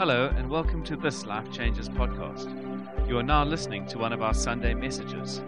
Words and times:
Hello, 0.00 0.32
and 0.34 0.48
welcome 0.48 0.82
to 0.84 0.96
this 0.96 1.26
Life 1.26 1.52
Changes 1.52 1.86
podcast. 1.86 2.48
You 3.06 3.18
are 3.18 3.22
now 3.22 3.44
listening 3.44 3.84
to 3.88 3.98
one 3.98 4.14
of 4.14 4.22
our 4.22 4.32
Sunday 4.32 4.72
messages. 4.72 5.42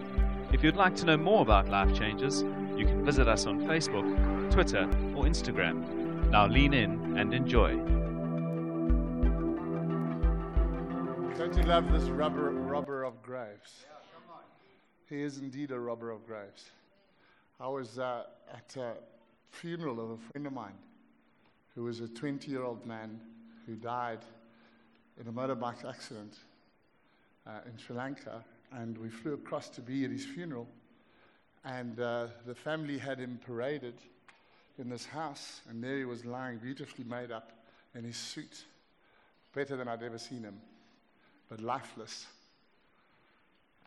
If 0.51 0.63
you'd 0.63 0.75
like 0.75 0.95
to 0.97 1.05
know 1.05 1.17
more 1.17 1.41
about 1.41 1.69
Life 1.69 1.91
Changes, 1.97 2.43
you 2.77 2.85
can 2.85 3.03
visit 3.03 3.27
us 3.27 3.47
on 3.47 3.61
Facebook, 3.61 4.05
Twitter, 4.51 4.83
or 5.15 5.23
Instagram. 5.23 6.29
Now 6.29 6.45
lean 6.45 6.75
in 6.75 7.17
and 7.17 7.33
enjoy. 7.33 7.71
Don't 11.35 11.57
you 11.57 11.63
love 11.63 11.91
this 11.91 12.03
rubber, 12.11 12.51
robber 12.51 13.05
of 13.05 13.23
graves? 13.23 13.87
He 15.09 15.23
is 15.23 15.39
indeed 15.39 15.71
a 15.71 15.79
robber 15.79 16.11
of 16.11 16.27
graves. 16.27 16.69
I 17.59 17.69
was 17.69 17.97
uh, 17.97 18.25
at 18.53 18.75
a 18.77 18.97
funeral 19.49 19.99
of 19.99 20.11
a 20.11 20.17
friend 20.17 20.45
of 20.45 20.53
mine 20.53 20.77
who 21.73 21.85
was 21.85 22.01
a 22.01 22.07
20 22.07 22.51
year 22.51 22.61
old 22.61 22.85
man 22.85 23.19
who 23.65 23.75
died 23.75 24.19
in 25.19 25.27
a 25.27 25.31
motorbike 25.31 25.87
accident 25.87 26.35
uh, 27.45 27.59
in 27.65 27.77
Sri 27.77 27.95
Lanka. 27.95 28.43
And 28.71 28.97
we 28.97 29.09
flew 29.09 29.33
across 29.33 29.69
to 29.69 29.81
be 29.81 30.03
at 30.05 30.11
his 30.11 30.25
funeral. 30.25 30.67
And 31.63 31.99
uh, 31.99 32.27
the 32.45 32.55
family 32.55 32.97
had 32.97 33.19
him 33.19 33.39
paraded 33.45 33.95
in 34.79 34.89
this 34.89 35.05
house. 35.05 35.61
And 35.69 35.83
there 35.83 35.97
he 35.97 36.05
was 36.05 36.25
lying, 36.25 36.57
beautifully 36.57 37.05
made 37.05 37.31
up 37.31 37.51
in 37.95 38.03
his 38.03 38.17
suit. 38.17 38.65
Better 39.53 39.77
than 39.77 39.87
I'd 39.87 40.01
ever 40.01 40.17
seen 40.17 40.41
him, 40.41 40.59
but 41.47 41.61
lifeless. 41.61 42.25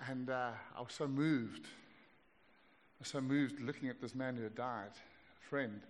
And 0.09 0.31
uh, 0.31 0.51
I 0.77 0.81
was 0.81 0.93
so 0.93 1.09
moved. 1.09 1.65
I 1.65 3.01
was 3.01 3.09
so 3.09 3.21
moved 3.21 3.61
looking 3.61 3.89
at 3.89 4.01
this 4.01 4.15
man 4.15 4.37
who 4.37 4.45
had 4.45 4.55
died, 4.55 4.93
a 4.93 5.49
friend. 5.49 5.81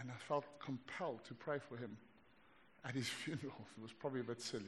And 0.00 0.10
I 0.10 0.18
felt 0.26 0.46
compelled 0.58 1.22
to 1.26 1.34
pray 1.34 1.58
for 1.68 1.76
him 1.76 1.98
at 2.86 2.94
his 2.94 3.08
funeral. 3.24 3.66
It 3.76 3.82
was 3.82 3.92
probably 3.92 4.20
a 4.20 4.24
bit 4.24 4.40
silly. 4.40 4.64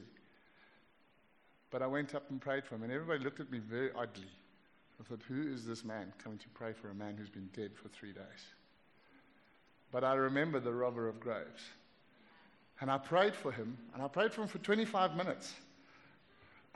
But 1.71 1.81
I 1.81 1.87
went 1.87 2.15
up 2.15 2.29
and 2.29 2.39
prayed 2.39 2.65
for 2.65 2.75
him, 2.75 2.83
and 2.83 2.91
everybody 2.91 3.23
looked 3.23 3.39
at 3.39 3.51
me 3.51 3.59
very 3.59 3.91
oddly. 3.95 4.29
I 4.99 5.03
thought, 5.03 5.21
who 5.27 5.41
is 5.51 5.65
this 5.65 5.83
man 5.83 6.13
coming 6.23 6.37
to 6.39 6.49
pray 6.49 6.71
for 6.71 6.89
a 6.89 6.93
man 6.93 7.15
who's 7.17 7.29
been 7.29 7.49
dead 7.53 7.71
for 7.75 7.89
three 7.89 8.13
days? 8.13 8.23
But 9.91 10.03
I 10.03 10.13
remember 10.13 10.59
the 10.59 10.73
robber 10.73 11.07
of 11.07 11.19
graves. 11.19 11.63
And 12.81 12.91
I 12.91 12.97
prayed 12.97 13.35
for 13.35 13.51
him, 13.51 13.77
and 13.93 14.03
I 14.03 14.07
prayed 14.07 14.33
for 14.33 14.41
him 14.41 14.47
for 14.47 14.57
25 14.59 15.15
minutes. 15.15 15.53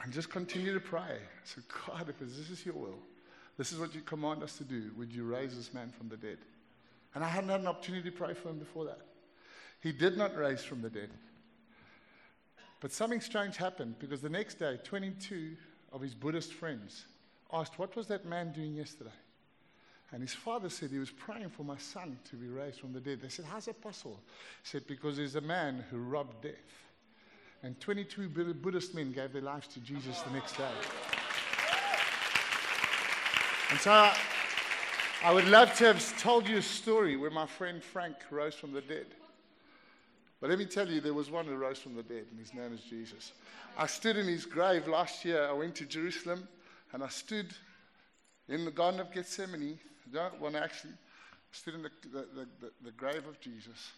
And 0.02 0.14
just 0.14 0.30
continued 0.30 0.74
to 0.74 0.80
pray. 0.80 1.02
I 1.02 1.44
said, 1.44 1.64
God, 1.88 2.08
if 2.10 2.20
this 2.20 2.50
is 2.50 2.66
your 2.66 2.76
will, 2.76 3.00
this 3.58 3.74
is 3.74 3.80
what 3.80 3.94
you 3.94 4.02
command 4.02 4.44
us 4.44 4.58
to 4.58 4.64
do, 4.64 4.92
would 4.98 5.12
you 5.12 5.26
raise 5.26 5.56
this 5.56 5.74
man 5.74 5.92
from 5.98 6.08
the 6.08 6.16
dead? 6.16 6.38
And 7.16 7.24
I 7.24 7.28
hadn't 7.28 7.50
had 7.50 7.60
an 7.60 7.68
opportunity 7.68 8.10
to 8.10 8.16
pray 8.16 8.34
for 8.34 8.50
him 8.50 8.60
before 8.60 8.86
that. 8.86 9.02
He 9.82 9.92
did 9.92 10.18
not 10.18 10.38
raise 10.38 10.64
from 10.64 10.82
the 10.82 10.90
dead. 10.90 11.10
But 12.80 12.92
something 12.92 13.22
strange 13.22 13.58
happened 13.58 13.96
because 14.00 14.22
the 14.22 14.30
next 14.30 14.56
day, 14.56 14.80
22 14.84 15.56
of 15.92 16.02
his 16.02 16.16
Buddhist 16.16 16.54
friends 16.54 17.06
asked, 17.52 17.78
What 17.78 17.96
was 17.96 18.08
that 18.08 18.26
man 18.26 18.52
doing 18.52 18.76
yesterday? 18.76 19.10
And 20.12 20.22
his 20.22 20.34
father 20.34 20.70
said 20.70 20.90
he 20.90 20.98
was 20.98 21.12
praying 21.12 21.50
for 21.50 21.64
my 21.64 21.78
son 21.78 22.18
to 22.30 22.36
be 22.36 22.48
raised 22.48 22.80
from 22.80 22.94
the 22.94 23.00
dead. 23.00 23.22
They 23.22 23.30
said, 23.30 23.46
How's 23.46 23.66
that 23.66 23.82
possible? 23.82 24.20
He 24.64 24.70
said, 24.70 24.88
Because 24.88 25.18
there's 25.18 25.36
a 25.36 25.42
man 25.42 25.84
who 25.92 25.98
robbed 25.98 26.42
death. 26.42 26.54
And 27.62 27.80
22 27.80 28.30
Buddhist 28.30 28.96
men 28.96 29.12
gave 29.12 29.34
their 29.34 29.42
lives 29.42 29.68
to 29.68 29.82
Jesus 29.82 30.22
the 30.22 30.32
next 30.32 30.56
day. 30.58 30.64
And 33.70 33.80
so 33.80 33.92
I, 33.92 34.18
I 35.24 35.34
would 35.34 35.48
love 35.48 35.76
to 35.76 35.86
have 35.86 36.20
told 36.20 36.48
you 36.48 36.58
a 36.58 36.62
story 36.62 37.18
where 37.18 37.30
my 37.30 37.46
friend 37.46 37.84
Frank 37.84 38.16
rose 38.32 38.56
from 38.56 38.72
the 38.72 38.82
dead. 38.82 39.08
But 40.40 40.50
let 40.50 40.60
me 40.60 40.66
tell 40.66 40.88
you, 40.88 41.02
there 41.02 41.14
was 41.14 41.30
one 41.30 41.46
who 41.46 41.56
rose 41.56 41.80
from 41.80 41.96
the 41.96 42.04
dead, 42.04 42.26
and 42.32 42.40
his 42.40 42.54
name 42.54 42.74
is 42.74 42.82
Jesus. 42.82 43.34
I 43.78 43.88
stood 43.88 44.16
in 44.16 44.26
his 44.26 44.46
grave 44.46 44.88
last 44.88 45.26
year. 45.26 45.46
I 45.46 45.52
went 45.52 45.76
to 45.76 45.86
Jerusalem, 45.86 46.48
and 46.94 47.04
I 47.04 47.10
stood 47.10 47.54
in 48.48 48.66
the 48.66 48.72
Garden 48.72 49.02
of 49.02 49.12
Gethsemane. 49.12 49.80
Well, 50.14 50.26
actually, 50.56 50.56
I 50.56 50.64
actually 50.64 50.94
stood 51.52 51.76
in 51.76 51.82
the, 51.82 51.92
the, 52.12 52.48
the, 52.62 52.72
the 52.86 52.92
grave 52.92 53.28
of 53.28 53.40
Jesus, 53.42 53.92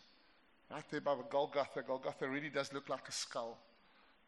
right 0.72 0.84
there 0.90 1.02
by 1.02 1.16
the 1.16 1.24
Golgotha. 1.30 1.84
Golgotha 1.84 2.28
really 2.28 2.50
does 2.50 2.74
look 2.74 2.90
like 2.90 3.08
a 3.08 3.12
skull. 3.12 3.60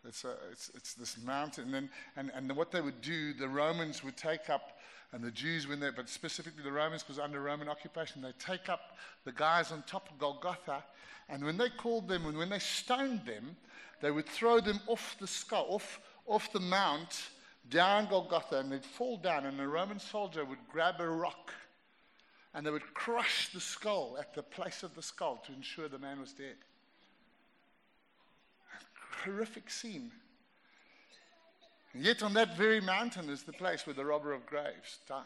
It's, 0.07 0.23
a, 0.25 0.35
it's, 0.51 0.69
it's 0.75 0.93
this 0.93 1.17
mountain. 1.23 1.73
And, 1.73 1.89
and, 2.15 2.31
and 2.35 2.55
what 2.55 2.71
they 2.71 2.81
would 2.81 3.01
do, 3.01 3.33
the 3.33 3.47
Romans 3.47 4.03
would 4.03 4.17
take 4.17 4.49
up, 4.49 4.77
and 5.11 5.23
the 5.23 5.31
Jews, 5.31 5.67
when 5.67 5.79
they, 5.79 5.89
but 5.89 6.09
specifically 6.09 6.63
the 6.63 6.71
Romans, 6.71 7.03
because 7.03 7.19
under 7.19 7.41
Roman 7.41 7.69
occupation, 7.69 8.21
they 8.21 8.31
take 8.39 8.69
up 8.69 8.97
the 9.25 9.31
guys 9.31 9.71
on 9.71 9.83
top 9.83 10.09
of 10.09 10.17
Golgotha, 10.17 10.83
and 11.29 11.43
when 11.43 11.57
they 11.57 11.69
called 11.69 12.07
them, 12.07 12.25
and 12.25 12.37
when 12.37 12.49
they 12.49 12.59
stoned 12.59 13.25
them, 13.25 13.55
they 14.01 14.11
would 14.11 14.27
throw 14.27 14.59
them 14.59 14.79
off 14.87 15.15
the 15.19 15.27
skull, 15.27 15.67
off, 15.69 15.99
off 16.25 16.51
the 16.51 16.59
mount, 16.59 17.29
down 17.69 18.07
Golgotha, 18.07 18.59
and 18.59 18.71
they'd 18.71 18.85
fall 18.85 19.17
down, 19.17 19.45
and 19.45 19.59
a 19.59 19.67
Roman 19.67 19.99
soldier 19.99 20.43
would 20.45 20.59
grab 20.71 20.95
a 20.99 21.07
rock, 21.07 21.53
and 22.53 22.65
they 22.65 22.71
would 22.71 22.93
crush 22.93 23.51
the 23.53 23.59
skull 23.59 24.17
at 24.19 24.33
the 24.33 24.43
place 24.43 24.83
of 24.83 24.95
the 24.95 25.01
skull 25.01 25.41
to 25.45 25.53
ensure 25.53 25.87
the 25.87 25.99
man 25.99 26.19
was 26.19 26.33
dead 26.33 26.55
horrific 29.23 29.69
scene. 29.69 30.11
And 31.93 32.03
yet, 32.03 32.23
on 32.23 32.33
that 32.33 32.57
very 32.57 32.81
mountain 32.81 33.29
is 33.29 33.43
the 33.43 33.53
place 33.53 33.85
where 33.85 33.93
the 33.93 34.05
robber 34.05 34.33
of 34.33 34.45
graves 34.45 34.99
died. 35.07 35.25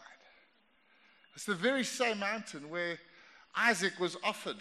It's 1.35 1.45
the 1.45 1.55
very 1.55 1.83
same 1.83 2.19
mountain 2.19 2.69
where 2.69 2.97
Isaac 3.55 3.99
was 3.99 4.17
offered, 4.23 4.57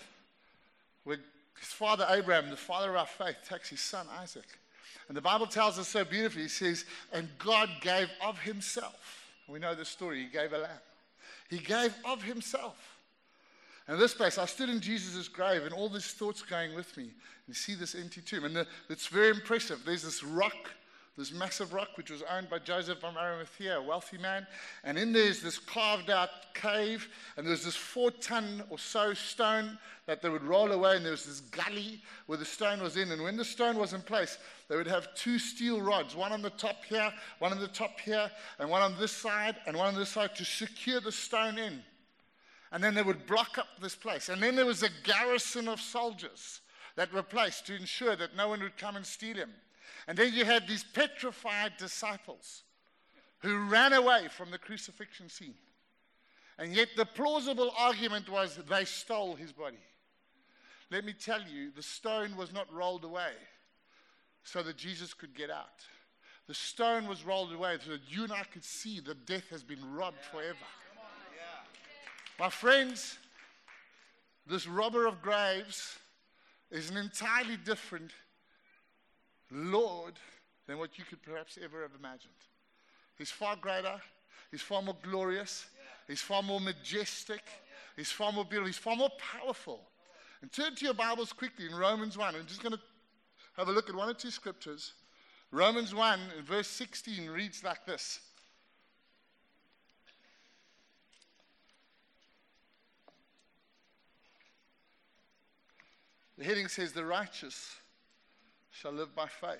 where 1.05 1.19
his 1.59 1.69
father 1.69 2.06
Abraham, 2.09 2.50
the 2.50 2.56
father 2.56 2.91
of 2.91 2.97
our 2.97 3.06
faith, 3.06 3.37
takes 3.49 3.71
his 3.71 3.81
son 3.81 4.06
Isaac. 4.21 4.47
And 5.09 5.17
the 5.17 5.22
Bible 5.22 5.47
tells 5.47 5.78
us 5.78 5.89
so 5.89 6.05
beautifully, 6.05 6.43
he 6.43 6.49
says, 6.49 6.84
and 7.12 7.28
God 7.39 7.69
gave 7.81 8.09
of 8.25 8.38
himself. 8.38 9.25
We 9.49 9.59
know 9.59 9.75
the 9.75 9.84
story, 9.84 10.23
he 10.23 10.28
gave 10.28 10.53
a 10.53 10.59
lamb. 10.59 10.71
He 11.49 11.59
gave 11.59 11.94
of 12.05 12.23
himself. 12.23 12.97
And 13.88 14.00
this 14.00 14.15
place, 14.15 14.37
I 14.37 14.47
stood 14.47 14.69
in 14.69 14.81
Jesus' 14.81 15.28
grave 15.28 15.62
and 15.62 15.73
all 15.73 15.88
these 15.88 16.12
thoughts 16.12 16.43
going 16.43 16.75
with 16.75 16.97
me. 16.97 17.11
You 17.47 17.55
see 17.55 17.75
this 17.75 17.94
empty 17.94 18.21
tomb. 18.21 18.44
And 18.44 18.56
the, 18.56 18.67
it's 18.88 19.06
very 19.06 19.31
impressive. 19.31 19.83
There's 19.84 20.03
this 20.03 20.25
rock, 20.25 20.73
this 21.16 21.32
massive 21.32 21.72
rock, 21.72 21.88
which 21.94 22.10
was 22.10 22.22
owned 22.31 22.50
by 22.50 22.59
Joseph 22.59 23.03
of 23.03 23.16
Arimathea, 23.16 23.78
a 23.78 23.82
wealthy 23.82 24.19
man. 24.19 24.47
And 24.84 24.99
in 24.99 25.12
there's 25.12 25.41
this 25.41 25.59
carved 25.59 26.10
out 26.10 26.28
cave. 26.53 27.09
And 27.37 27.47
there's 27.47 27.65
this 27.65 27.77
four 27.77 28.10
ton 28.10 28.62
or 28.69 28.78
so 28.78 29.15
stone 29.15 29.78
that 30.05 30.21
they 30.21 30.28
would 30.28 30.43
roll 30.43 30.72
away. 30.72 30.97
And 30.97 31.05
there 31.05 31.12
was 31.12 31.25
this 31.25 31.41
gully 31.41 32.03
where 32.26 32.37
the 32.37 32.44
stone 32.44 32.82
was 32.82 32.99
in. 32.99 33.10
And 33.12 33.22
when 33.22 33.38
the 33.38 33.47
stone 33.47 33.78
was 33.78 33.94
in 33.94 34.03
place, 34.03 34.37
they 34.69 34.76
would 34.76 34.87
have 34.87 35.15
two 35.15 35.38
steel 35.38 35.81
rods, 35.81 36.15
one 36.15 36.32
on 36.32 36.43
the 36.43 36.50
top 36.50 36.84
here, 36.84 37.10
one 37.38 37.53
on 37.53 37.60
the 37.60 37.69
top 37.69 37.99
here, 37.99 38.31
and 38.59 38.69
one 38.69 38.82
on 38.82 38.99
this 38.99 39.12
side, 39.12 39.56
and 39.66 39.75
one 39.75 39.88
on 39.88 39.94
this 39.94 40.10
side 40.10 40.34
to 40.37 40.44
secure 40.44 41.00
the 41.00 41.12
stone 41.12 41.56
in. 41.56 41.82
And 42.72 42.84
then 42.84 42.94
they 42.94 43.03
would 43.03 43.26
block 43.26 43.56
up 43.56 43.69
this 43.81 43.94
place. 43.94 44.28
And 44.28 44.43
then 44.43 44.55
there 44.55 44.66
was 44.66 44.82
a 44.82 44.91
garrison 45.03 45.66
of 45.66 45.81
soldiers 45.81 46.60
that 46.97 47.12
were 47.12 47.22
placed 47.22 47.66
to 47.66 47.75
ensure 47.76 48.16
that 48.16 48.37
no 48.37 48.49
one 48.49 48.60
would 48.60 48.76
come 48.76 48.97
and 48.97 49.06
steal 49.06 49.37
him. 49.37 49.50
And 50.06 50.17
then 50.17 50.33
you 50.33 50.44
had 50.44 50.69
these 50.69 50.84
petrified 50.84 51.72
disciples 51.78 52.62
who 53.39 53.69
ran 53.69 53.93
away 53.93 54.28
from 54.31 54.50
the 54.50 54.59
crucifixion 54.59 55.28
scene. 55.28 55.55
And 56.59 56.75
yet 56.75 56.89
the 56.97 57.05
plausible 57.05 57.72
argument 57.77 58.28
was 58.28 58.59
they 58.69 58.84
stole 58.84 59.34
his 59.34 59.53
body. 59.53 59.77
Let 60.91 61.05
me 61.05 61.12
tell 61.12 61.43
you, 61.43 61.71
the 61.71 61.83
stone 61.83 62.37
was 62.37 62.53
not 62.53 62.72
rolled 62.72 63.05
away 63.05 63.33
so 64.44 64.62
that 64.62 64.77
Jesus 64.77 65.12
could 65.12 65.34
get 65.34 65.50
out. 65.50 65.84
The 66.47 66.55
stone 66.55 67.09
was 67.09 67.25
rolled 67.25 67.53
away 67.53 67.78
so 67.84 67.91
that 67.91 68.09
you 68.09 68.23
and 68.23 68.33
I 68.33 68.44
could 68.44 68.65
see 68.65 69.00
that 69.00 69.27
death 69.27 69.49
has 69.50 69.65
been 69.65 69.94
robbed 69.94 70.23
forever. 70.31 70.56
My 72.38 72.49
friends, 72.49 73.19
this 74.47 74.69
robber 74.69 75.06
of 75.06 75.21
graves 75.21 75.99
is 76.71 76.91
an 76.91 76.97
entirely 76.97 77.56
different 77.56 78.12
Lord 79.50 80.14
than 80.66 80.78
what 80.78 80.98
you 80.98 81.04
could 81.04 81.22
perhaps 81.22 81.58
ever 81.62 81.82
have 81.82 81.93
imagined. 81.98 82.32
He's 83.16 83.31
far 83.31 83.56
greater, 83.56 84.00
he's 84.50 84.62
far 84.62 84.82
more 84.82 84.96
glorious, 85.02 85.66
he's 86.06 86.20
far 86.20 86.43
more 86.43 86.60
majestic, 86.60 87.43
he's 87.96 88.10
far 88.10 88.32
more 88.32 88.44
beautiful, 88.44 88.66
he's 88.66 88.78
far 88.78 88.96
more 88.96 89.10
powerful. 89.19 89.81
And 90.43 90.52
turn 90.52 90.75
to 90.75 90.84
your 90.84 90.94
Bibles 90.94 91.32
quickly 91.32 91.66
in 91.66 91.75
Romans 91.75 92.19
1. 92.19 92.34
I'm 92.34 92.46
just 92.46 92.62
going 92.62 92.75
to 92.75 92.81
have 93.56 93.69
a 93.69 93.72
look 93.72 93.88
at 93.88 93.94
one 93.94 94.08
or 94.08 94.14
two 94.14 94.31
scriptures. 94.31 94.93
Romans 95.50 95.94
1, 95.94 96.20
in 96.38 96.44
verse 96.44 96.69
16 96.69 97.31
reads 97.31 97.64
like 97.64 97.87
this 97.87 98.20
The 106.37 106.44
heading 106.44 106.69
says, 106.69 106.92
The 106.92 107.04
righteous 107.04 107.76
shall 108.81 108.93
live 108.93 109.14
by 109.14 109.26
faith. 109.26 109.58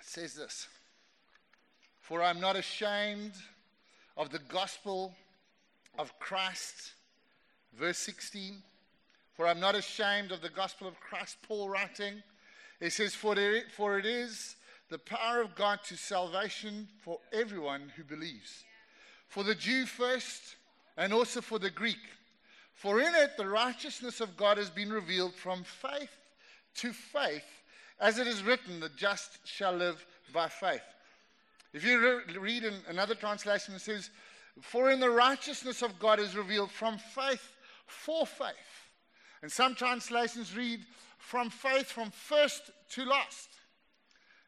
It 0.00 0.06
says 0.06 0.34
this 0.34 0.68
For 2.00 2.22
I'm 2.22 2.40
not 2.40 2.56
ashamed 2.56 3.32
of 4.16 4.30
the 4.30 4.38
gospel 4.38 5.14
of 5.98 6.18
Christ. 6.18 6.92
Verse 7.74 7.98
16 7.98 8.62
For 9.34 9.46
I'm 9.46 9.60
not 9.60 9.74
ashamed 9.74 10.32
of 10.32 10.40
the 10.40 10.48
gospel 10.48 10.88
of 10.88 10.98
Christ, 11.00 11.36
Paul 11.46 11.68
writing. 11.68 12.22
He 12.80 12.90
says, 12.90 13.14
For 13.14 13.38
it, 13.38 13.64
for 13.76 13.98
it 13.98 14.06
is 14.06 14.56
the 14.90 14.98
power 14.98 15.40
of 15.42 15.54
God 15.54 15.80
to 15.88 15.96
salvation 15.96 16.88
for 17.00 17.18
everyone 17.32 17.92
who 17.96 18.04
believes. 18.04 18.64
For 19.28 19.42
the 19.42 19.54
Jew 19.54 19.86
first, 19.86 20.56
and 20.96 21.12
also 21.12 21.40
for 21.40 21.58
the 21.58 21.70
Greek. 21.70 21.98
For 22.74 23.00
in 23.00 23.14
it 23.14 23.36
the 23.36 23.48
righteousness 23.48 24.20
of 24.20 24.36
God 24.36 24.58
has 24.58 24.70
been 24.70 24.92
revealed 24.92 25.34
from 25.34 25.64
faith 25.64 26.10
to 26.76 26.92
faith, 26.92 27.44
as 28.00 28.18
it 28.18 28.26
is 28.26 28.42
written, 28.42 28.80
the 28.80 28.88
just 28.90 29.38
shall 29.44 29.72
live 29.72 30.04
by 30.32 30.48
faith. 30.48 30.82
If 31.72 31.84
you 31.84 32.00
re- 32.00 32.36
read 32.38 32.64
in 32.64 32.74
another 32.88 33.14
translation, 33.14 33.74
it 33.74 33.80
says, 33.80 34.10
For 34.60 34.90
in 34.90 35.00
the 35.00 35.10
righteousness 35.10 35.82
of 35.82 35.98
God 35.98 36.18
is 36.18 36.36
revealed 36.36 36.70
from 36.70 36.98
faith 36.98 37.52
for 37.86 38.26
faith. 38.26 38.54
And 39.42 39.50
some 39.50 39.74
translations 39.74 40.56
read, 40.56 40.80
From 41.18 41.50
faith 41.50 41.86
from 41.86 42.10
first 42.10 42.70
to 42.90 43.04
last. 43.04 43.48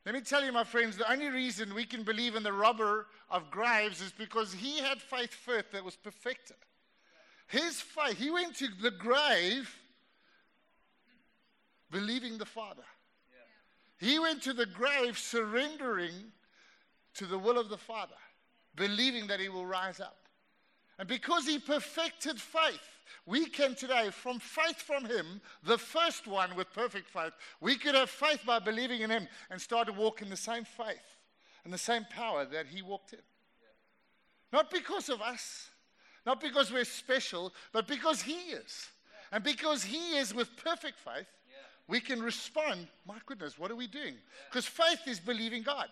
Let 0.04 0.14
me 0.14 0.20
tell 0.20 0.44
you, 0.44 0.52
my 0.52 0.64
friends, 0.64 0.96
the 0.96 1.10
only 1.10 1.28
reason 1.28 1.74
we 1.74 1.84
can 1.84 2.04
believe 2.04 2.36
in 2.36 2.44
the 2.44 2.52
robber 2.52 3.06
of 3.28 3.50
graves 3.50 4.00
is 4.00 4.12
because 4.12 4.52
he 4.52 4.78
had 4.78 5.02
faith 5.02 5.34
first 5.34 5.72
that 5.72 5.84
was 5.84 5.96
perfected. 5.96 6.56
His 7.46 7.80
faith, 7.80 8.18
he 8.18 8.30
went 8.30 8.56
to 8.56 8.68
the 8.80 8.90
grave 8.90 9.74
believing 11.90 12.38
the 12.38 12.46
Father. 12.46 12.82
He 13.98 14.18
went 14.18 14.42
to 14.42 14.52
the 14.52 14.66
grave 14.66 15.18
surrendering 15.18 16.12
to 17.14 17.26
the 17.26 17.38
will 17.38 17.58
of 17.58 17.68
the 17.68 17.78
Father, 17.78 18.16
believing 18.74 19.26
that 19.28 19.40
he 19.40 19.48
will 19.48 19.64
rise 19.64 20.00
up. 20.00 20.18
And 20.98 21.08
because 21.08 21.46
he 21.46 21.58
perfected 21.58 22.40
faith, 22.40 22.80
we 23.24 23.46
can 23.46 23.74
today, 23.74 24.10
from 24.10 24.38
faith 24.38 24.82
from 24.82 25.04
him, 25.04 25.40
the 25.62 25.78
first 25.78 26.26
one 26.26 26.54
with 26.56 26.72
perfect 26.72 27.08
faith, 27.08 27.32
we 27.60 27.76
could 27.76 27.94
have 27.94 28.10
faith 28.10 28.40
by 28.46 28.58
believing 28.58 29.00
in 29.00 29.10
him 29.10 29.28
and 29.50 29.60
start 29.60 29.86
to 29.86 29.92
walk 29.92 30.22
in 30.22 30.28
the 30.28 30.36
same 30.36 30.64
faith 30.64 31.16
and 31.64 31.72
the 31.72 31.78
same 31.78 32.04
power 32.10 32.44
that 32.44 32.66
he 32.66 32.82
walked 32.82 33.12
in. 33.12 33.18
Not 34.52 34.70
because 34.70 35.08
of 35.08 35.20
us, 35.20 35.70
not 36.26 36.40
because 36.40 36.72
we're 36.72 36.84
special, 36.84 37.54
but 37.72 37.86
because 37.86 38.20
he 38.20 38.34
is. 38.34 38.88
And 39.32 39.42
because 39.42 39.84
he 39.84 40.16
is 40.16 40.34
with 40.34 40.48
perfect 40.56 40.98
faith, 40.98 41.26
we 41.88 42.00
can 42.00 42.20
respond, 42.20 42.88
my 43.06 43.16
goodness, 43.26 43.58
what 43.58 43.70
are 43.70 43.76
we 43.76 43.86
doing? 43.86 44.14
Because 44.50 44.66
faith 44.66 45.06
is 45.06 45.20
believing 45.20 45.62
God. 45.62 45.88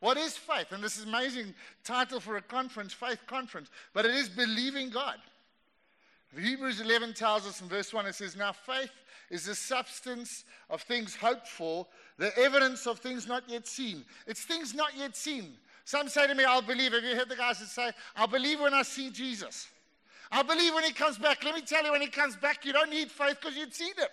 What 0.00 0.16
is 0.16 0.36
faith? 0.36 0.72
And 0.72 0.82
this 0.82 0.98
is 0.98 1.04
amazing 1.04 1.54
title 1.84 2.20
for 2.20 2.36
a 2.36 2.42
conference, 2.42 2.92
faith 2.92 3.20
conference, 3.26 3.70
but 3.92 4.04
it 4.04 4.14
is 4.14 4.28
believing 4.28 4.90
God. 4.90 5.16
Hebrews 6.38 6.80
11 6.80 7.14
tells 7.14 7.46
us 7.46 7.60
in 7.60 7.68
verse 7.68 7.92
1, 7.92 8.06
it 8.06 8.14
says, 8.14 8.36
Now 8.36 8.52
faith 8.52 8.90
is 9.30 9.44
the 9.44 9.54
substance 9.54 10.44
of 10.68 10.82
things 10.82 11.14
hoped 11.14 11.48
for, 11.48 11.86
the 12.18 12.36
evidence 12.38 12.86
of 12.86 12.98
things 12.98 13.26
not 13.26 13.44
yet 13.48 13.66
seen. 13.66 14.04
It's 14.26 14.44
things 14.44 14.74
not 14.74 14.96
yet 14.96 15.16
seen. 15.16 15.54
Some 15.84 16.08
say 16.08 16.26
to 16.26 16.34
me, 16.34 16.44
I'll 16.44 16.62
believe. 16.62 16.92
Have 16.92 17.04
you 17.04 17.14
heard 17.14 17.28
the 17.28 17.36
guys 17.36 17.58
that 17.58 17.68
say, 17.68 17.90
I'll 18.16 18.26
believe 18.26 18.60
when 18.60 18.72
I 18.72 18.82
see 18.82 19.10
Jesus? 19.10 19.68
I'll 20.32 20.44
believe 20.44 20.74
when 20.74 20.84
he 20.84 20.92
comes 20.92 21.18
back. 21.18 21.44
Let 21.44 21.54
me 21.54 21.60
tell 21.60 21.84
you, 21.84 21.92
when 21.92 22.00
he 22.00 22.08
comes 22.08 22.36
back, 22.36 22.64
you 22.64 22.72
don't 22.72 22.90
need 22.90 23.10
faith 23.10 23.38
because 23.40 23.56
you'd 23.56 23.74
seen 23.74 23.94
him. 23.94 24.08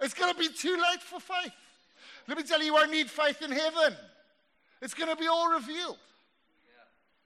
It's 0.00 0.14
going 0.14 0.32
to 0.32 0.38
be 0.38 0.48
too 0.48 0.74
late 0.74 1.00
for 1.00 1.18
faith. 1.18 1.52
Let 2.28 2.36
me 2.36 2.44
tell 2.44 2.58
you, 2.58 2.66
you 2.66 2.74
won't 2.74 2.90
need 2.90 3.08
faith 3.08 3.40
in 3.40 3.50
heaven. 3.50 3.96
It's 4.82 4.94
going 4.94 5.08
to 5.08 5.16
be 5.16 5.26
all 5.26 5.50
revealed. 5.52 5.96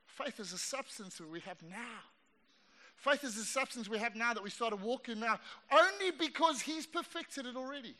Faith 0.06 0.38
is 0.38 0.52
a 0.52 0.58
substance 0.58 1.16
that 1.16 1.28
we 1.28 1.40
have 1.40 1.56
now. 1.68 2.00
Faith 2.96 3.24
is 3.24 3.34
the 3.34 3.42
substance 3.42 3.88
we 3.88 3.98
have 3.98 4.14
now 4.14 4.34
that 4.34 4.42
we 4.42 4.50
started 4.50 4.80
walking 4.80 5.18
now, 5.18 5.40
only 5.72 6.10
because 6.18 6.60
He's 6.60 6.86
perfected 6.86 7.46
it 7.46 7.56
already. 7.56 7.94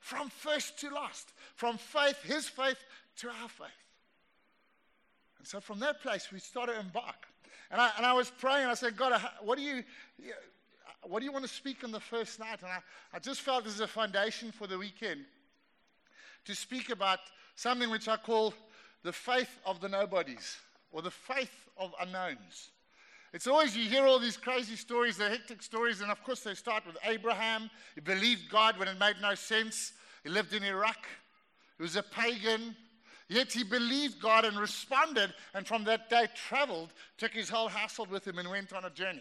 From 0.00 0.28
first 0.28 0.78
to 0.80 0.90
last, 0.90 1.32
from 1.54 1.78
faith, 1.78 2.22
His 2.22 2.48
faith, 2.48 2.78
to 3.18 3.28
our 3.28 3.48
faith. 3.48 3.68
And 5.38 5.46
so 5.46 5.60
from 5.60 5.80
that 5.80 6.00
place, 6.02 6.30
we 6.32 6.38
started 6.38 6.74
to 6.74 6.80
embark. 6.80 7.26
And 7.70 7.80
I, 7.80 7.90
and 7.96 8.06
I 8.06 8.12
was 8.12 8.30
praying, 8.30 8.66
I 8.66 8.74
said, 8.74 8.96
God, 8.96 9.20
what 9.42 9.58
do 9.58 9.64
you, 9.64 9.82
what 11.02 11.20
do 11.20 11.24
you 11.24 11.32
want 11.32 11.44
to 11.44 11.50
speak 11.50 11.82
on 11.82 11.90
the 11.90 12.00
first 12.00 12.38
night? 12.38 12.60
And 12.62 12.70
I, 12.70 12.78
I 13.12 13.18
just 13.18 13.40
felt 13.40 13.66
is 13.66 13.80
a 13.80 13.86
foundation 13.86 14.52
for 14.52 14.66
the 14.66 14.78
weekend 14.78 15.24
to 16.44 16.54
speak 16.54 16.90
about 16.90 17.18
something 17.56 17.90
which 17.90 18.08
I 18.08 18.16
call 18.16 18.54
the 19.02 19.12
faith 19.12 19.58
of 19.64 19.80
the 19.80 19.88
nobodies 19.88 20.56
or 20.92 21.02
the 21.02 21.10
faith 21.10 21.68
of 21.76 21.92
unknowns. 22.00 22.70
It's 23.36 23.46
always, 23.46 23.76
you 23.76 23.84
hear 23.84 24.06
all 24.06 24.18
these 24.18 24.38
crazy 24.38 24.76
stories, 24.76 25.18
the 25.18 25.28
hectic 25.28 25.62
stories, 25.62 26.00
and 26.00 26.10
of 26.10 26.24
course 26.24 26.40
they 26.40 26.54
start 26.54 26.86
with 26.86 26.96
Abraham. 27.04 27.68
He 27.94 28.00
believed 28.00 28.48
God 28.50 28.78
when 28.78 28.88
it 28.88 28.98
made 28.98 29.16
no 29.20 29.34
sense. 29.34 29.92
He 30.24 30.30
lived 30.30 30.54
in 30.54 30.62
Iraq. 30.62 31.06
He 31.76 31.82
was 31.82 31.96
a 31.96 32.02
pagan. 32.02 32.74
Yet 33.28 33.52
he 33.52 33.62
believed 33.62 34.22
God 34.22 34.46
and 34.46 34.58
responded, 34.58 35.34
and 35.52 35.66
from 35.66 35.84
that 35.84 36.08
day 36.08 36.28
traveled, 36.34 36.94
took 37.18 37.32
his 37.32 37.50
whole 37.50 37.68
household 37.68 38.10
with 38.10 38.26
him, 38.26 38.38
and 38.38 38.48
went 38.48 38.72
on 38.72 38.86
a 38.86 38.90
journey. 38.90 39.20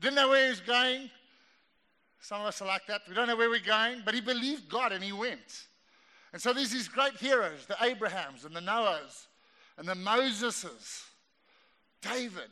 Didn't 0.00 0.16
know 0.16 0.30
where 0.30 0.46
he 0.46 0.50
was 0.50 0.60
going. 0.60 1.08
Some 2.18 2.40
of 2.40 2.48
us 2.48 2.60
are 2.60 2.66
like 2.66 2.88
that. 2.88 3.02
We 3.08 3.14
don't 3.14 3.28
know 3.28 3.36
where 3.36 3.48
we're 3.48 3.60
going, 3.60 4.02
but 4.04 4.12
he 4.12 4.20
believed 4.20 4.68
God 4.68 4.90
and 4.90 5.04
he 5.04 5.12
went. 5.12 5.66
And 6.32 6.42
so 6.42 6.52
there's 6.52 6.72
these 6.72 6.88
great 6.88 7.14
heroes, 7.14 7.64
the 7.66 7.76
Abrahams 7.80 8.44
and 8.44 8.56
the 8.56 8.60
Noahs 8.60 9.28
and 9.78 9.86
the 9.86 9.94
Moseses. 9.94 11.04
David 12.02 12.50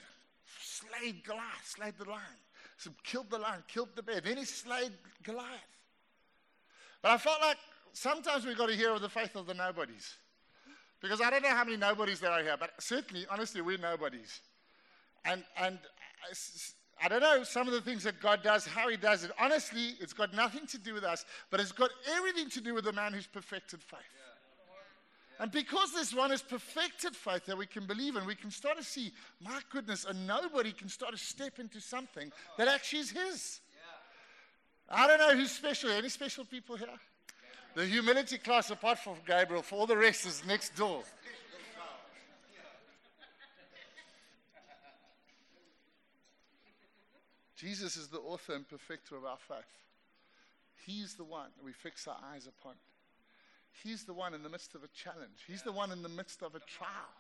slayed 0.81 1.25
Goliath, 1.25 1.65
slayed 1.65 1.95
the 1.99 2.09
lion. 2.09 2.23
So 2.77 2.91
killed 3.03 3.31
the 3.31 3.39
lion, 3.39 3.63
killed 3.69 3.89
the 3.97 4.03
bear. 4.03 4.21
Then 4.21 4.37
he 4.37 4.45
slayed 4.45 4.93
Goliath. 5.23 5.49
But 7.03 7.13
I 7.13 7.19
felt 7.19 7.41
like 7.41 7.57
sometimes 7.93 8.45
we've 8.45 8.59
got 8.59 8.69
to 8.69 8.77
hear 8.77 8.91
of 8.91 9.01
the 9.01 9.09
faith 9.09 9.35
of 9.37 9.47
the 9.47 9.55
nobodies. 9.55 10.15
Because 11.01 11.21
I 11.21 11.31
don't 11.31 11.43
know 11.43 11.51
how 11.51 11.65
many 11.65 11.77
nobodies 11.77 12.21
there 12.21 12.31
are 12.31 12.43
here, 12.43 12.57
but 12.59 12.71
certainly, 12.79 13.25
honestly, 13.31 13.61
we're 13.61 13.79
nobodies. 13.79 14.41
And, 15.25 15.45
and 15.57 15.79
uh, 15.79 16.35
I 17.03 17.09
don't 17.09 17.21
know 17.21 17.45
some 17.45 17.69
of 17.69 17.75
the 17.75 17.81
things 17.81 18.03
that 18.03 18.21
God 18.21 18.43
does, 18.43 18.67
how 18.67 18.89
He 18.89 18.97
does 18.97 19.23
it. 19.23 19.31
Honestly, 19.39 19.95
it's 20.01 20.13
got 20.13 20.35
nothing 20.35 20.67
to 20.67 20.79
do 20.79 20.95
with 20.95 21.05
us, 21.05 21.25
but 21.51 21.61
it's 21.61 21.73
got 21.73 21.91
everything 22.17 22.51
to 22.51 22.61
do 22.61 22.75
with 22.75 22.85
the 22.85 22.93
man 22.93 23.13
who's 23.13 23.27
perfected 23.27 23.81
faith. 23.81 24.01
And 25.41 25.53
because 25.53 25.93
this 25.93 26.13
one 26.13 26.33
is 26.33 26.43
perfected 26.43 27.15
faith 27.15 27.47
that 27.47 27.57
we 27.57 27.67
can 27.67 27.87
believe 27.87 28.17
in, 28.17 28.27
we 28.27 28.35
can 28.35 28.51
start 28.51 28.77
to 28.77 28.85
see, 28.85 29.13
my 29.41 29.61
goodness, 29.71 30.05
and 30.05 30.27
nobody 30.27 30.73
can 30.73 30.89
start 30.89 31.13
to 31.13 31.19
step 31.19 31.61
into 31.61 31.81
something 31.81 32.33
that 32.57 32.67
actually 32.67 33.01
is 33.01 33.11
His. 33.11 33.61
I 34.89 35.07
don't 35.07 35.19
know 35.19 35.37
who's 35.37 35.53
special. 35.53 35.91
Any 35.91 36.09
special 36.09 36.45
people 36.45 36.77
here? 36.77 36.89
The 37.75 37.87
humility 37.87 38.39
class, 38.39 38.71
apart 38.71 38.99
from 38.99 39.17
Gabriel, 39.27 39.63
for 39.63 39.77
all 39.77 39.87
the 39.87 39.97
rest 39.97 40.27
is 40.27 40.43
next 40.47 40.75
door. 40.75 41.03
Jesus 47.55 47.97
is 47.97 48.09
the 48.09 48.19
author 48.19 48.55
and 48.55 48.69
perfecter 48.69 49.17
of 49.17 49.25
our 49.25 49.37
faith. 49.37 49.59
He's 50.87 51.15
the 51.15 51.25
one 51.25 51.51
we 51.65 51.73
fix 51.73 52.07
our 52.09 52.17
eyes 52.33 52.47
upon. 52.47 52.75
He's 53.83 54.05
the 54.05 54.13
one 54.13 54.35
in 54.35 54.43
the 54.43 54.49
midst 54.49 54.75
of 54.75 54.83
a 54.83 54.89
challenge. 54.89 55.45
He's 55.47 55.63
the 55.63 55.73
one 55.73 55.93
in 55.93 56.03
the 56.03 56.09
midst 56.09 56.43
of 56.43 56.55
a 56.55 56.61
trial. 56.61 57.15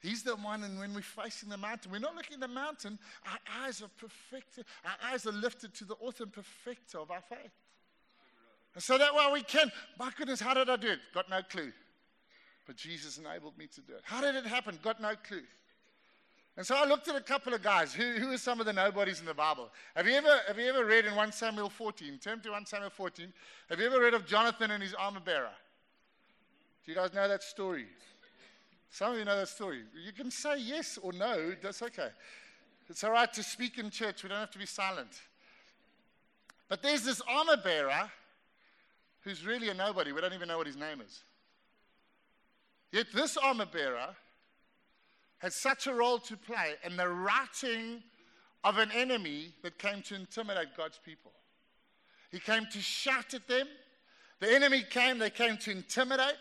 He's 0.00 0.22
the 0.22 0.34
one, 0.36 0.64
and 0.64 0.78
when 0.78 0.94
we're 0.94 1.02
facing 1.02 1.50
the 1.50 1.58
mountain, 1.58 1.92
we're 1.92 1.98
not 1.98 2.16
looking 2.16 2.34
at 2.34 2.40
the 2.40 2.48
mountain. 2.48 2.98
Our 3.26 3.64
eyes 3.64 3.82
are 3.82 3.90
perfected. 3.98 4.64
Our 4.84 5.12
eyes 5.12 5.26
are 5.26 5.32
lifted 5.32 5.74
to 5.74 5.84
the 5.84 5.94
author 5.94 6.24
and 6.24 6.32
perfecter 6.32 6.98
of 6.98 7.10
our 7.10 7.20
faith. 7.20 7.52
And 8.74 8.82
so 8.82 8.96
that 8.96 9.14
way 9.14 9.28
we 9.32 9.42
can. 9.42 9.70
My 9.98 10.10
goodness, 10.16 10.40
how 10.40 10.54
did 10.54 10.70
I 10.70 10.76
do 10.76 10.88
it? 10.88 11.00
Got 11.12 11.28
no 11.28 11.42
clue. 11.42 11.72
But 12.66 12.76
Jesus 12.76 13.18
enabled 13.18 13.58
me 13.58 13.66
to 13.74 13.80
do 13.82 13.94
it. 13.94 14.00
How 14.04 14.20
did 14.20 14.36
it 14.36 14.46
happen? 14.46 14.78
Got 14.82 15.02
no 15.02 15.12
clue. 15.26 15.42
And 16.56 16.66
so 16.66 16.76
I 16.76 16.84
looked 16.84 17.08
at 17.08 17.16
a 17.16 17.20
couple 17.20 17.52
of 17.52 17.62
guys. 17.62 17.92
Who, 17.92 18.12
who 18.12 18.32
are 18.32 18.38
some 18.38 18.60
of 18.60 18.66
the 18.66 18.72
nobodies 18.72 19.20
in 19.20 19.26
the 19.26 19.34
Bible? 19.34 19.70
Have 19.94 20.06
you, 20.06 20.14
ever, 20.14 20.40
have 20.46 20.58
you 20.58 20.66
ever 20.66 20.84
read 20.84 21.04
in 21.04 21.14
1 21.14 21.32
Samuel 21.32 21.68
14? 21.68 22.18
Turn 22.18 22.40
to 22.40 22.50
1 22.52 22.66
Samuel 22.66 22.90
14. 22.90 23.32
Have 23.68 23.80
you 23.80 23.86
ever 23.86 24.00
read 24.00 24.14
of 24.14 24.26
Jonathan 24.26 24.70
and 24.70 24.82
his 24.82 24.94
armor 24.94 25.20
bearer? 25.20 25.50
You 26.90 26.96
guys 26.96 27.14
know 27.14 27.28
that 27.28 27.44
story? 27.44 27.86
Some 28.90 29.12
of 29.12 29.18
you 29.20 29.24
know 29.24 29.36
that 29.36 29.48
story. 29.48 29.84
You 30.04 30.12
can 30.12 30.28
say 30.28 30.58
yes 30.58 30.98
or 31.00 31.12
no, 31.12 31.54
that's 31.62 31.82
okay. 31.82 32.08
It's 32.88 33.04
all 33.04 33.12
right 33.12 33.32
to 33.32 33.44
speak 33.44 33.78
in 33.78 33.90
church, 33.90 34.24
we 34.24 34.28
don't 34.28 34.38
have 34.38 34.50
to 34.50 34.58
be 34.58 34.66
silent. 34.66 35.22
But 36.68 36.82
there's 36.82 37.04
this 37.04 37.22
armor 37.28 37.58
bearer 37.62 38.10
who's 39.20 39.46
really 39.46 39.68
a 39.68 39.74
nobody. 39.74 40.10
We 40.10 40.20
don't 40.20 40.32
even 40.32 40.48
know 40.48 40.58
what 40.58 40.66
his 40.66 40.76
name 40.76 41.00
is. 41.00 41.22
Yet 42.90 43.06
this 43.14 43.36
armor 43.36 43.66
bearer 43.66 44.08
had 45.38 45.52
such 45.52 45.86
a 45.86 45.94
role 45.94 46.18
to 46.18 46.36
play 46.36 46.74
in 46.82 46.96
the 46.96 47.08
routing 47.08 48.02
of 48.64 48.78
an 48.78 48.90
enemy 48.92 49.54
that 49.62 49.78
came 49.78 50.02
to 50.08 50.16
intimidate 50.16 50.76
God's 50.76 50.98
people. 50.98 51.30
He 52.32 52.40
came 52.40 52.66
to 52.72 52.80
shout 52.80 53.32
at 53.32 53.46
them. 53.46 53.68
The 54.40 54.52
enemy 54.52 54.82
came, 54.90 55.20
they 55.20 55.30
came 55.30 55.56
to 55.58 55.70
intimidate. 55.70 56.34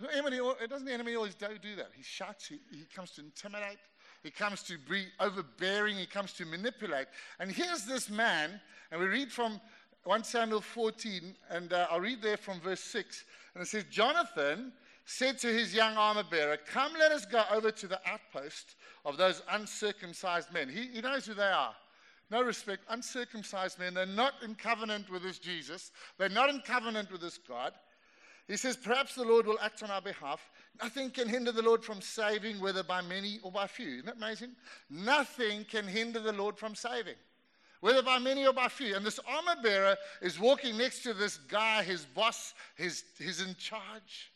Doesn't 0.00 0.86
the 0.86 0.92
enemy 0.92 1.14
always 1.14 1.34
do, 1.34 1.46
do 1.60 1.76
that? 1.76 1.90
He 1.94 2.02
shouts, 2.02 2.46
he, 2.46 2.58
he 2.70 2.84
comes 2.94 3.10
to 3.12 3.20
intimidate, 3.20 3.78
He 4.22 4.30
comes 4.30 4.62
to 4.64 4.78
be 4.78 5.06
overbearing. 5.18 5.96
He 5.96 6.06
comes 6.06 6.32
to 6.34 6.44
manipulate. 6.44 7.06
And 7.38 7.50
here's 7.50 7.84
this 7.84 8.10
man, 8.10 8.60
and 8.90 9.00
we 9.00 9.06
read 9.06 9.30
from 9.30 9.60
1 10.04 10.24
Samuel 10.24 10.60
14, 10.60 11.34
and 11.50 11.72
uh, 11.72 11.86
I'll 11.90 12.00
read 12.00 12.22
there 12.22 12.36
from 12.36 12.60
verse 12.60 12.80
6. 12.80 13.24
And 13.54 13.62
it 13.62 13.66
says, 13.66 13.84
Jonathan 13.90 14.72
said 15.04 15.38
to 15.38 15.48
his 15.48 15.74
young 15.74 15.96
armor 15.96 16.24
bearer, 16.30 16.56
Come, 16.56 16.92
let 16.98 17.12
us 17.12 17.26
go 17.26 17.42
over 17.52 17.70
to 17.70 17.86
the 17.86 18.00
outpost 18.06 18.76
of 19.04 19.16
those 19.16 19.42
uncircumcised 19.50 20.52
men. 20.52 20.68
He, 20.68 20.88
he 20.94 21.00
knows 21.00 21.26
who 21.26 21.34
they 21.34 21.42
are. 21.42 21.74
No 22.30 22.42
respect, 22.42 22.84
uncircumcised 22.88 23.78
men. 23.78 23.92
They're 23.92 24.06
not 24.06 24.34
in 24.44 24.54
covenant 24.54 25.10
with 25.10 25.22
this 25.24 25.38
Jesus, 25.38 25.90
they're 26.16 26.28
not 26.28 26.48
in 26.48 26.60
covenant 26.60 27.10
with 27.10 27.20
this 27.20 27.38
God. 27.38 27.72
He 28.50 28.56
says, 28.56 28.76
Perhaps 28.76 29.14
the 29.14 29.22
Lord 29.22 29.46
will 29.46 29.60
act 29.62 29.80
on 29.84 29.92
our 29.92 30.00
behalf. 30.02 30.50
Nothing 30.82 31.10
can 31.10 31.28
hinder 31.28 31.52
the 31.52 31.62
Lord 31.62 31.84
from 31.84 32.00
saving, 32.00 32.58
whether 32.58 32.82
by 32.82 33.00
many 33.00 33.38
or 33.44 33.52
by 33.52 33.68
few. 33.68 33.98
Isn't 33.98 34.06
that 34.06 34.16
amazing? 34.16 34.56
Nothing 34.90 35.64
can 35.64 35.86
hinder 35.86 36.18
the 36.18 36.32
Lord 36.32 36.58
from 36.58 36.74
saving, 36.74 37.14
whether 37.80 38.02
by 38.02 38.18
many 38.18 38.44
or 38.44 38.52
by 38.52 38.66
few. 38.66 38.96
And 38.96 39.06
this 39.06 39.20
armor 39.20 39.62
bearer 39.62 39.96
is 40.20 40.40
walking 40.40 40.76
next 40.76 41.04
to 41.04 41.14
this 41.14 41.36
guy, 41.36 41.84
his 41.84 42.04
boss, 42.04 42.54
his, 42.74 43.04
he's 43.18 43.40
in 43.40 43.54
charge. 43.54 44.32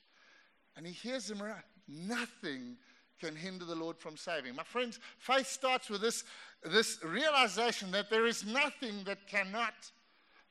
And 0.76 0.86
he 0.86 0.92
hears 0.92 1.28
him 1.28 1.42
around. 1.42 1.62
Nothing 1.88 2.76
can 3.20 3.34
hinder 3.34 3.64
the 3.64 3.74
Lord 3.74 3.98
from 3.98 4.16
saving. 4.16 4.54
My 4.54 4.62
friends, 4.62 5.00
faith 5.18 5.48
starts 5.48 5.90
with 5.90 6.00
this, 6.00 6.22
this 6.62 7.00
realization 7.04 7.90
that 7.90 8.10
there 8.10 8.26
is 8.26 8.46
nothing 8.46 9.02
that 9.06 9.26
cannot, 9.26 9.74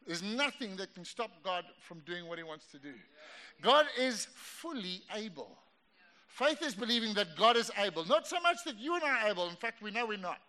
there's 0.06 0.22
nothing 0.22 0.76
that 0.76 0.94
can 0.94 1.06
stop 1.06 1.32
God 1.46 1.64
from 1.80 2.00
doing 2.00 2.28
what 2.28 2.38
he 2.38 2.44
wants 2.44 2.66
to 2.68 2.78
do. 2.78 2.94
God 3.62 3.86
is 4.00 4.28
fully 4.34 5.02
able. 5.16 5.58
Faith 6.28 6.64
is 6.64 6.74
believing 6.74 7.14
that 7.14 7.36
God 7.38 7.56
is 7.56 7.70
able. 7.78 8.06
Not 8.06 8.28
so 8.28 8.40
much 8.42 8.58
that 8.66 8.80
you 8.80 8.96
and 8.96 9.04
I 9.04 9.26
are 9.26 9.30
able, 9.30 9.48
in 9.50 9.56
fact, 9.56 9.84
we 9.84 9.92
know 9.92 10.06
we're 10.08 10.18
not, 10.18 10.40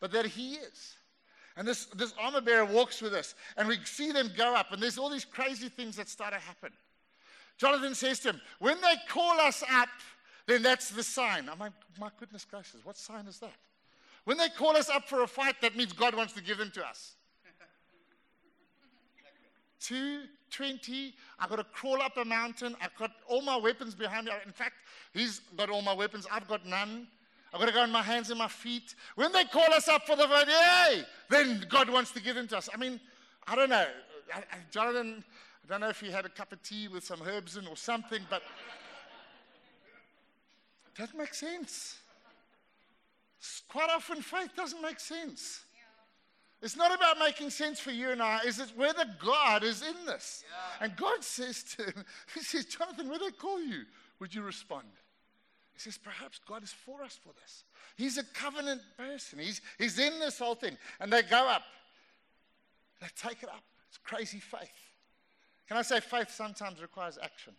but 0.00 0.10
that 0.12 0.26
he 0.26 0.54
is. 0.54 0.94
And 1.56 1.66
this, 1.66 1.86
this 1.86 2.12
armor 2.20 2.40
bearer 2.40 2.64
walks 2.64 3.00
with 3.00 3.14
us, 3.14 3.34
and 3.56 3.66
we 3.68 3.78
see 3.84 4.12
them 4.12 4.30
go 4.36 4.54
up, 4.54 4.72
and 4.72 4.82
there's 4.82 4.98
all 4.98 5.08
these 5.08 5.24
crazy 5.24 5.68
things 5.68 5.96
that 5.96 6.08
start 6.08 6.34
to 6.34 6.40
happen. 6.40 6.72
Jonathan 7.56 7.94
says 7.94 8.18
to 8.20 8.30
him, 8.30 8.40
When 8.58 8.80
they 8.80 8.94
call 9.08 9.40
us 9.40 9.62
up, 9.72 9.88
then 10.46 10.62
that's 10.62 10.90
the 10.90 11.02
sign. 11.02 11.48
I'm 11.48 11.58
like, 11.58 11.72
My 11.98 12.10
goodness 12.18 12.44
gracious, 12.44 12.84
what 12.84 12.96
sign 12.96 13.26
is 13.26 13.38
that? 13.38 13.54
When 14.24 14.36
they 14.36 14.48
call 14.48 14.76
us 14.76 14.90
up 14.90 15.08
for 15.08 15.22
a 15.22 15.26
fight, 15.26 15.60
that 15.62 15.76
means 15.76 15.92
God 15.92 16.14
wants 16.14 16.32
to 16.32 16.42
give 16.42 16.58
them 16.58 16.72
to 16.72 16.84
us. 16.84 17.14
220, 20.56 21.14
I've 21.38 21.50
got 21.50 21.56
to 21.56 21.64
crawl 21.64 22.00
up 22.00 22.16
a 22.16 22.24
mountain. 22.24 22.74
I've 22.80 22.96
got 22.96 23.10
all 23.28 23.42
my 23.42 23.56
weapons 23.56 23.94
behind 23.94 24.26
me. 24.26 24.32
In 24.44 24.52
fact, 24.52 24.74
he's 25.12 25.40
got 25.56 25.68
all 25.68 25.82
my 25.82 25.92
weapons. 25.92 26.26
I've 26.32 26.48
got 26.48 26.64
none. 26.64 27.06
I've 27.52 27.60
got 27.60 27.66
to 27.66 27.72
go 27.72 27.80
on 27.80 27.90
my 27.90 28.02
hands 28.02 28.30
and 28.30 28.38
my 28.38 28.48
feet. 28.48 28.94
When 29.16 29.32
they 29.32 29.44
call 29.44 29.70
us 29.74 29.86
up 29.88 30.06
for 30.06 30.16
the 30.16 30.26
fight, 30.26 30.48
yay, 30.48 31.04
then 31.28 31.64
God 31.68 31.90
wants 31.90 32.10
to 32.12 32.22
give 32.22 32.36
them 32.36 32.48
to 32.48 32.56
us. 32.56 32.70
I 32.72 32.78
mean, 32.78 32.98
I 33.46 33.54
don't 33.54 33.68
know. 33.68 33.86
Jonathan, 34.70 35.22
I 35.64 35.68
don't 35.68 35.80
know 35.82 35.88
if 35.88 36.00
he 36.00 36.10
had 36.10 36.24
a 36.24 36.30
cup 36.30 36.52
of 36.52 36.62
tea 36.62 36.88
with 36.88 37.04
some 37.04 37.20
herbs 37.26 37.56
in 37.56 37.66
or 37.66 37.76
something, 37.76 38.22
but 38.30 38.42
that 40.98 41.14
makes 41.16 41.38
sense. 41.38 41.98
Quite 43.68 43.90
often, 43.90 44.22
faith 44.22 44.50
doesn't 44.56 44.80
make 44.80 45.00
sense. 45.00 45.65
It's 46.62 46.76
not 46.76 46.94
about 46.94 47.18
making 47.18 47.50
sense 47.50 47.78
for 47.78 47.90
you 47.90 48.10
and 48.10 48.22
I, 48.22 48.40
is 48.46 48.58
it 48.58 48.72
whether 48.76 49.04
God 49.22 49.62
is 49.62 49.82
in 49.82 50.06
this? 50.06 50.42
Yeah. 50.48 50.86
And 50.86 50.96
God 50.96 51.22
says 51.22 51.62
to 51.76 51.84
him, 51.84 52.04
He 52.34 52.40
says, 52.40 52.64
Jonathan, 52.64 53.08
when 53.08 53.20
they 53.20 53.30
call 53.30 53.60
you, 53.60 53.84
would 54.20 54.34
you 54.34 54.42
respond? 54.42 54.86
He 55.74 55.80
says, 55.80 55.98
perhaps 55.98 56.40
God 56.48 56.62
is 56.62 56.72
for 56.72 57.02
us 57.02 57.18
for 57.22 57.34
this. 57.42 57.64
He's 57.96 58.16
a 58.16 58.24
covenant 58.24 58.80
person. 58.96 59.38
He's, 59.38 59.60
he's 59.76 59.98
in 59.98 60.18
this 60.18 60.38
whole 60.38 60.54
thing. 60.54 60.78
And 61.00 61.12
they 61.12 61.22
go 61.22 61.46
up. 61.46 61.62
They 63.02 63.08
take 63.14 63.42
it 63.42 63.50
up. 63.50 63.62
It's 63.90 63.98
crazy 63.98 64.38
faith. 64.38 64.72
Can 65.68 65.76
I 65.76 65.82
say 65.82 66.00
faith 66.00 66.30
sometimes 66.30 66.80
requires 66.80 67.18
action? 67.22 67.52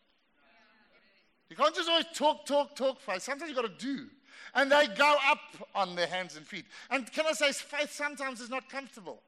You 1.49 1.55
can't 1.55 1.75
just 1.75 1.87
always 1.87 2.05
talk, 2.13 2.47
talk, 2.47 2.75
talk 2.75 2.99
faith. 2.99 3.21
Sometimes 3.21 3.49
you've 3.49 3.61
got 3.61 3.79
to 3.79 3.85
do. 3.85 4.07
And 4.53 4.71
they 4.71 4.87
go 4.87 5.15
up 5.25 5.39
on 5.75 5.95
their 5.95 6.07
hands 6.07 6.37
and 6.37 6.45
feet. 6.45 6.65
And 6.89 7.11
can 7.11 7.25
I 7.27 7.33
say, 7.33 7.51
faith 7.51 7.91
sometimes 7.91 8.41
is 8.41 8.49
not 8.49 8.69
comfortable. 8.69 9.21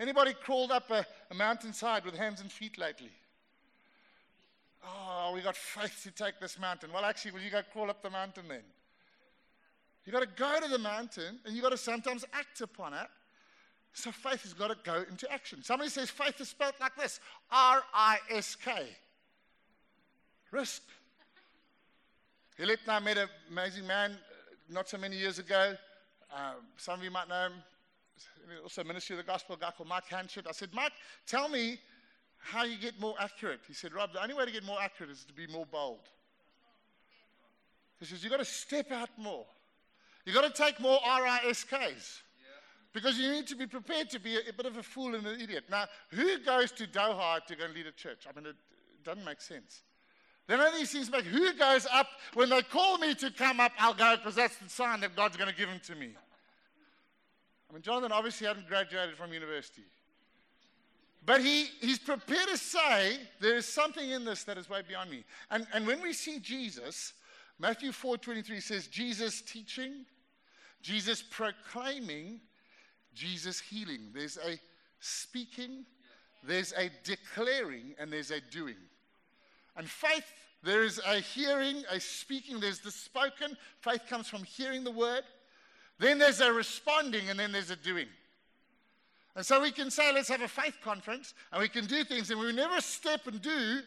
Anybody 0.00 0.34
crawled 0.34 0.72
up 0.72 0.90
a, 0.90 1.06
a 1.30 1.34
mountainside 1.34 2.04
with 2.04 2.16
hands 2.16 2.40
and 2.40 2.50
feet 2.50 2.78
lately? 2.78 3.10
Oh, 4.84 5.32
we 5.34 5.40
got 5.40 5.56
faith 5.56 6.00
to 6.02 6.10
take 6.10 6.40
this 6.40 6.58
mountain. 6.58 6.90
Well, 6.92 7.04
actually, 7.04 7.30
will 7.30 7.40
you 7.40 7.50
go 7.50 7.62
crawl 7.72 7.88
up 7.88 8.02
the 8.02 8.10
mountain 8.10 8.44
then? 8.48 8.62
You 10.04 10.12
got 10.12 10.20
to 10.20 10.28
go 10.36 10.60
to 10.60 10.68
the 10.68 10.78
mountain 10.78 11.38
and 11.46 11.56
you 11.56 11.62
got 11.62 11.70
to 11.70 11.78
sometimes 11.78 12.24
act 12.34 12.60
upon 12.60 12.92
it. 12.92 13.06
So 13.94 14.10
faith 14.10 14.42
has 14.42 14.52
got 14.52 14.68
to 14.68 14.76
go 14.82 15.04
into 15.08 15.30
action. 15.32 15.62
Somebody 15.62 15.88
says 15.88 16.10
faith 16.10 16.40
is 16.40 16.48
spelled 16.48 16.74
like 16.80 16.96
this 16.96 17.20
R 17.50 17.82
I 17.94 18.18
S 18.30 18.56
K. 18.56 18.88
Risk. 20.50 20.82
Hillet 22.58 22.80
and 22.82 22.92
I 22.92 22.98
met 22.98 23.18
an 23.18 23.28
amazing 23.50 23.86
man 23.86 24.16
not 24.68 24.88
so 24.88 24.98
many 24.98 25.16
years 25.16 25.38
ago. 25.38 25.74
Um, 26.32 26.56
some 26.76 26.98
of 26.98 27.04
you 27.04 27.10
might 27.10 27.28
know 27.28 27.46
him. 27.46 27.52
Also, 28.62 28.84
ministry 28.84 29.18
of 29.18 29.24
the 29.24 29.30
gospel, 29.30 29.56
a 29.56 29.58
guy 29.58 29.70
called 29.76 29.88
Mike 29.88 30.08
Hanchett. 30.08 30.46
I 30.48 30.52
said, 30.52 30.70
Mike, 30.72 30.92
tell 31.26 31.48
me 31.48 31.78
how 32.38 32.64
you 32.64 32.76
get 32.76 33.00
more 33.00 33.14
accurate. 33.18 33.60
He 33.66 33.74
said, 33.74 33.92
Rob, 33.92 34.12
the 34.12 34.22
only 34.22 34.34
way 34.34 34.44
to 34.44 34.52
get 34.52 34.64
more 34.64 34.80
accurate 34.80 35.10
is 35.10 35.24
to 35.24 35.32
be 35.32 35.46
more 35.46 35.66
bold. 35.66 36.08
He 37.98 38.06
says, 38.06 38.22
you've 38.22 38.30
got 38.32 38.38
to 38.38 38.44
step 38.44 38.92
out 38.92 39.08
more. 39.16 39.46
You've 40.24 40.34
got 40.34 40.54
to 40.54 40.62
take 40.62 40.80
more 40.80 40.98
RISKs. 40.98 42.20
Because 42.92 43.18
you 43.18 43.30
need 43.32 43.48
to 43.48 43.56
be 43.56 43.66
prepared 43.66 44.08
to 44.10 44.20
be 44.20 44.36
a, 44.36 44.50
a, 44.50 44.52
bit 44.52 44.66
of 44.66 44.76
a 44.76 44.82
fool 44.82 45.16
and 45.16 45.26
an 45.26 45.40
idiot. 45.40 45.64
Now, 45.68 45.86
who 46.10 46.38
goes 46.38 46.70
to 46.72 46.86
Doha 46.86 47.44
to 47.44 47.56
go 47.56 47.64
and 47.64 47.74
lead 47.74 47.86
a 47.86 47.92
church? 47.92 48.24
I 48.28 48.36
mean, 48.38 48.46
it, 48.46 48.50
it 48.50 49.04
doesn't 49.04 49.24
make 49.24 49.40
sense. 49.40 49.82
Then 50.46 50.60
all 50.60 50.72
these 50.72 50.92
things 50.92 51.10
make 51.10 51.24
who 51.24 51.52
goes 51.54 51.86
up 51.92 52.06
when 52.34 52.50
they 52.50 52.62
call 52.62 52.98
me 52.98 53.14
to 53.14 53.30
come 53.30 53.60
up, 53.60 53.72
I'll 53.78 53.94
go 53.94 54.16
because 54.16 54.34
that's 54.34 54.56
the 54.58 54.68
sign 54.68 55.00
that 55.00 55.16
God's 55.16 55.36
going 55.36 55.50
to 55.50 55.56
give 55.56 55.68
them 55.68 55.80
to 55.86 55.94
me. 55.94 56.10
I 57.70 57.72
mean, 57.72 57.82
Jonathan 57.82 58.12
obviously 58.12 58.46
hadn't 58.46 58.68
graduated 58.68 59.16
from 59.16 59.32
university. 59.32 59.84
But 61.26 61.40
he, 61.40 61.68
he's 61.80 61.98
prepared 61.98 62.48
to 62.48 62.58
say, 62.58 63.16
there 63.40 63.56
is 63.56 63.66
something 63.66 64.10
in 64.10 64.26
this 64.26 64.44
that 64.44 64.58
is 64.58 64.68
way 64.68 64.82
beyond 64.86 65.10
me. 65.10 65.24
And, 65.50 65.66
and 65.72 65.86
when 65.86 66.02
we 66.02 66.12
see 66.12 66.38
Jesus, 66.38 67.14
Matthew 67.58 67.92
4 67.92 68.18
23 68.18 68.60
says, 68.60 68.86
Jesus 68.88 69.40
teaching, 69.40 70.04
Jesus 70.82 71.22
proclaiming, 71.22 72.40
Jesus 73.14 73.58
healing. 73.60 74.10
There's 74.12 74.36
a 74.36 74.58
speaking, 75.00 75.86
there's 76.42 76.74
a 76.74 76.90
declaring, 77.04 77.94
and 77.98 78.12
there's 78.12 78.30
a 78.30 78.40
doing. 78.40 78.76
And 79.76 79.88
faith, 79.88 80.24
there 80.62 80.84
is 80.84 81.00
a 81.06 81.16
hearing, 81.16 81.82
a 81.90 82.00
speaking, 82.00 82.60
there's 82.60 82.80
the 82.80 82.90
spoken. 82.90 83.56
Faith 83.80 84.02
comes 84.08 84.28
from 84.28 84.44
hearing 84.44 84.84
the 84.84 84.90
word. 84.90 85.22
Then 85.98 86.18
there's 86.18 86.40
a 86.40 86.52
responding, 86.52 87.30
and 87.30 87.38
then 87.38 87.52
there's 87.52 87.70
a 87.70 87.76
doing. 87.76 88.08
And 89.36 89.44
so 89.44 89.60
we 89.60 89.72
can 89.72 89.90
say, 89.90 90.12
let's 90.12 90.28
have 90.28 90.42
a 90.42 90.48
faith 90.48 90.76
conference, 90.82 91.34
and 91.52 91.60
we 91.60 91.68
can 91.68 91.86
do 91.86 92.04
things, 92.04 92.30
and 92.30 92.38
we 92.38 92.52
never 92.52 92.80
step 92.80 93.26
and 93.26 93.42
do, 93.42 93.80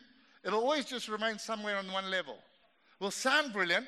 it'll 0.43 0.59
always 0.59 0.85
just 0.85 1.07
remain 1.07 1.39
somewhere 1.39 1.77
on 1.77 1.91
one 1.91 2.11
level. 2.11 2.37
We'll 2.99 3.11
sound 3.11 3.53
brilliant, 3.53 3.87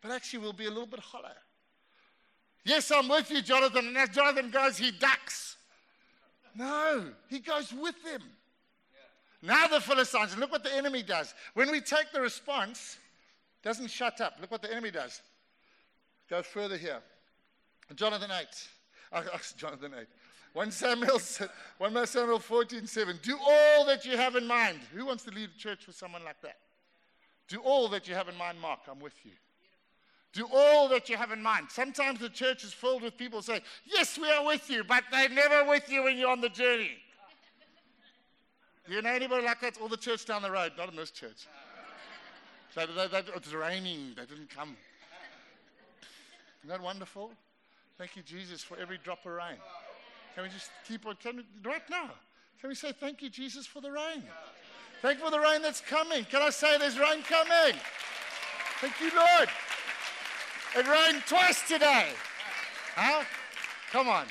but 0.00 0.10
actually 0.12 0.40
we'll 0.40 0.52
be 0.52 0.66
a 0.66 0.70
little 0.70 0.86
bit 0.86 1.00
hollow. 1.00 1.32
Yes, 2.64 2.90
I'm 2.90 3.08
with 3.08 3.30
you, 3.30 3.42
Jonathan. 3.42 3.88
And 3.88 3.98
as 3.98 4.08
Jonathan 4.10 4.50
goes, 4.50 4.78
he 4.78 4.90
ducks. 4.90 5.56
No, 6.54 7.04
he 7.28 7.40
goes 7.40 7.72
with 7.72 8.02
them. 8.04 8.22
Now 9.44 9.66
the 9.66 9.80
Philistines, 9.80 10.32
and 10.32 10.40
look 10.40 10.50
what 10.50 10.64
the 10.64 10.74
enemy 10.74 11.02
does. 11.02 11.34
When 11.52 11.70
we 11.70 11.82
take 11.82 12.10
the 12.12 12.20
response, 12.20 12.96
doesn't 13.62 13.88
shut 13.88 14.22
up. 14.22 14.38
Look 14.40 14.50
what 14.50 14.62
the 14.62 14.72
enemy 14.72 14.90
does. 14.90 15.20
Go 16.30 16.42
further 16.42 16.78
here. 16.78 17.00
Jonathan 17.94 18.30
8. 18.30 18.46
Oh, 19.12 19.22
Jonathan 19.56 19.92
8. 20.00 20.06
1 20.54 20.70
Samuel, 20.70 21.20
1 21.78 22.06
Samuel 22.06 22.38
14, 22.38 22.86
7. 22.86 23.18
Do 23.22 23.38
all 23.46 23.84
that 23.84 24.06
you 24.06 24.16
have 24.16 24.34
in 24.36 24.46
mind. 24.46 24.78
Who 24.94 25.04
wants 25.04 25.24
to 25.24 25.30
lead 25.30 25.50
a 25.54 25.58
church 25.58 25.86
with 25.86 25.96
someone 25.96 26.24
like 26.24 26.40
that? 26.40 26.56
Do 27.48 27.58
all 27.60 27.88
that 27.88 28.08
you 28.08 28.14
have 28.14 28.28
in 28.28 28.38
mind, 28.38 28.58
Mark. 28.60 28.80
I'm 28.90 28.98
with 28.98 29.14
you. 29.24 29.32
Do 30.32 30.48
all 30.52 30.88
that 30.88 31.10
you 31.10 31.18
have 31.18 31.32
in 31.32 31.42
mind. 31.42 31.66
Sometimes 31.70 32.18
the 32.18 32.30
church 32.30 32.64
is 32.64 32.72
filled 32.72 33.02
with 33.02 33.18
people 33.18 33.42
say, 33.42 33.60
Yes, 33.84 34.18
we 34.18 34.30
are 34.30 34.44
with 34.44 34.70
you, 34.70 34.84
but 34.84 35.04
they're 35.10 35.28
never 35.28 35.68
with 35.68 35.88
you 35.90 36.04
when 36.04 36.16
you're 36.16 36.30
on 36.30 36.40
the 36.40 36.48
journey. 36.48 36.92
Do 38.86 38.94
you 38.94 39.02
know 39.02 39.10
anybody 39.10 39.44
like 39.44 39.60
that? 39.60 39.80
All 39.80 39.88
the 39.88 39.96
church 39.96 40.26
down 40.26 40.42
the 40.42 40.50
road, 40.50 40.72
not 40.76 40.90
in 40.90 40.96
this 40.96 41.10
church. 41.10 41.46
So 42.74 42.86
they, 42.86 43.06
they, 43.06 43.22
it's 43.34 43.52
raining, 43.52 44.14
they 44.16 44.26
didn't 44.26 44.50
come. 44.50 44.76
Isn't 46.60 46.70
that 46.70 46.82
wonderful? 46.82 47.30
Thank 47.96 48.16
you, 48.16 48.22
Jesus, 48.22 48.62
for 48.62 48.76
every 48.76 48.98
drop 48.98 49.24
of 49.24 49.32
rain. 49.32 49.56
Can 50.34 50.42
we 50.42 50.48
just 50.48 50.70
keep 50.86 51.06
on? 51.06 51.14
Can 51.16 51.36
we, 51.36 51.44
right 51.64 51.88
now, 51.88 52.10
can 52.60 52.68
we 52.68 52.74
say 52.74 52.92
thank 52.92 53.22
you, 53.22 53.30
Jesus, 53.30 53.66
for 53.66 53.80
the 53.80 53.90
rain? 53.90 54.22
Thank 55.00 55.18
you 55.18 55.24
for 55.24 55.30
the 55.30 55.38
rain 55.38 55.62
that's 55.62 55.80
coming. 55.80 56.24
Can 56.24 56.42
I 56.42 56.50
say 56.50 56.76
there's 56.78 56.98
rain 56.98 57.22
coming? 57.22 57.78
Thank 58.80 59.00
you, 59.00 59.10
Lord. 59.16 59.48
It 60.76 60.88
rained 60.88 61.22
twice 61.26 61.66
today. 61.68 62.08
Huh? 62.96 63.22
Come 63.92 64.08
on. 64.08 64.26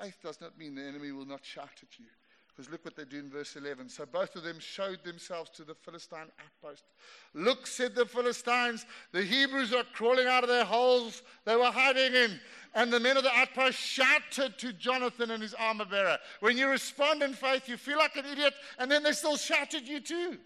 Faith 0.00 0.16
does 0.22 0.40
not 0.40 0.58
mean 0.58 0.74
the 0.74 0.82
enemy 0.82 1.12
will 1.12 1.26
not 1.26 1.44
shout 1.44 1.68
at 1.82 1.98
you. 1.98 2.06
Because 2.48 2.70
look 2.70 2.84
what 2.84 2.96
they 2.96 3.04
do 3.04 3.18
in 3.18 3.30
verse 3.30 3.56
11. 3.56 3.88
So 3.88 4.04
both 4.04 4.34
of 4.36 4.42
them 4.42 4.58
showed 4.58 5.02
themselves 5.04 5.50
to 5.50 5.62
the 5.62 5.74
Philistine 5.74 6.26
outpost. 6.44 6.84
Look, 7.32 7.66
said 7.66 7.94
the 7.94 8.04
Philistines, 8.04 8.86
the 9.12 9.22
Hebrews 9.22 9.72
are 9.72 9.84
crawling 9.94 10.26
out 10.26 10.42
of 10.42 10.48
their 10.48 10.64
holes 10.64 11.22
they 11.44 11.56
were 11.56 11.70
hiding 11.70 12.14
in. 12.14 12.40
And 12.74 12.92
the 12.92 13.00
men 13.00 13.16
of 13.16 13.22
the 13.22 13.34
outpost 13.34 13.78
shouted 13.78 14.58
to 14.58 14.72
Jonathan 14.72 15.30
and 15.30 15.42
his 15.42 15.54
armor 15.54 15.84
bearer. 15.84 16.18
When 16.40 16.58
you 16.58 16.68
respond 16.68 17.22
in 17.22 17.32
faith, 17.34 17.68
you 17.68 17.76
feel 17.76 17.98
like 17.98 18.16
an 18.16 18.26
idiot, 18.26 18.54
and 18.78 18.90
then 18.90 19.02
they 19.02 19.12
still 19.12 19.36
shout 19.36 19.74
at 19.74 19.86
you 19.86 20.00
too. 20.00 20.36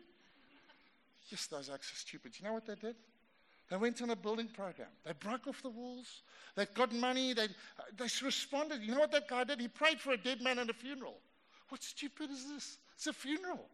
Yes, 1.31 1.47
those 1.47 1.71
acts 1.71 1.91
are 1.91 1.97
stupid. 1.97 2.33
You 2.39 2.47
know 2.47 2.53
what 2.53 2.67
they 2.67 2.75
did? 2.75 2.97
They 3.71 3.77
went 3.77 4.03
on 4.03 4.11
a 4.11 4.17
building 4.17 4.49
program. 4.49 4.89
They 5.05 5.13
broke 5.13 5.47
off 5.47 5.63
the 5.63 5.71
walls. 5.71 6.23
They 6.55 6.67
got 6.67 6.93
money. 6.93 7.33
They, 7.33 7.49
they 7.97 8.09
responded. 8.23 8.83
You 8.83 8.93
know 8.93 9.01
what 9.01 9.13
that 9.13 9.29
guy 9.29 9.45
did? 9.45 9.61
He 9.61 9.69
prayed 9.69 10.01
for 10.01 10.13
a 10.13 10.17
dead 10.17 10.43
man 10.43 10.59
at 10.59 10.69
a 10.69 10.75
funeral. 10.75 11.17
What 11.71 11.83
stupid 11.83 12.31
is 12.31 12.47
this? 12.49 12.79
It's 12.95 13.07
a 13.07 13.13
funeral. 13.13 13.65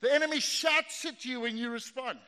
The 0.00 0.12
enemy 0.12 0.40
shouts 0.40 1.04
at 1.04 1.24
you 1.24 1.40
when 1.40 1.56
you 1.56 1.70
respond. 1.70 2.18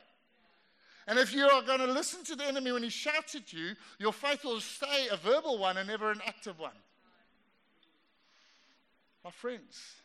And 1.07 1.19
if 1.19 1.33
you 1.33 1.47
are 1.47 1.61
going 1.61 1.79
to 1.79 1.91
listen 1.91 2.23
to 2.25 2.35
the 2.35 2.45
enemy 2.45 2.71
when 2.71 2.83
he 2.83 2.89
shouts 2.89 3.35
at 3.35 3.51
you, 3.51 3.75
your 3.97 4.13
faith 4.13 4.43
will 4.43 4.61
stay 4.61 5.07
a 5.11 5.17
verbal 5.17 5.57
one 5.57 5.77
and 5.77 5.87
never 5.87 6.11
an 6.11 6.21
active 6.25 6.59
one. 6.59 6.71
My 9.23 9.31
friends, 9.31 9.95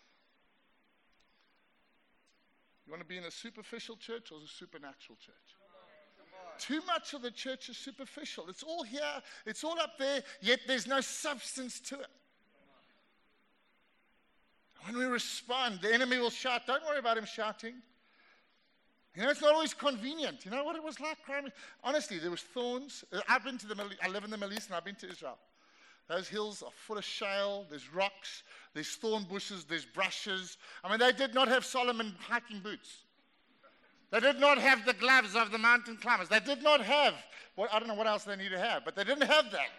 you 2.87 2.93
want 2.93 3.03
to 3.03 3.09
be 3.09 3.17
in 3.17 3.25
a 3.25 3.31
superficial 3.31 3.97
church 3.97 4.33
or 4.33 4.39
a 4.39 4.49
supernatural 4.49 5.17
church? 5.25 5.64
Too 6.59 6.81
much 6.87 7.15
of 7.15 7.23
the 7.23 7.31
church 7.31 7.69
is 7.69 7.77
superficial. 7.77 8.47
It's 8.49 8.63
all 8.63 8.83
here, 8.83 9.01
it's 9.47 9.65
all 9.65 9.79
up 9.81 9.99
there, 9.99 10.23
yet 10.41 10.61
there's 10.67 10.87
no 10.87 11.01
substance 11.01 11.81
to 11.81 12.01
it. 12.01 12.07
When 14.87 14.99
we 14.99 15.05
respond, 15.05 15.81
the 15.81 15.93
enemy 15.93 16.19
will 16.19 16.31
shout. 16.31 16.67
Don't 16.67 16.85
worry 16.85 16.99
about 16.99 17.17
him 17.17 17.25
shouting. 17.25 17.75
You 19.15 19.23
know, 19.23 19.31
it's 19.31 19.41
not 19.41 19.55
always 19.55 19.73
convenient. 19.73 20.45
You 20.45 20.51
know 20.51 20.65
what 20.65 20.77
it 20.77 20.83
was 20.83 20.99
like? 20.99 21.17
Crying. 21.25 21.47
Honestly, 21.83 22.19
there 22.19 22.31
was 22.31 22.43
thorns. 22.43 23.05
I've 23.29 23.45
been 23.45 23.59
to 23.59 23.67
the 23.67 23.75
Middle, 23.75 23.93
I 24.03 24.09
live 24.09 24.25
in 24.25 24.31
the 24.31 24.37
Middle 24.37 24.55
East 24.55 24.69
and 24.69 24.77
I've 24.77 24.85
been 24.85 24.97
to 24.97 25.09
Israel. 25.09 25.39
Those 26.09 26.29
hills 26.29 26.63
are 26.63 26.71
full 26.71 26.99
of 26.99 27.05
shale, 27.05 27.65
there's 27.71 27.93
rocks, 27.95 28.43
there's 28.75 28.95
thorn 28.97 29.25
bushes, 29.25 29.65
there's 29.65 29.87
brushes. 29.87 30.59
I 30.83 30.91
mean, 30.91 30.99
they 30.99 31.13
did 31.13 31.33
not 31.33 31.49
have 31.49 31.65
Salomon 31.65 32.15
hiking 32.21 32.61
boots. 32.61 33.04
They 34.15 34.21
did 34.21 34.39
not 34.39 34.59
have 34.59 34.87
the 34.87 34.93
gloves 34.93 35.35
of 35.35 35.51
the 35.51 35.59
mountain 35.59 35.97
climbers. 35.97 36.29
They 36.29 36.39
did 36.39 36.63
not 36.63 36.81
have, 36.81 37.15
well, 37.57 37.69
I 37.73 37.81
don't 37.81 37.89
know 37.89 37.95
what 37.95 38.07
else 38.07 38.23
they 38.23 38.37
need 38.37 38.51
to 38.51 38.59
have, 38.61 38.85
but 38.85 38.95
they 38.95 39.03
didn't 39.03 39.27
have 39.27 39.51
that. 39.51 39.67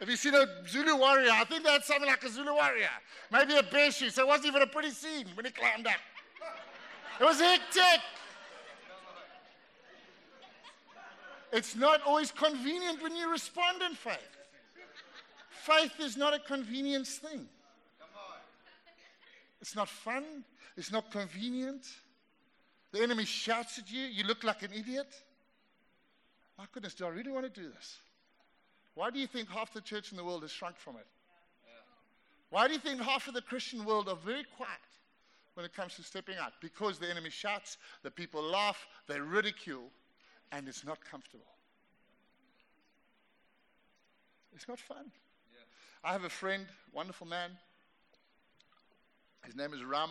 Have 0.00 0.08
you 0.08 0.16
seen 0.16 0.34
a 0.34 0.46
Zulu 0.66 0.96
warrior? 0.96 1.28
I 1.30 1.44
think 1.44 1.64
they 1.64 1.70
had 1.70 1.84
something 1.84 2.08
like 2.08 2.24
a 2.24 2.30
Zulu 2.30 2.54
warrior. 2.54 2.88
Maybe 3.30 3.56
a 3.56 3.62
bear 3.62 3.92
shoe. 3.92 4.08
So 4.08 4.22
it 4.22 4.26
wasn't 4.26 4.46
even 4.46 4.62
a 4.62 4.66
pretty 4.66 4.88
scene 4.88 5.26
when 5.34 5.44
he 5.44 5.50
climbed 5.50 5.86
up. 5.86 5.96
It 7.20 7.24
was 7.24 7.38
hectic. 7.38 8.00
It's 11.52 11.76
not 11.76 12.00
always 12.06 12.32
convenient 12.32 13.02
when 13.02 13.14
you 13.14 13.30
respond 13.30 13.82
in 13.82 13.94
faith. 13.94 14.16
Faith 15.50 16.00
is 16.00 16.16
not 16.16 16.32
a 16.32 16.38
convenience 16.38 17.18
thing. 17.18 17.46
It's 19.60 19.76
not 19.76 19.90
fun. 19.90 20.44
It's 20.76 20.90
not 20.90 21.10
convenient. 21.10 21.86
The 22.92 23.02
enemy 23.02 23.24
shouts 23.24 23.78
at 23.78 23.90
you. 23.90 24.02
You 24.02 24.24
look 24.24 24.44
like 24.44 24.62
an 24.62 24.72
idiot. 24.72 25.14
My 26.58 26.64
goodness, 26.72 26.94
do 26.94 27.06
I 27.06 27.08
really 27.08 27.30
want 27.30 27.52
to 27.52 27.60
do 27.60 27.68
this? 27.70 27.96
Why 28.94 29.10
do 29.10 29.18
you 29.18 29.26
think 29.26 29.48
half 29.48 29.72
the 29.72 29.80
church 29.80 30.12
in 30.12 30.16
the 30.16 30.24
world 30.24 30.42
has 30.42 30.52
shrunk 30.52 30.78
from 30.78 30.96
it? 30.96 31.06
Why 32.50 32.68
do 32.68 32.74
you 32.74 32.78
think 32.78 33.00
half 33.00 33.26
of 33.26 33.34
the 33.34 33.42
Christian 33.42 33.84
world 33.84 34.08
are 34.08 34.16
very 34.16 34.44
quiet 34.56 34.70
when 35.54 35.66
it 35.66 35.74
comes 35.74 35.96
to 35.96 36.04
stepping 36.04 36.36
out? 36.36 36.52
Because 36.60 37.00
the 37.00 37.10
enemy 37.10 37.30
shouts, 37.30 37.78
the 38.04 38.10
people 38.10 38.40
laugh, 38.42 38.86
they 39.08 39.18
ridicule, 39.18 39.90
and 40.52 40.68
it's 40.68 40.84
not 40.84 40.98
comfortable. 41.04 41.46
It's 44.54 44.68
not 44.68 44.78
fun. 44.78 45.10
Yeah. 45.52 46.08
I 46.08 46.12
have 46.12 46.22
a 46.22 46.30
friend, 46.30 46.66
wonderful 46.92 47.26
man. 47.26 47.50
His 49.44 49.56
name 49.56 49.74
is 49.74 49.82
Ram. 49.82 50.10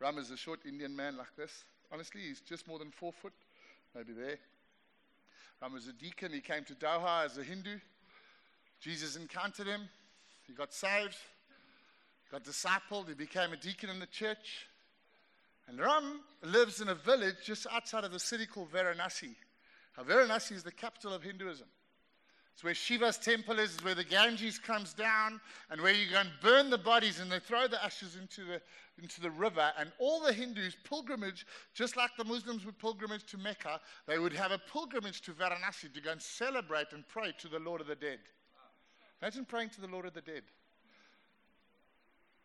Ram 0.00 0.16
is 0.18 0.30
a 0.30 0.36
short 0.36 0.60
Indian 0.66 0.96
man 0.96 1.16
like 1.16 1.36
this. 1.36 1.64
Honestly, 1.92 2.22
he's 2.22 2.40
just 2.40 2.66
more 2.66 2.78
than 2.78 2.90
four 2.90 3.12
foot, 3.12 3.34
maybe 3.94 4.12
there. 4.12 4.38
Ram 5.60 5.74
was 5.74 5.88
a 5.88 5.92
deacon. 5.92 6.32
He 6.32 6.40
came 6.40 6.64
to 6.64 6.74
Doha 6.74 7.26
as 7.26 7.36
a 7.36 7.42
Hindu. 7.42 7.78
Jesus 8.80 9.16
encountered 9.16 9.66
him. 9.66 9.82
He 10.46 10.54
got 10.54 10.72
saved, 10.72 11.16
got 12.32 12.44
discipled. 12.44 13.08
He 13.08 13.14
became 13.14 13.52
a 13.52 13.56
deacon 13.56 13.90
in 13.90 13.98
the 13.98 14.06
church. 14.06 14.66
And 15.68 15.78
Ram 15.78 16.20
lives 16.42 16.80
in 16.80 16.88
a 16.88 16.94
village 16.94 17.36
just 17.44 17.66
outside 17.70 18.04
of 18.04 18.12
the 18.12 18.18
city 18.18 18.46
called 18.46 18.72
Varanasi. 18.72 19.34
Now, 19.96 20.04
Varanasi 20.04 20.52
is 20.52 20.62
the 20.62 20.72
capital 20.72 21.12
of 21.12 21.22
Hinduism. 21.22 21.66
It's 22.54 22.64
where 22.64 22.74
Shiva's 22.74 23.16
temple 23.16 23.58
is, 23.58 23.74
it's 23.74 23.84
where 23.84 23.94
the 23.94 24.04
Ganges 24.04 24.58
comes 24.58 24.92
down, 24.92 25.40
and 25.70 25.80
where 25.80 25.94
you 25.94 26.10
go 26.10 26.18
and 26.18 26.30
burn 26.42 26.68
the 26.68 26.78
bodies 26.78 27.20
and 27.20 27.30
they 27.30 27.38
throw 27.38 27.66
the 27.66 27.82
ashes 27.82 28.16
into 28.20 28.44
the, 28.44 28.60
into 29.02 29.20
the 29.20 29.30
river. 29.30 29.72
And 29.78 29.90
all 29.98 30.20
the 30.20 30.32
Hindus 30.32 30.76
pilgrimage, 30.84 31.46
just 31.72 31.96
like 31.96 32.10
the 32.18 32.24
Muslims 32.24 32.66
would 32.66 32.78
pilgrimage 32.78 33.24
to 33.30 33.38
Mecca, 33.38 33.80
they 34.06 34.18
would 34.18 34.34
have 34.34 34.52
a 34.52 34.58
pilgrimage 34.58 35.22
to 35.22 35.32
Varanasi 35.32 35.92
to 35.94 36.00
go 36.00 36.12
and 36.12 36.20
celebrate 36.20 36.92
and 36.92 37.06
pray 37.08 37.32
to 37.38 37.48
the 37.48 37.58
Lord 37.58 37.80
of 37.80 37.86
the 37.86 37.94
dead. 37.94 38.18
Imagine 39.22 39.44
praying 39.44 39.70
to 39.70 39.80
the 39.80 39.88
Lord 39.88 40.06
of 40.06 40.14
the 40.14 40.22
dead. 40.22 40.42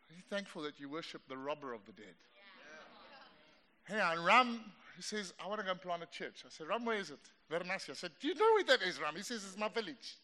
Are 0.10 0.16
you 0.16 0.24
thankful 0.30 0.62
that 0.64 0.80
you 0.80 0.88
worship 0.88 1.22
the 1.28 1.38
robber 1.38 1.74
of 1.74 1.86
the 1.86 1.94
dead? 1.94 2.16
Yeah. 3.90 3.96
Hey, 3.96 4.14
and 4.14 4.26
Ram 4.26 4.60
he 4.96 5.02
says, 5.02 5.34
I 5.44 5.48
want 5.48 5.60
to 5.60 5.66
go 5.66 5.72
and 5.72 5.82
plant 5.82 6.04
a 6.04 6.06
church. 6.08 6.44
I 6.46 6.50
said, 6.50 6.68
Ram, 6.68 6.86
where 6.86 6.98
is 6.98 7.10
it? 7.10 7.20
I 7.54 7.78
said, 7.78 8.12
Do 8.20 8.28
you 8.28 8.36
know 8.36 8.46
where 8.56 8.64
that 8.66 8.82
is, 8.82 9.00
Ram? 9.00 9.16
He 9.16 9.22
says, 9.22 9.44
It's 9.46 9.58
my 9.58 9.70
village. 9.70 10.18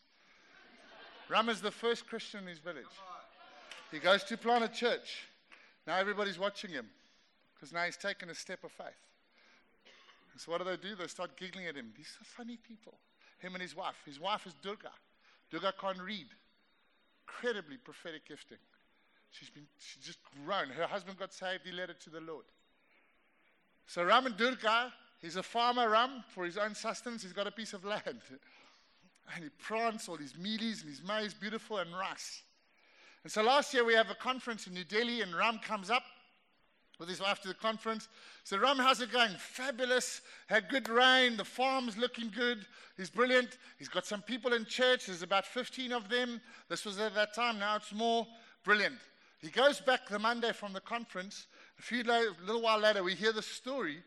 Ram 1.30 1.50
is 1.50 1.62
the 1.62 1.72
first 1.72 2.08
Christian 2.08 2.42
in 2.42 2.48
his 2.48 2.60
village. 2.60 2.86
He 3.92 4.00
goes 4.00 4.24
to 4.26 4.38
plant 4.38 4.64
a 4.64 4.68
church. 4.68 5.28
Now 5.86 5.98
everybody's 5.98 6.40
watching 6.40 6.72
him 6.72 6.88
because 7.54 7.72
now 7.72 7.84
he's 7.84 7.98
taken 7.98 8.30
a 8.30 8.36
step 8.36 8.64
of 8.64 8.72
faith. 8.72 8.88
So 10.38 10.52
what 10.52 10.60
do 10.60 10.64
they 10.66 10.78
do? 10.78 10.96
They 10.96 11.08
start 11.08 11.38
giggling 11.38 11.68
at 11.68 11.76
him. 11.76 11.92
These 11.96 12.18
are 12.20 12.26
funny 12.26 12.58
people. 12.58 12.96
Him 13.40 13.54
and 13.54 13.62
his 13.62 13.76
wife. 13.76 13.96
His 14.06 14.20
wife 14.20 14.46
is 14.48 14.54
Durga. 14.62 14.92
Durga 15.52 15.74
can't 15.80 16.02
read. 16.02 16.28
Incredibly 17.28 17.78
prophetic 17.78 18.28
gifting. 18.28 18.58
She's 19.32 19.50
been 19.50 19.68
she's 19.80 20.04
just 20.04 20.20
grown. 20.46 20.70
Her 20.70 20.88
husband 20.88 21.18
got 21.18 21.34
saved. 21.34 21.62
He 21.66 21.72
led 21.72 21.90
her 21.90 21.96
to 21.96 22.10
the 22.10 22.22
Lord. 22.22 22.46
So 23.86 24.04
Ram 24.04 24.26
and 24.26 24.38
Durga, 24.38 24.94
he's 25.22 25.36
a 25.36 25.44
farmer 25.44 25.90
Ram 25.90 26.24
for 26.30 26.46
his 26.46 26.58
own 26.58 26.76
sustenance. 26.76 27.24
He's 27.24 27.34
got 27.34 27.48
a 27.48 27.52
piece 27.52 27.74
of 27.74 27.86
land. 27.86 28.22
And 29.34 29.44
he 29.44 29.50
plants 29.66 30.10
all 30.10 30.18
his 30.18 30.34
mealies 30.34 30.82
and 30.82 30.90
his 30.90 31.02
maize, 31.04 31.34
beautiful, 31.34 31.78
and 31.78 31.92
rice. 31.94 32.44
And 33.24 33.32
so 33.32 33.44
last 33.44 33.74
year 33.74 33.86
we 33.86 33.94
have 33.94 34.10
a 34.10 34.16
conference 34.16 34.68
in 34.68 34.74
New 34.74 34.84
Delhi, 34.84 35.22
and 35.22 35.36
Ram 35.36 35.60
comes 35.60 35.90
up 35.90 36.04
with 37.00 37.08
his 37.08 37.22
wife 37.22 37.42
to 37.42 37.48
the 37.48 37.54
conference. 37.54 38.08
So 38.44 38.58
Ram, 38.58 38.78
how's 38.78 39.02
it 39.02 39.12
going? 39.12 39.32
Fabulous. 39.38 40.22
Had 40.48 40.70
good 40.70 40.90
rain. 40.90 41.38
The 41.38 41.46
farm's 41.46 41.98
looking 41.98 42.32
good. 42.36 42.66
He's 42.98 43.10
brilliant. 43.10 43.58
He's 43.80 43.90
got 43.90 44.06
some 44.06 44.22
people 44.22 44.54
in 44.54 44.66
church. 44.66 45.08
There's 45.08 45.24
about 45.24 45.46
15 45.46 45.94
of 45.94 46.10
them. 46.10 46.42
This 46.70 46.86
was 46.86 47.00
at 47.00 47.16
that 47.16 47.34
time. 47.34 47.58
Now 47.60 47.78
it's 47.78 47.94
more. 47.94 48.28
Brilliant. 48.64 49.00
He 49.42 49.50
goes 49.50 49.82
back 49.82 50.08
the 50.08 50.20
Monday 50.20 50.52
from 50.52 50.74
the 50.74 50.82
conference, 50.82 51.48
a 51.80 51.82
few 51.82 52.04
little 52.04 52.62
while 52.62 52.80
later, 52.80 53.04
we 53.04 53.16
hear 53.16 53.34
the 53.34 53.42
story. 53.42 53.98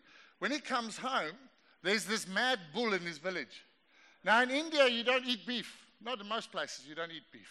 When 0.44 0.52
he 0.52 0.60
comes 0.60 0.98
home, 0.98 1.38
there's 1.82 2.04
this 2.04 2.28
mad 2.28 2.58
bull 2.74 2.92
in 2.92 3.00
his 3.00 3.16
village. 3.16 3.64
Now, 4.22 4.42
in 4.42 4.50
India, 4.50 4.86
you 4.86 5.02
don't 5.02 5.24
eat 5.24 5.46
beef. 5.46 5.74
Not 6.04 6.20
in 6.20 6.28
most 6.28 6.52
places, 6.52 6.84
you 6.86 6.94
don't 6.94 7.10
eat 7.10 7.22
beef. 7.32 7.48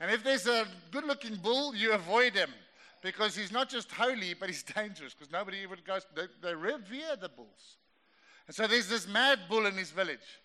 And 0.00 0.10
if 0.10 0.24
there's 0.24 0.48
a 0.48 0.66
good 0.90 1.04
looking 1.04 1.36
bull, 1.36 1.76
you 1.76 1.92
avoid 1.92 2.34
him 2.34 2.50
because 3.04 3.36
he's 3.36 3.52
not 3.52 3.68
just 3.68 3.88
holy, 3.92 4.34
but 4.34 4.48
he's 4.48 4.62
dangerous 4.74 5.14
because 5.14 5.30
nobody 5.30 5.58
even 5.58 5.78
goes, 5.86 6.06
they, 6.16 6.24
they 6.42 6.56
revere 6.56 7.14
the 7.20 7.28
bulls. 7.28 7.76
And 8.48 8.56
so 8.56 8.66
there's 8.66 8.88
this 8.88 9.06
mad 9.06 9.38
bull 9.48 9.66
in 9.66 9.74
his 9.74 9.92
village. 9.92 10.40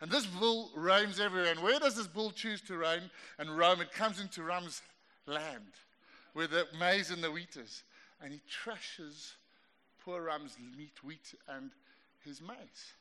And 0.00 0.10
this 0.10 0.24
bull 0.24 0.70
roams 0.74 1.20
everywhere. 1.20 1.50
And 1.50 1.62
where 1.62 1.78
does 1.78 1.96
this 1.96 2.06
bull 2.06 2.30
choose 2.30 2.62
to 2.62 2.78
roam 2.78 3.10
and 3.38 3.50
roam? 3.50 3.82
It 3.82 3.92
comes 3.92 4.18
into 4.18 4.44
Ram's 4.44 4.80
land 5.26 5.74
where 6.32 6.46
the 6.46 6.68
maize 6.80 7.10
and 7.10 7.22
the 7.22 7.30
wheat 7.30 7.58
is 7.58 7.82
and 8.22 8.32
he 8.32 8.40
trashes 8.48 9.32
poor 10.04 10.22
Ram's 10.22 10.56
meat, 10.76 11.02
wheat, 11.02 11.34
and 11.48 11.70
his 12.24 12.40
maize. 12.40 12.94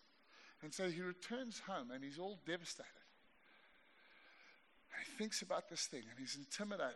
And 0.61 0.73
so 0.73 0.89
he 0.89 1.01
returns 1.01 1.61
home 1.67 1.91
and 1.91 2.03
he's 2.03 2.17
all 2.17 2.39
devastated. 2.45 2.87
And 4.95 5.05
he 5.05 5.17
thinks 5.17 5.41
about 5.41 5.69
this 5.69 5.85
thing 5.85 6.03
and 6.09 6.17
he's 6.17 6.37
intimidated. 6.37 6.93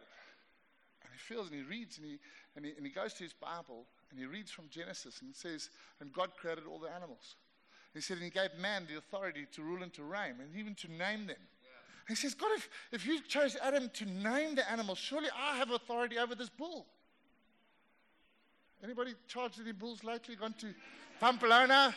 And 1.04 1.12
he 1.12 1.20
feels 1.20 1.50
and 1.50 1.56
he 1.56 1.64
reads 1.64 1.98
and 1.98 2.08
he, 2.08 2.20
and, 2.56 2.66
he, 2.66 2.72
and 2.78 2.86
he 2.86 2.92
goes 2.92 3.14
to 3.16 3.24
his 3.24 3.34
Bible 3.34 3.86
and 4.10 4.20
he 4.20 4.26
reads 4.26 4.52
from 4.52 4.66
Genesis 4.70 5.22
and 5.22 5.32
it 5.32 5.36
says, 5.36 5.70
And 6.00 6.14
God 6.14 6.32
created 6.40 6.64
all 6.70 6.80
the 6.80 6.90
animals. 6.90 7.36
He 7.94 8.02
said, 8.02 8.18
and 8.18 8.26
he 8.26 8.30
gave 8.30 8.50
man 8.60 8.86
the 8.88 8.98
authority 8.98 9.48
to 9.54 9.64
rule 9.64 9.82
and 9.82 9.92
to 9.94 10.04
reign 10.04 10.36
and 10.40 10.56
even 10.56 10.76
to 10.76 10.92
name 10.92 11.28
them. 11.28 11.38
He 12.08 12.16
says, 12.16 12.34
God, 12.34 12.52
if, 12.56 12.70
if 12.92 13.06
you 13.06 13.22
chose 13.22 13.58
Adam 13.62 13.90
to 13.96 14.06
name 14.06 14.56
the 14.56 14.70
animals, 14.72 14.98
surely 14.98 15.28
I 15.36 15.58
have 15.58 15.72
authority 15.72 16.18
over 16.18 16.36
this 16.36 16.50
bull. 16.50 16.86
Anybody 18.84 19.14
charged 19.28 19.60
any 19.60 19.72
bulls 19.72 20.04
lately? 20.04 20.36
Gone 20.36 20.54
to 20.60 20.74
Pamplona? 21.20 21.96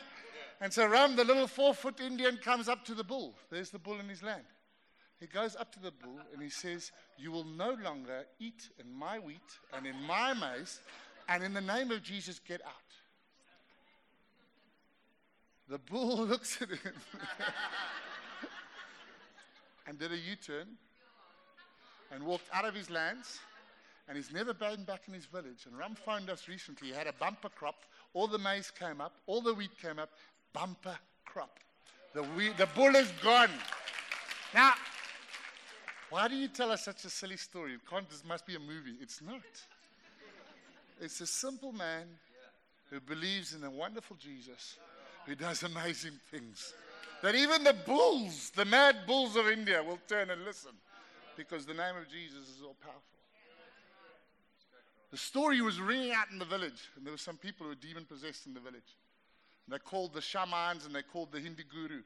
And 0.60 0.72
so 0.72 0.86
Ram, 0.86 1.16
the 1.16 1.24
little 1.24 1.46
four 1.46 1.74
foot 1.74 2.00
Indian, 2.00 2.36
comes 2.36 2.68
up 2.68 2.84
to 2.86 2.94
the 2.94 3.04
bull. 3.04 3.34
There's 3.50 3.70
the 3.70 3.78
bull 3.78 3.98
in 3.98 4.08
his 4.08 4.22
land. 4.22 4.44
He 5.18 5.26
goes 5.26 5.54
up 5.56 5.72
to 5.72 5.80
the 5.80 5.90
bull 5.90 6.18
and 6.32 6.42
he 6.42 6.48
says, 6.48 6.92
You 7.18 7.30
will 7.30 7.44
no 7.44 7.76
longer 7.82 8.24
eat 8.38 8.70
in 8.78 8.90
my 8.92 9.18
wheat 9.18 9.58
and 9.74 9.86
in 9.86 9.96
my 10.06 10.32
maize, 10.32 10.80
and 11.28 11.42
in 11.42 11.52
the 11.52 11.60
name 11.60 11.90
of 11.90 12.02
Jesus, 12.02 12.38
get 12.38 12.62
out. 12.64 12.72
The 15.68 15.78
bull 15.78 16.26
looks 16.26 16.60
at 16.62 16.70
him 16.70 16.78
and 19.86 19.98
did 19.98 20.10
a 20.12 20.16
U 20.16 20.36
turn 20.36 20.66
and 22.10 22.24
walked 22.24 22.48
out 22.52 22.64
of 22.64 22.74
his 22.74 22.90
lands. 22.90 23.38
And 24.10 24.16
he's 24.16 24.32
never 24.32 24.52
been 24.52 24.82
back 24.82 25.02
in 25.06 25.14
his 25.14 25.26
village. 25.26 25.66
And 25.66 25.78
Ram 25.78 25.94
phoned 25.94 26.30
us 26.30 26.48
recently. 26.48 26.88
He 26.88 26.94
had 26.94 27.06
a 27.06 27.12
bumper 27.12 27.48
crop. 27.48 27.84
All 28.12 28.26
the 28.26 28.38
maize 28.38 28.72
came 28.72 29.00
up, 29.00 29.14
all 29.28 29.40
the 29.40 29.54
wheat 29.54 29.70
came 29.80 30.00
up. 30.00 30.10
Bumper 30.52 30.98
crop. 31.24 31.60
The, 32.12 32.24
wheat, 32.24 32.58
the 32.58 32.66
bull 32.74 32.96
is 32.96 33.08
gone. 33.22 33.50
Now, 34.52 34.72
why 36.08 36.26
do 36.26 36.34
you 36.34 36.48
tell 36.48 36.72
us 36.72 36.86
such 36.86 37.04
a 37.04 37.08
silly 37.08 37.36
story? 37.36 37.74
It 37.74 37.88
can't, 37.88 38.10
this 38.10 38.24
must 38.24 38.48
be 38.48 38.56
a 38.56 38.58
movie. 38.58 38.96
It's 39.00 39.22
not. 39.22 39.42
It's 41.00 41.20
a 41.20 41.26
simple 41.26 41.70
man 41.70 42.08
who 42.90 42.98
believes 42.98 43.54
in 43.54 43.62
a 43.62 43.70
wonderful 43.70 44.16
Jesus 44.16 44.76
who 45.24 45.36
does 45.36 45.62
amazing 45.62 46.18
things. 46.32 46.74
That 47.22 47.36
even 47.36 47.62
the 47.62 47.76
bulls, 47.86 48.50
the 48.56 48.64
mad 48.64 49.06
bulls 49.06 49.36
of 49.36 49.46
India, 49.46 49.80
will 49.84 50.00
turn 50.08 50.30
and 50.30 50.44
listen 50.44 50.72
because 51.36 51.64
the 51.64 51.74
name 51.74 51.94
of 51.96 52.10
Jesus 52.10 52.48
is 52.48 52.60
all 52.64 52.74
powerful. 52.82 53.19
The 55.10 55.16
story 55.16 55.60
was 55.60 55.80
ringing 55.80 56.12
out 56.12 56.30
in 56.30 56.38
the 56.38 56.44
village, 56.44 56.88
and 56.96 57.04
there 57.04 57.12
were 57.12 57.18
some 57.18 57.36
people 57.36 57.64
who 57.64 57.70
were 57.70 57.74
demon 57.74 58.04
possessed 58.04 58.46
in 58.46 58.54
the 58.54 58.60
village. 58.60 58.96
And 59.66 59.74
they 59.74 59.78
called 59.78 60.14
the 60.14 60.20
shamans 60.20 60.86
and 60.86 60.94
they 60.94 61.02
called 61.02 61.32
the 61.32 61.40
Hindu 61.40 61.64
guru. 61.64 62.02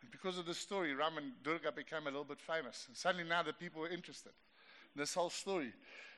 And 0.00 0.10
because 0.10 0.38
of 0.38 0.46
this 0.46 0.58
story, 0.58 0.94
Ram 0.94 1.18
and 1.18 1.32
Durga 1.42 1.72
became 1.72 2.02
a 2.02 2.10
little 2.10 2.24
bit 2.24 2.40
famous. 2.40 2.84
And 2.88 2.96
suddenly 2.96 3.28
now 3.28 3.42
the 3.42 3.52
people 3.52 3.80
were 3.80 3.88
interested 3.88 4.32
in 4.94 5.00
this 5.00 5.14
whole 5.14 5.30
story. 5.30 5.72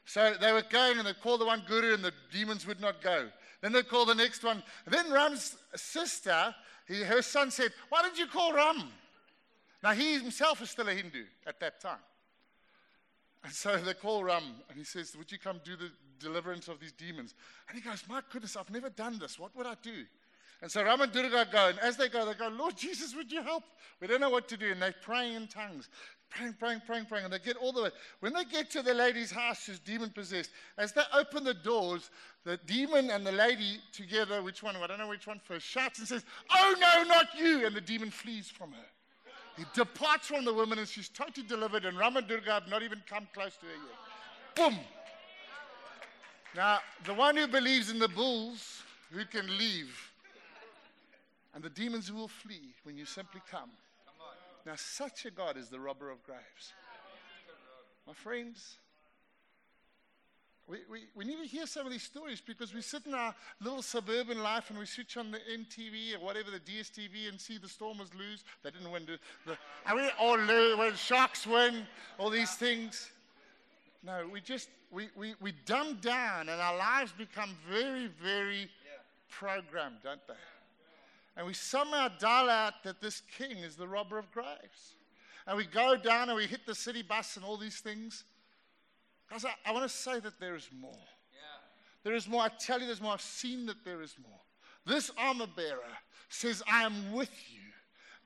So 0.04 0.34
they 0.40 0.52
were 0.52 0.64
going 0.68 0.98
and 0.98 1.06
they 1.06 1.12
called 1.12 1.40
the 1.40 1.46
one 1.46 1.62
guru 1.66 1.94
and 1.94 2.04
the 2.04 2.12
demons 2.32 2.66
would 2.66 2.80
not 2.80 3.00
go. 3.00 3.28
Then 3.60 3.72
they 3.72 3.82
called 3.82 4.08
the 4.08 4.14
next 4.14 4.42
one. 4.42 4.62
And 4.84 4.94
then 4.94 5.10
Ram's 5.12 5.56
sister, 5.76 6.54
he, 6.88 7.02
her 7.02 7.22
son 7.22 7.50
said, 7.50 7.72
Why 7.88 8.02
did 8.02 8.18
you 8.18 8.26
call 8.26 8.52
Ram? 8.52 8.90
Now 9.82 9.92
he 9.92 10.18
himself 10.18 10.60
is 10.62 10.70
still 10.70 10.88
a 10.88 10.94
Hindu 10.94 11.24
at 11.46 11.60
that 11.60 11.80
time. 11.80 11.98
And 13.42 13.52
so 13.52 13.76
they 13.76 13.94
call 13.94 14.22
Ram 14.22 14.42
and 14.68 14.78
he 14.78 14.84
says, 14.84 15.16
Would 15.16 15.32
you 15.32 15.38
come 15.38 15.60
do 15.64 15.76
the 15.76 15.90
deliverance 16.18 16.68
of 16.68 16.78
these 16.78 16.92
demons? 16.92 17.34
And 17.68 17.78
he 17.78 17.88
goes, 17.88 18.04
My 18.08 18.20
goodness, 18.32 18.56
I've 18.56 18.70
never 18.70 18.90
done 18.90 19.18
this. 19.18 19.38
What 19.38 19.56
would 19.56 19.66
I 19.66 19.76
do? 19.82 20.04
And 20.62 20.70
so 20.70 20.84
Ram 20.84 21.00
and 21.00 21.10
Durga 21.10 21.46
go, 21.50 21.68
and 21.68 21.78
as 21.78 21.96
they 21.96 22.08
go, 22.08 22.26
they 22.26 22.34
go, 22.34 22.48
Lord 22.48 22.76
Jesus, 22.76 23.14
would 23.16 23.32
you 23.32 23.42
help? 23.42 23.64
We 23.98 24.06
don't 24.06 24.20
know 24.20 24.28
what 24.28 24.46
to 24.48 24.58
do. 24.58 24.70
And 24.70 24.82
they 24.82 24.92
pray 25.02 25.34
in 25.34 25.46
tongues, 25.46 25.88
praying, 26.28 26.54
praying, 26.58 26.82
praying, 26.86 27.06
praying. 27.06 27.24
And 27.24 27.32
they 27.32 27.38
get 27.38 27.56
all 27.56 27.72
the 27.72 27.84
way. 27.84 27.90
When 28.20 28.34
they 28.34 28.44
get 28.44 28.70
to 28.72 28.82
the 28.82 28.92
lady's 28.92 29.30
house 29.30 29.64
who's 29.64 29.78
demon 29.78 30.10
possessed, 30.10 30.50
as 30.76 30.92
they 30.92 31.02
open 31.14 31.44
the 31.44 31.54
doors, 31.54 32.10
the 32.44 32.58
demon 32.58 33.10
and 33.10 33.26
the 33.26 33.32
lady 33.32 33.78
together, 33.92 34.42
which 34.42 34.62
one? 34.62 34.76
I 34.76 34.86
don't 34.86 34.98
know 34.98 35.08
which 35.08 35.26
one 35.26 35.40
first, 35.42 35.64
shouts 35.64 35.98
and 35.98 36.06
says, 36.06 36.24
Oh, 36.50 36.74
no, 36.78 37.04
not 37.04 37.28
you. 37.38 37.66
And 37.66 37.74
the 37.74 37.80
demon 37.80 38.10
flees 38.10 38.50
from 38.50 38.72
her. 38.72 38.86
He 39.56 39.64
departs 39.74 40.26
from 40.26 40.44
the 40.44 40.54
woman 40.54 40.78
and 40.78 40.88
she's 40.88 41.08
totally 41.08 41.46
delivered, 41.46 41.84
and 41.84 41.98
Ram 41.98 42.16
and 42.16 42.26
Durga 42.26 42.52
have 42.52 42.68
not 42.68 42.82
even 42.82 43.02
come 43.08 43.28
close 43.34 43.56
to 43.56 43.66
her 43.66 43.72
yet. 43.72 44.70
Boom. 44.70 44.78
Now, 46.56 46.78
the 47.04 47.14
one 47.14 47.36
who 47.36 47.46
believes 47.46 47.90
in 47.90 47.98
the 47.98 48.08
bulls, 48.08 48.82
who 49.12 49.24
can 49.24 49.46
leave, 49.58 50.10
and 51.54 51.62
the 51.62 51.70
demons 51.70 52.08
who 52.08 52.14
will 52.14 52.28
flee 52.28 52.74
when 52.84 52.96
you 52.96 53.04
simply 53.04 53.40
come. 53.50 53.70
Now, 54.66 54.74
such 54.76 55.26
a 55.26 55.30
God 55.30 55.56
is 55.56 55.68
the 55.68 55.80
robber 55.80 56.10
of 56.10 56.22
graves. 56.24 56.72
My 58.06 58.12
friends, 58.12 58.76
we, 60.70 60.78
we, 60.88 61.00
we 61.16 61.24
need 61.24 61.42
to 61.42 61.48
hear 61.48 61.66
some 61.66 61.84
of 61.84 61.90
these 61.90 62.04
stories 62.04 62.40
because 62.40 62.72
we 62.72 62.80
sit 62.80 63.04
in 63.04 63.14
our 63.14 63.34
little 63.60 63.82
suburban 63.82 64.40
life 64.40 64.70
and 64.70 64.78
we 64.78 64.86
switch 64.86 65.16
on 65.16 65.32
the 65.32 65.38
MTV 65.38 66.14
or 66.16 66.24
whatever, 66.24 66.50
the 66.50 66.60
DSTV, 66.60 67.28
and 67.28 67.40
see 67.40 67.58
the 67.58 67.68
Stormers 67.68 68.10
lose. 68.16 68.44
They 68.62 68.70
didn't 68.70 68.90
win. 68.90 69.04
The, 69.04 69.18
the, 69.50 69.58
I 69.84 69.94
mean, 69.94 70.10
or 70.22 70.38
lose, 70.38 70.78
when 70.78 70.94
Sharks 70.94 71.46
win, 71.46 71.86
all 72.18 72.30
these 72.30 72.54
things. 72.54 73.10
No, 74.04 74.28
we 74.32 74.40
just, 74.40 74.68
we, 74.92 75.08
we, 75.16 75.34
we 75.40 75.52
dumb 75.66 75.98
down 76.00 76.48
and 76.48 76.60
our 76.60 76.76
lives 76.76 77.12
become 77.18 77.50
very, 77.68 78.08
very 78.22 78.68
programmed, 79.28 79.96
don't 80.04 80.24
they? 80.28 80.34
And 81.36 81.46
we 81.46 81.54
somehow 81.54 82.08
dial 82.18 82.48
out 82.48 82.82
that 82.84 83.00
this 83.00 83.22
king 83.36 83.58
is 83.58 83.74
the 83.74 83.88
robber 83.88 84.18
of 84.18 84.30
graves. 84.30 84.94
And 85.46 85.56
we 85.56 85.64
go 85.64 85.96
down 85.96 86.28
and 86.28 86.36
we 86.36 86.46
hit 86.46 86.64
the 86.64 86.74
city 86.74 87.02
bus 87.02 87.36
and 87.36 87.44
all 87.44 87.56
these 87.56 87.80
things. 87.80 88.24
I, 89.32 89.38
I 89.66 89.72
want 89.72 89.84
to 89.84 89.88
say 89.88 90.20
that 90.20 90.40
there 90.40 90.56
is 90.56 90.68
more. 90.78 90.92
There 92.02 92.14
is 92.14 92.28
more. 92.28 92.42
I 92.42 92.48
tell 92.48 92.80
you, 92.80 92.86
there's 92.86 93.00
more. 93.00 93.12
I've 93.12 93.20
seen 93.20 93.66
that 93.66 93.84
there 93.84 94.00
is 94.02 94.16
more. 94.22 94.40
This 94.86 95.10
armor 95.18 95.46
bearer 95.46 95.78
says, 96.28 96.62
I 96.70 96.84
am 96.84 97.12
with 97.12 97.30
you. 97.52 97.60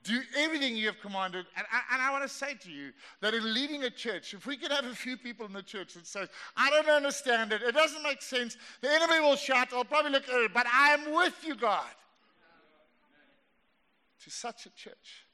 Do 0.05 0.21
everything 0.37 0.77
you 0.77 0.87
have 0.87 1.01
commanded. 1.01 1.47
And 1.57 1.67
I, 1.73 1.95
and 1.95 2.03
I 2.03 2.11
want 2.13 2.23
to 2.23 2.29
say 2.29 2.55
to 2.55 2.71
you 2.71 2.93
that 3.21 3.33
in 3.33 3.55
leading 3.55 3.85
a 3.85 3.91
church, 3.91 4.35
if 4.35 4.47
we 4.47 4.57
could 4.57 4.71
have 4.71 4.85
a 4.85 4.95
few 4.95 5.17
people 5.17 5.47
in 5.47 5.53
the 5.53 5.63
church 5.63 5.95
that 5.95 6.07
say, 6.07 6.27
I 6.57 6.71
don't 6.71 6.89
understand 6.89 7.53
it, 7.53 7.63
it 7.63 7.75
doesn't 7.75 8.03
make 8.03 8.21
sense, 8.21 8.57
the 8.83 8.93
enemy 8.93 9.21
will 9.21 9.37
shout, 9.37 9.73
I'll 9.73 9.85
probably 9.85 10.13
look 10.13 10.29
at 10.29 10.35
it, 10.41 10.53
but 10.53 10.67
I 10.67 10.91
am 10.91 11.15
with 11.15 11.43
you, 11.43 11.57
God. 11.57 11.87
To 14.25 14.31
such 14.31 14.67
a 14.67 14.71
church, 14.71 15.25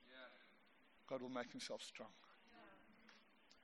God 1.09 1.21
will 1.21 1.29
make 1.29 1.51
himself 1.51 1.83
strong. 1.83 2.09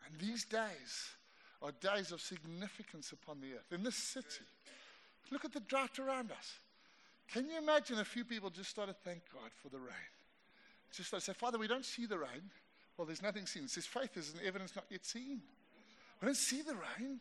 And 0.07 0.21
these 0.21 0.45
days 0.45 1.16
are 1.63 1.73
days 1.81 2.13
of 2.13 2.21
significance 2.21 3.13
upon 3.13 3.41
the 3.41 3.55
earth. 3.55 3.73
In 3.73 3.83
this 3.83 3.97
city, 3.97 4.45
look 5.31 5.45
at 5.45 5.53
the 5.53 5.61
drought 5.61 5.99
around 5.99 6.31
us. 6.31 6.61
Can 7.33 7.49
you 7.49 7.59
imagine 7.59 7.99
a 7.99 8.05
few 8.05 8.25
people 8.25 8.51
just 8.51 8.71
started 8.71 8.93
to 8.93 8.99
thank 9.05 9.23
God 9.33 9.51
for 9.63 9.69
the 9.69 9.79
rain? 9.79 10.13
Just 10.93 11.09
started 11.09 11.25
to 11.27 11.33
say, 11.33 11.39
Father, 11.39 11.59
we 11.59 11.67
don't 11.67 11.85
see 11.85 12.07
the 12.07 12.19
rain. 12.19 12.51
Well, 12.97 13.07
there's 13.07 13.23
nothing 13.23 13.47
seen. 13.47 13.65
It 13.65 13.71
says 13.71 13.87
faith 13.87 14.17
is 14.17 14.33
an 14.33 14.41
evidence 14.47 14.75
not 14.75 14.85
yet 14.89 15.05
seen. 15.05 15.43
We 16.21 16.27
don't 16.27 16.37
see 16.37 16.63
the 16.63 16.75
rain. 16.75 17.21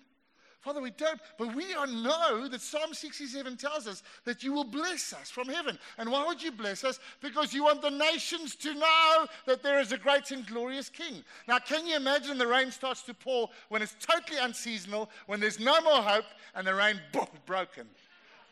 Father, 0.66 0.82
we 0.82 0.90
don't, 0.90 1.22
but 1.38 1.56
we 1.56 1.76
know 1.76 2.48
that 2.48 2.60
Psalm 2.60 2.92
67 2.92 3.56
tells 3.56 3.86
us 3.86 4.02
that 4.24 4.42
you 4.42 4.52
will 4.52 4.64
bless 4.64 5.14
us 5.14 5.30
from 5.30 5.48
heaven. 5.48 5.78
And 6.00 6.12
why 6.12 6.26
would 6.26 6.42
you 6.42 6.52
bless 6.52 6.84
us? 6.84 7.00
Because 7.22 7.54
you 7.54 7.66
want 7.66 7.84
the 7.84 7.92
nations 7.92 8.56
to 8.56 8.74
know 8.74 9.28
that 9.46 9.62
there 9.62 9.80
is 9.80 9.92
a 9.92 9.98
great 10.00 10.32
and 10.32 10.44
glorious 10.48 10.90
King. 10.90 11.24
Now, 11.48 11.60
can 11.60 11.86
you 11.86 11.96
imagine 11.96 12.40
the 12.40 12.48
rain 12.48 12.72
starts 12.72 13.04
to 13.04 13.14
pour 13.14 13.52
when 13.70 13.84
it's 13.84 13.96
totally 14.00 14.40
unseasonal, 14.40 15.12
when 15.28 15.40
there's 15.40 15.60
no 15.60 15.80
more 15.82 16.02
hope, 16.02 16.26
and 16.56 16.66
the 16.66 16.74
rain, 16.74 17.00
boom, 17.14 17.28
broken? 17.46 17.86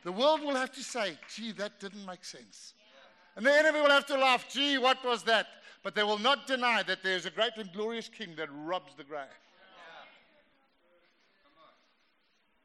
The 0.04 0.12
world 0.12 0.41
will 0.41 0.56
have 0.56 0.71
to 0.73 0.84
say, 0.84 1.17
gee, 1.36 1.52
that 1.54 1.80
didn't 1.80 2.06
make 2.06 2.23
sense. 2.23 2.76
And 3.36 3.43
the 3.43 3.52
enemy 3.52 3.82
will 3.82 3.89
have 3.89 4.06
to 4.06 4.17
laugh, 4.19 4.45
gee, 4.47 4.78
what 4.78 5.04
was 5.04 5.23
that? 5.23 5.47
But 5.82 5.95
they 5.95 6.04
will 6.04 6.19
not 6.19 6.45
deny 6.45 6.84
that 6.84 7.02
there's 7.02 7.26
a 7.26 7.32
great 7.32 7.58
and 7.58 7.73
glorious 7.73 8.08
King 8.08 8.36
that 8.36 8.49
robs 8.54 8.93
the 8.95 9.04
grave. 9.04 9.26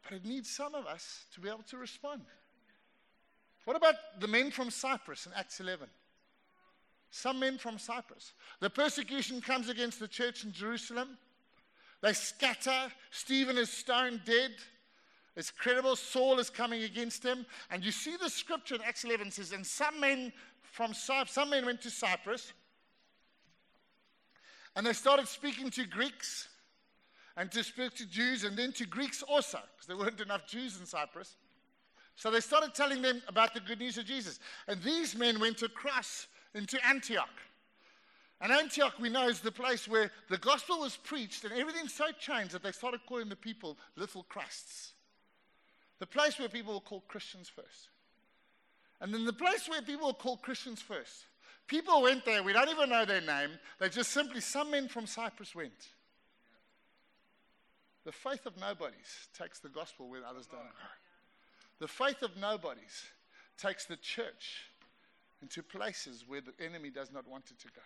But 0.08 0.16
it 0.16 0.24
needs 0.24 0.48
some 0.48 0.74
of 0.74 0.86
us 0.86 1.26
to 1.34 1.40
be 1.40 1.48
able 1.48 1.64
to 1.68 1.76
respond. 1.76 2.22
What 3.64 3.76
about 3.76 3.94
the 4.18 4.28
men 4.28 4.50
from 4.50 4.70
Cyprus 4.70 5.26
in 5.26 5.32
Acts 5.34 5.60
11? 5.60 5.88
Some 7.10 7.40
men 7.40 7.58
from 7.58 7.78
Cyprus. 7.78 8.32
The 8.60 8.70
persecution 8.70 9.40
comes 9.40 9.68
against 9.68 10.00
the 10.00 10.08
church 10.08 10.44
in 10.44 10.52
Jerusalem. 10.52 11.18
They 12.00 12.12
scatter. 12.12 12.92
Stephen 13.10 13.58
is 13.58 13.70
stoned 13.70 14.22
dead. 14.24 14.52
It's 15.36 15.50
credible. 15.50 15.96
Saul 15.96 16.38
is 16.38 16.50
coming 16.50 16.84
against 16.84 17.22
him. 17.22 17.44
And 17.70 17.84
you 17.84 17.92
see 17.92 18.16
the 18.16 18.30
scripture 18.30 18.76
in 18.76 18.82
Acts 18.82 19.04
11 19.04 19.30
says, 19.32 19.52
and 19.52 19.66
some 19.66 20.00
men 20.00 20.32
from 20.62 20.94
Cyprus, 20.94 21.34
some 21.34 21.50
men 21.50 21.66
went 21.66 21.82
to 21.82 21.90
Cyprus 21.90 22.52
and 24.78 24.86
they 24.86 24.92
started 24.92 25.26
speaking 25.26 25.70
to 25.70 25.84
Greeks 25.84 26.47
and 27.38 27.52
to 27.52 27.62
speak 27.62 27.94
to 27.94 28.04
Jews 28.04 28.42
and 28.42 28.58
then 28.58 28.72
to 28.72 28.84
Greeks 28.84 29.22
also, 29.22 29.60
because 29.74 29.86
there 29.86 29.96
weren't 29.96 30.20
enough 30.20 30.44
Jews 30.48 30.78
in 30.80 30.84
Cyprus. 30.84 31.36
So 32.16 32.32
they 32.32 32.40
started 32.40 32.74
telling 32.74 33.00
them 33.00 33.22
about 33.28 33.54
the 33.54 33.60
good 33.60 33.78
news 33.78 33.96
of 33.96 34.06
Jesus. 34.06 34.40
And 34.66 34.82
these 34.82 35.14
men 35.14 35.38
went 35.38 35.62
across 35.62 36.26
into 36.52 36.84
Antioch. 36.84 37.28
And 38.40 38.52
Antioch, 38.52 38.94
we 38.98 39.08
know, 39.08 39.28
is 39.28 39.38
the 39.38 39.52
place 39.52 39.86
where 39.86 40.10
the 40.28 40.38
gospel 40.38 40.80
was 40.80 40.96
preached 40.96 41.44
and 41.44 41.52
everything 41.52 41.86
so 41.86 42.06
changed 42.18 42.54
that 42.54 42.64
they 42.64 42.72
started 42.72 43.00
calling 43.08 43.28
the 43.28 43.36
people 43.36 43.78
little 43.94 44.24
Christs. 44.24 44.94
The 46.00 46.06
place 46.06 46.40
where 46.40 46.48
people 46.48 46.74
were 46.74 46.80
called 46.80 47.06
Christians 47.06 47.48
first. 47.48 47.88
And 49.00 49.14
then 49.14 49.24
the 49.24 49.32
place 49.32 49.68
where 49.68 49.80
people 49.80 50.08
were 50.08 50.12
called 50.12 50.42
Christians 50.42 50.82
first. 50.82 51.26
People 51.68 52.02
went 52.02 52.24
there, 52.24 52.42
we 52.42 52.52
don't 52.52 52.68
even 52.68 52.90
know 52.90 53.04
their 53.04 53.20
name. 53.20 53.50
They 53.78 53.90
just 53.90 54.10
simply, 54.10 54.40
some 54.40 54.72
men 54.72 54.88
from 54.88 55.06
Cyprus 55.06 55.54
went. 55.54 55.92
The 58.08 58.12
faith 58.12 58.46
of 58.46 58.56
nobodies 58.56 59.28
takes 59.38 59.58
the 59.58 59.68
gospel 59.68 60.08
where 60.08 60.24
others 60.24 60.46
don't 60.46 60.62
go. 60.62 60.88
The 61.78 61.88
faith 61.88 62.22
of 62.22 62.38
nobodies 62.38 63.04
takes 63.58 63.84
the 63.84 63.98
church 63.98 64.70
into 65.42 65.62
places 65.62 66.24
where 66.26 66.40
the 66.40 66.54
enemy 66.58 66.88
does 66.88 67.12
not 67.12 67.28
want 67.28 67.50
it 67.50 67.58
to 67.58 67.66
go. 67.66 67.82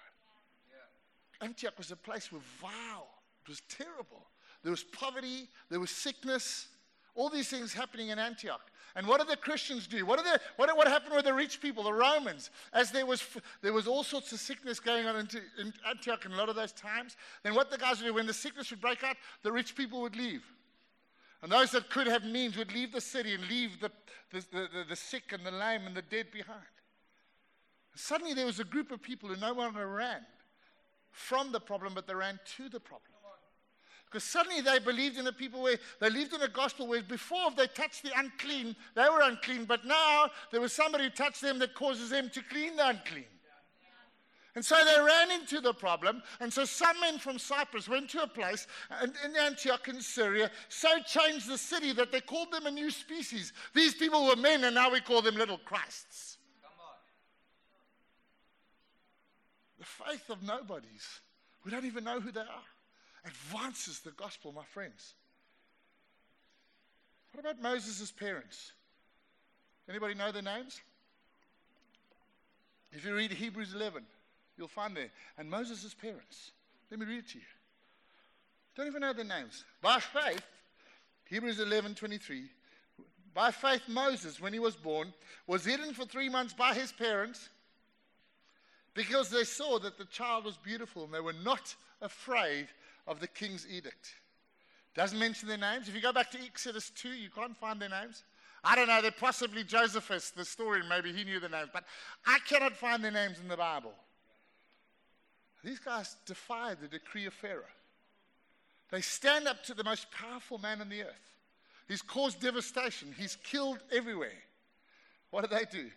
Antioch 1.44 1.76
was 1.76 1.90
a 1.90 1.96
place 1.96 2.30
with 2.30 2.42
vile. 2.60 3.08
It 3.42 3.48
was 3.48 3.62
terrible. 3.68 4.22
There 4.62 4.70
was 4.70 4.84
poverty, 4.84 5.48
there 5.70 5.80
was 5.80 5.90
sickness, 5.90 6.68
all 7.14 7.28
these 7.28 7.48
things 7.48 7.72
happening 7.72 8.08
in 8.08 8.18
Antioch. 8.18 8.70
And 8.94 9.06
what 9.06 9.20
did 9.20 9.28
the 9.28 9.36
Christians 9.36 9.86
do? 9.86 10.04
What, 10.04 10.18
did 10.18 10.26
the, 10.26 10.40
what, 10.56 10.76
what 10.76 10.86
happened 10.86 11.14
with 11.14 11.24
the 11.24 11.32
rich 11.32 11.60
people, 11.60 11.84
the 11.84 11.92
Romans? 11.92 12.50
As 12.72 12.90
there 12.90 13.06
was, 13.06 13.22
there 13.62 13.72
was 13.72 13.86
all 13.86 14.02
sorts 14.02 14.32
of 14.32 14.40
sickness 14.40 14.80
going 14.80 15.06
on 15.06 15.16
in 15.16 15.72
Antioch 15.88 16.26
in 16.26 16.32
a 16.32 16.36
lot 16.36 16.48
of 16.48 16.56
those 16.56 16.72
times, 16.72 17.16
then 17.42 17.54
what 17.54 17.70
the 17.70 17.78
guys 17.78 18.00
would 18.00 18.08
do, 18.08 18.14
when 18.14 18.26
the 18.26 18.34
sickness 18.34 18.70
would 18.70 18.80
break 18.80 19.02
out, 19.02 19.16
the 19.42 19.52
rich 19.52 19.74
people 19.74 20.02
would 20.02 20.16
leave. 20.16 20.42
And 21.42 21.50
those 21.50 21.70
that 21.72 21.90
could 21.90 22.06
have 22.06 22.24
means 22.24 22.56
would 22.56 22.72
leave 22.72 22.92
the 22.92 23.00
city 23.00 23.34
and 23.34 23.48
leave 23.48 23.80
the, 23.80 23.90
the, 24.30 24.44
the, 24.52 24.84
the 24.90 24.96
sick 24.96 25.32
and 25.32 25.44
the 25.44 25.50
lame 25.50 25.86
and 25.86 25.96
the 25.96 26.02
dead 26.02 26.26
behind. 26.30 26.60
Suddenly 27.94 28.34
there 28.34 28.46
was 28.46 28.60
a 28.60 28.64
group 28.64 28.90
of 28.90 29.02
people 29.02 29.28
who 29.28 29.36
no 29.36 29.52
longer 29.52 29.86
ran 29.86 30.20
from 31.10 31.52
the 31.52 31.60
problem, 31.60 31.94
but 31.94 32.06
they 32.06 32.14
ran 32.14 32.38
to 32.56 32.68
the 32.68 32.80
problem. 32.80 33.11
Because 34.12 34.24
suddenly 34.24 34.60
they 34.60 34.78
believed 34.78 35.16
in 35.16 35.24
the 35.24 35.32
people 35.32 35.62
where 35.62 35.78
they 35.98 36.10
lived 36.10 36.34
in 36.34 36.42
a 36.42 36.48
gospel 36.48 36.86
where 36.86 37.02
before 37.02 37.48
if 37.48 37.56
they 37.56 37.66
touched 37.66 38.02
the 38.02 38.12
unclean, 38.14 38.76
they 38.94 39.08
were 39.08 39.22
unclean, 39.22 39.64
but 39.64 39.86
now 39.86 40.28
there 40.50 40.60
was 40.60 40.74
somebody 40.74 41.04
who 41.04 41.10
touched 41.10 41.40
them 41.40 41.58
that 41.60 41.74
causes 41.74 42.10
them 42.10 42.28
to 42.28 42.42
clean 42.42 42.76
the 42.76 42.88
unclean. 42.88 43.24
And 44.54 44.62
so 44.62 44.76
they 44.84 45.02
ran 45.02 45.30
into 45.30 45.62
the 45.62 45.72
problem. 45.72 46.22
And 46.40 46.52
so 46.52 46.66
some 46.66 47.00
men 47.00 47.18
from 47.18 47.38
Cyprus 47.38 47.88
went 47.88 48.10
to 48.10 48.22
a 48.22 48.26
place 48.26 48.66
in 49.02 49.34
Antioch 49.34 49.88
in 49.88 49.98
Syria, 50.02 50.50
so 50.68 50.90
changed 51.06 51.48
the 51.48 51.56
city 51.56 51.94
that 51.94 52.12
they 52.12 52.20
called 52.20 52.52
them 52.52 52.66
a 52.66 52.70
new 52.70 52.90
species. 52.90 53.54
These 53.74 53.94
people 53.94 54.26
were 54.26 54.36
men, 54.36 54.64
and 54.64 54.74
now 54.74 54.92
we 54.92 55.00
call 55.00 55.22
them 55.22 55.36
little 55.36 55.56
Christs. 55.56 56.36
The 59.78 59.86
faith 59.86 60.28
of 60.28 60.42
nobodies. 60.42 61.20
We 61.64 61.70
don't 61.70 61.86
even 61.86 62.04
know 62.04 62.20
who 62.20 62.30
they 62.30 62.40
are 62.40 62.71
advances 63.24 64.00
the 64.00 64.10
gospel, 64.12 64.52
my 64.52 64.64
friends. 64.64 65.14
What 67.32 67.40
about 67.40 67.62
Moses' 67.62 68.10
parents? 68.10 68.72
Anybody 69.88 70.14
know 70.14 70.32
their 70.32 70.42
names? 70.42 70.80
If 72.92 73.04
you 73.04 73.14
read 73.14 73.32
Hebrews 73.32 73.74
11, 73.74 74.02
you'll 74.56 74.68
find 74.68 74.96
there. 74.96 75.10
And 75.38 75.48
Moses' 75.48 75.94
parents. 75.94 76.52
Let 76.90 77.00
me 77.00 77.06
read 77.06 77.20
it 77.20 77.28
to 77.28 77.38
you. 77.38 77.44
Don't 78.76 78.86
even 78.86 79.00
know 79.00 79.12
their 79.12 79.24
names. 79.24 79.64
By 79.80 79.98
faith, 79.98 80.42
Hebrews 81.24 81.60
11 81.60 81.94
23. 81.94 82.44
By 83.34 83.50
faith, 83.50 83.82
Moses, 83.88 84.40
when 84.40 84.52
he 84.52 84.58
was 84.58 84.76
born, 84.76 85.14
was 85.46 85.64
hidden 85.64 85.94
for 85.94 86.04
three 86.04 86.28
months 86.28 86.52
by 86.52 86.74
his 86.74 86.92
parents 86.92 87.48
because 88.94 89.30
they 89.30 89.44
saw 89.44 89.78
that 89.78 89.96
the 89.96 90.04
child 90.06 90.44
was 90.44 90.58
beautiful 90.58 91.04
and 91.04 91.14
they 91.14 91.20
were 91.20 91.32
not 91.32 91.74
afraid 92.02 92.68
of 93.06 93.20
the 93.20 93.28
king's 93.28 93.66
edict. 93.68 94.14
Doesn't 94.94 95.18
mention 95.18 95.48
their 95.48 95.58
names. 95.58 95.88
If 95.88 95.94
you 95.94 96.00
go 96.00 96.12
back 96.12 96.30
to 96.32 96.38
Exodus 96.44 96.90
2, 96.90 97.08
you 97.10 97.30
can't 97.30 97.56
find 97.56 97.80
their 97.80 97.88
names. 97.88 98.24
I 98.64 98.76
don't 98.76 98.86
know, 98.86 99.02
they're 99.02 99.10
possibly 99.10 99.64
Josephus, 99.64 100.30
the 100.30 100.44
story, 100.44 100.82
maybe 100.88 101.12
he 101.12 101.24
knew 101.24 101.40
the 101.40 101.48
names, 101.48 101.70
but 101.72 101.84
I 102.24 102.38
cannot 102.48 102.76
find 102.76 103.02
their 103.02 103.10
names 103.10 103.40
in 103.40 103.48
the 103.48 103.56
Bible. 103.56 103.92
These 105.64 105.80
guys 105.80 106.16
defy 106.26 106.74
the 106.74 106.86
decree 106.86 107.26
of 107.26 107.34
Pharaoh. 107.34 107.62
They 108.90 109.00
stand 109.00 109.48
up 109.48 109.64
to 109.64 109.74
the 109.74 109.82
most 109.82 110.06
powerful 110.12 110.58
man 110.58 110.80
on 110.80 110.88
the 110.88 111.02
earth. 111.02 111.32
He's 111.88 112.02
caused 112.02 112.40
devastation, 112.40 113.14
he's 113.16 113.36
killed 113.36 113.78
everywhere. 113.90 114.30
What 115.30 115.48
do 115.48 115.56
they 115.56 115.64
do? 115.64 115.90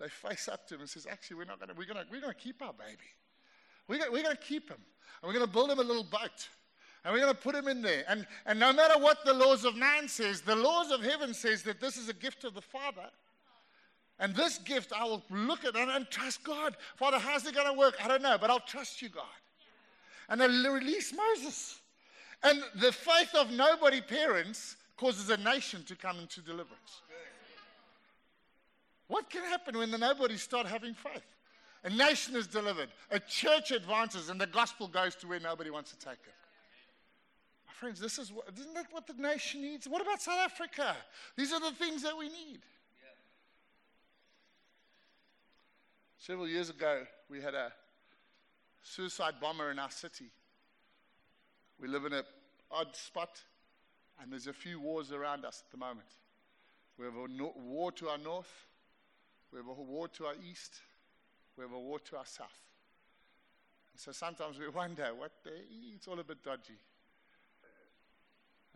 They 0.00 0.08
face 0.08 0.48
up 0.48 0.66
to 0.68 0.74
him 0.74 0.80
and 0.80 0.90
says, 0.90 1.06
Actually, 1.08 1.36
we're 1.36 1.44
not 1.44 1.60
gonna, 1.60 1.74
we're 1.76 1.86
gonna, 1.86 2.04
we're 2.10 2.20
gonna 2.20 2.34
keep 2.34 2.60
our 2.60 2.72
baby. 2.72 3.08
We're 3.88 4.10
we're 4.10 4.22
gonna 4.22 4.36
keep 4.36 4.70
him. 4.70 4.78
And 5.24 5.32
we're 5.32 5.38
going 5.38 5.46
to 5.46 5.52
build 5.54 5.70
him 5.70 5.78
a 5.78 5.82
little 5.82 6.04
boat. 6.04 6.50
And 7.02 7.14
we're 7.14 7.20
going 7.20 7.32
to 7.32 7.40
put 7.40 7.54
him 7.54 7.66
in 7.66 7.80
there. 7.80 8.04
And, 8.08 8.26
and 8.44 8.60
no 8.60 8.74
matter 8.74 9.00
what 9.00 9.24
the 9.24 9.32
laws 9.32 9.64
of 9.64 9.74
man 9.74 10.06
says, 10.06 10.42
the 10.42 10.54
laws 10.54 10.90
of 10.90 11.02
heaven 11.02 11.32
says 11.32 11.62
that 11.62 11.80
this 11.80 11.96
is 11.96 12.10
a 12.10 12.12
gift 12.12 12.44
of 12.44 12.52
the 12.52 12.60
Father. 12.60 13.08
And 14.18 14.36
this 14.36 14.58
gift, 14.58 14.92
I 14.94 15.04
will 15.04 15.22
look 15.30 15.64
at 15.64 15.76
and, 15.76 15.90
and 15.90 16.10
trust 16.10 16.44
God. 16.44 16.76
Father, 16.96 17.18
how's 17.18 17.46
it 17.46 17.54
going 17.54 17.72
to 17.72 17.72
work? 17.72 17.94
I 18.04 18.08
don't 18.08 18.20
know, 18.20 18.36
but 18.38 18.50
I'll 18.50 18.60
trust 18.60 19.00
you, 19.00 19.08
God. 19.08 19.24
And 20.28 20.38
they 20.38 20.46
release 20.46 21.14
Moses. 21.14 21.80
And 22.42 22.62
the 22.74 22.92
faith 22.92 23.34
of 23.34 23.50
nobody 23.50 24.02
parents 24.02 24.76
causes 24.98 25.30
a 25.30 25.38
nation 25.38 25.84
to 25.84 25.96
come 25.96 26.18
into 26.18 26.42
deliverance. 26.42 27.00
What 29.08 29.30
can 29.30 29.42
happen 29.44 29.78
when 29.78 29.90
the 29.90 29.96
nobodies 29.96 30.42
start 30.42 30.66
having 30.66 30.92
faith? 30.92 31.33
A 31.84 31.90
nation 31.90 32.34
is 32.34 32.46
delivered. 32.46 32.88
A 33.10 33.20
church 33.20 33.70
advances, 33.70 34.30
and 34.30 34.40
the 34.40 34.46
gospel 34.46 34.88
goes 34.88 35.14
to 35.16 35.26
where 35.28 35.38
nobody 35.38 35.70
wants 35.70 35.90
to 35.92 35.98
take 35.98 36.14
it. 36.14 36.34
My 37.66 37.72
friends, 37.74 38.00
this 38.00 38.18
is 38.18 38.32
what, 38.32 38.46
isn't 38.58 38.74
that 38.74 38.86
what 38.90 39.06
the 39.06 39.12
nation 39.14 39.60
needs? 39.60 39.86
What 39.86 40.00
about 40.00 40.22
South 40.22 40.38
Africa? 40.38 40.96
These 41.36 41.52
are 41.52 41.60
the 41.60 41.72
things 41.72 42.02
that 42.02 42.16
we 42.16 42.30
need. 42.30 42.60
Several 46.18 46.48
years 46.48 46.70
ago, 46.70 47.02
we 47.28 47.42
had 47.42 47.54
a 47.54 47.70
suicide 48.82 49.34
bomber 49.38 49.70
in 49.70 49.78
our 49.78 49.90
city. 49.90 50.30
We 51.78 51.86
live 51.86 52.06
in 52.06 52.14
an 52.14 52.24
odd 52.70 52.96
spot, 52.96 53.42
and 54.22 54.32
there's 54.32 54.46
a 54.46 54.54
few 54.54 54.80
wars 54.80 55.12
around 55.12 55.44
us 55.44 55.62
at 55.66 55.70
the 55.70 55.76
moment. 55.76 56.06
We 56.98 57.04
have 57.04 57.14
a 57.14 57.60
war 57.60 57.92
to 57.92 58.08
our 58.08 58.16
north, 58.16 58.50
we 59.52 59.58
have 59.58 59.66
a 59.66 59.72
war 59.74 60.08
to 60.08 60.26
our 60.26 60.34
east, 60.50 60.80
we 61.56 61.62
have 61.62 61.72
a 61.72 61.78
war 61.78 61.98
to 61.98 62.16
our 62.16 62.26
south. 62.26 62.48
So 63.96 64.12
sometimes 64.12 64.58
we 64.58 64.68
wonder 64.68 65.08
what 65.16 65.32
the, 65.44 65.50
it's 65.94 66.08
all 66.08 66.18
a 66.18 66.24
bit 66.24 66.42
dodgy. 66.42 66.78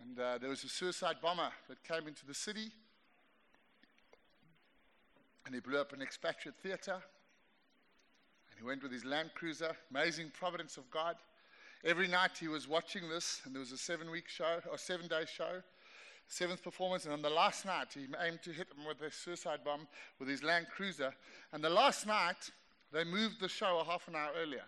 And 0.00 0.18
uh, 0.18 0.38
there 0.38 0.50
was 0.50 0.62
a 0.62 0.68
suicide 0.68 1.16
bomber 1.20 1.50
that 1.68 1.82
came 1.82 2.06
into 2.06 2.24
the 2.24 2.34
city 2.34 2.70
and 5.48 5.54
he 5.54 5.62
blew 5.62 5.80
up 5.80 5.94
an 5.94 6.02
expatriate 6.02 6.56
theater. 6.62 6.92
And 6.92 8.58
he 8.58 8.64
went 8.64 8.82
with 8.82 8.92
his 8.92 9.04
Land 9.04 9.30
Cruiser, 9.34 9.74
amazing 9.90 10.30
providence 10.38 10.76
of 10.76 10.90
God. 10.90 11.16
Every 11.84 12.06
night 12.06 12.32
he 12.38 12.48
was 12.48 12.68
watching 12.68 13.08
this, 13.08 13.40
and 13.44 13.54
there 13.54 13.60
was 13.60 13.72
a 13.72 13.78
seven 13.78 14.10
week 14.10 14.28
show, 14.28 14.60
or 14.70 14.76
seven 14.76 15.08
day 15.08 15.24
show, 15.24 15.62
seventh 16.26 16.62
performance. 16.62 17.06
And 17.06 17.14
on 17.14 17.22
the 17.22 17.30
last 17.30 17.64
night, 17.64 17.88
he 17.94 18.06
aimed 18.22 18.42
to 18.42 18.50
hit 18.50 18.68
him 18.76 18.86
with 18.86 19.00
a 19.00 19.10
suicide 19.10 19.60
bomb 19.64 19.88
with 20.18 20.28
his 20.28 20.42
Land 20.42 20.66
Cruiser. 20.70 21.14
And 21.52 21.64
the 21.64 21.70
last 21.70 22.06
night, 22.06 22.50
they 22.92 23.04
moved 23.04 23.40
the 23.40 23.48
show 23.48 23.80
a 23.80 23.84
half 23.84 24.08
an 24.08 24.16
hour 24.16 24.30
earlier. 24.40 24.64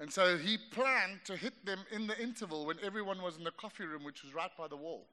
And 0.00 0.12
so 0.12 0.36
he 0.36 0.58
planned 0.72 1.20
to 1.26 1.36
hit 1.36 1.64
them 1.64 1.80
in 1.92 2.06
the 2.06 2.20
interval 2.20 2.66
when 2.66 2.76
everyone 2.82 3.22
was 3.22 3.36
in 3.36 3.44
the 3.44 3.50
coffee 3.52 3.84
room, 3.84 4.04
which 4.04 4.22
was 4.22 4.34
right 4.34 4.50
by 4.56 4.66
the 4.68 4.76
wall. 4.76 5.06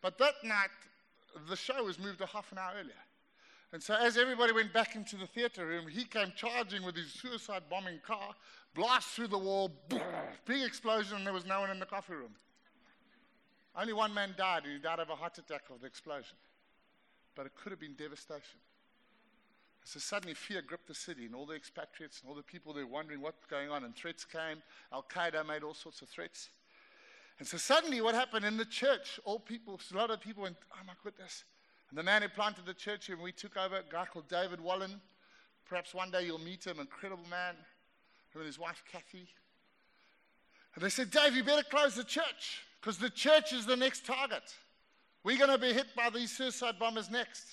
But 0.00 0.18
that 0.18 0.34
night, 0.42 0.70
the 1.48 1.56
show 1.56 1.84
was 1.84 1.98
moved 1.98 2.20
a 2.20 2.26
half 2.26 2.50
an 2.52 2.58
hour 2.58 2.72
earlier. 2.78 2.94
And 3.72 3.82
so 3.82 3.94
as 3.94 4.18
everybody 4.18 4.52
went 4.52 4.72
back 4.72 4.96
into 4.96 5.16
the 5.16 5.26
theater 5.26 5.66
room, 5.66 5.86
he 5.88 6.04
came 6.04 6.32
charging 6.36 6.84
with 6.84 6.94
his 6.94 7.10
suicide 7.12 7.62
bombing 7.70 8.00
car, 8.06 8.34
blast 8.74 9.08
through 9.08 9.28
the 9.28 9.38
wall, 9.38 9.70
big 10.44 10.62
explosion, 10.62 11.18
and 11.18 11.26
there 11.26 11.32
was 11.32 11.46
no 11.46 11.60
one 11.60 11.70
in 11.70 11.78
the 11.78 11.86
coffee 11.86 12.14
room. 12.14 12.34
Only 13.74 13.94
one 13.94 14.12
man 14.12 14.34
died, 14.36 14.64
and 14.64 14.74
he 14.74 14.78
died 14.78 14.98
of 14.98 15.08
a 15.08 15.14
heart 15.14 15.38
attack 15.38 15.62
of 15.70 15.80
the 15.80 15.86
explosion. 15.86 16.36
But 17.34 17.46
it 17.46 17.52
could 17.54 17.72
have 17.72 17.80
been 17.80 17.94
devastation. 17.94 18.58
So 19.84 19.98
suddenly 19.98 20.34
fear 20.34 20.62
gripped 20.62 20.86
the 20.86 20.94
city 20.94 21.26
and 21.26 21.34
all 21.34 21.46
the 21.46 21.54
expatriates 21.54 22.20
and 22.20 22.28
all 22.28 22.36
the 22.36 22.42
people 22.42 22.72
there 22.72 22.86
wondering 22.86 23.20
what's 23.20 23.44
going 23.46 23.70
on. 23.70 23.84
And 23.84 23.94
threats 23.94 24.24
came. 24.24 24.62
Al 24.92 25.04
Qaeda 25.12 25.46
made 25.46 25.62
all 25.62 25.74
sorts 25.74 26.02
of 26.02 26.08
threats. 26.08 26.50
And 27.38 27.48
so 27.48 27.56
suddenly 27.56 28.00
what 28.00 28.14
happened 28.14 28.44
in 28.44 28.56
the 28.56 28.64
church, 28.64 29.18
all 29.24 29.40
people, 29.40 29.80
a 29.92 29.96
lot 29.96 30.10
of 30.10 30.20
people 30.20 30.44
went, 30.44 30.56
oh 30.72 30.84
my 30.86 30.92
goodness. 31.02 31.44
And 31.90 31.98
the 31.98 32.02
man 32.02 32.22
who 32.22 32.28
planted 32.28 32.64
the 32.64 32.74
church 32.74 33.08
and 33.08 33.20
we 33.20 33.32
took 33.32 33.56
over, 33.56 33.76
a 33.76 33.82
guy 33.90 34.06
called 34.06 34.28
David 34.28 34.60
Wallen. 34.60 35.00
Perhaps 35.68 35.94
one 35.94 36.10
day 36.10 36.24
you'll 36.24 36.38
meet 36.38 36.64
him, 36.64 36.78
incredible 36.78 37.24
man, 37.28 37.54
him 38.32 38.40
and 38.40 38.46
his 38.46 38.58
wife 38.58 38.82
Kathy. 38.90 39.26
And 40.74 40.84
they 40.84 40.88
said, 40.88 41.10
Dave, 41.10 41.34
you 41.34 41.44
better 41.44 41.64
close 41.68 41.96
the 41.96 42.04
church 42.04 42.62
because 42.80 42.98
the 42.98 43.10
church 43.10 43.52
is 43.52 43.66
the 43.66 43.76
next 43.76 44.06
target. 44.06 44.42
We're 45.24 45.38
going 45.38 45.50
to 45.50 45.58
be 45.58 45.72
hit 45.72 45.86
by 45.96 46.10
these 46.10 46.30
suicide 46.36 46.78
bombers 46.78 47.10
next. 47.10 47.44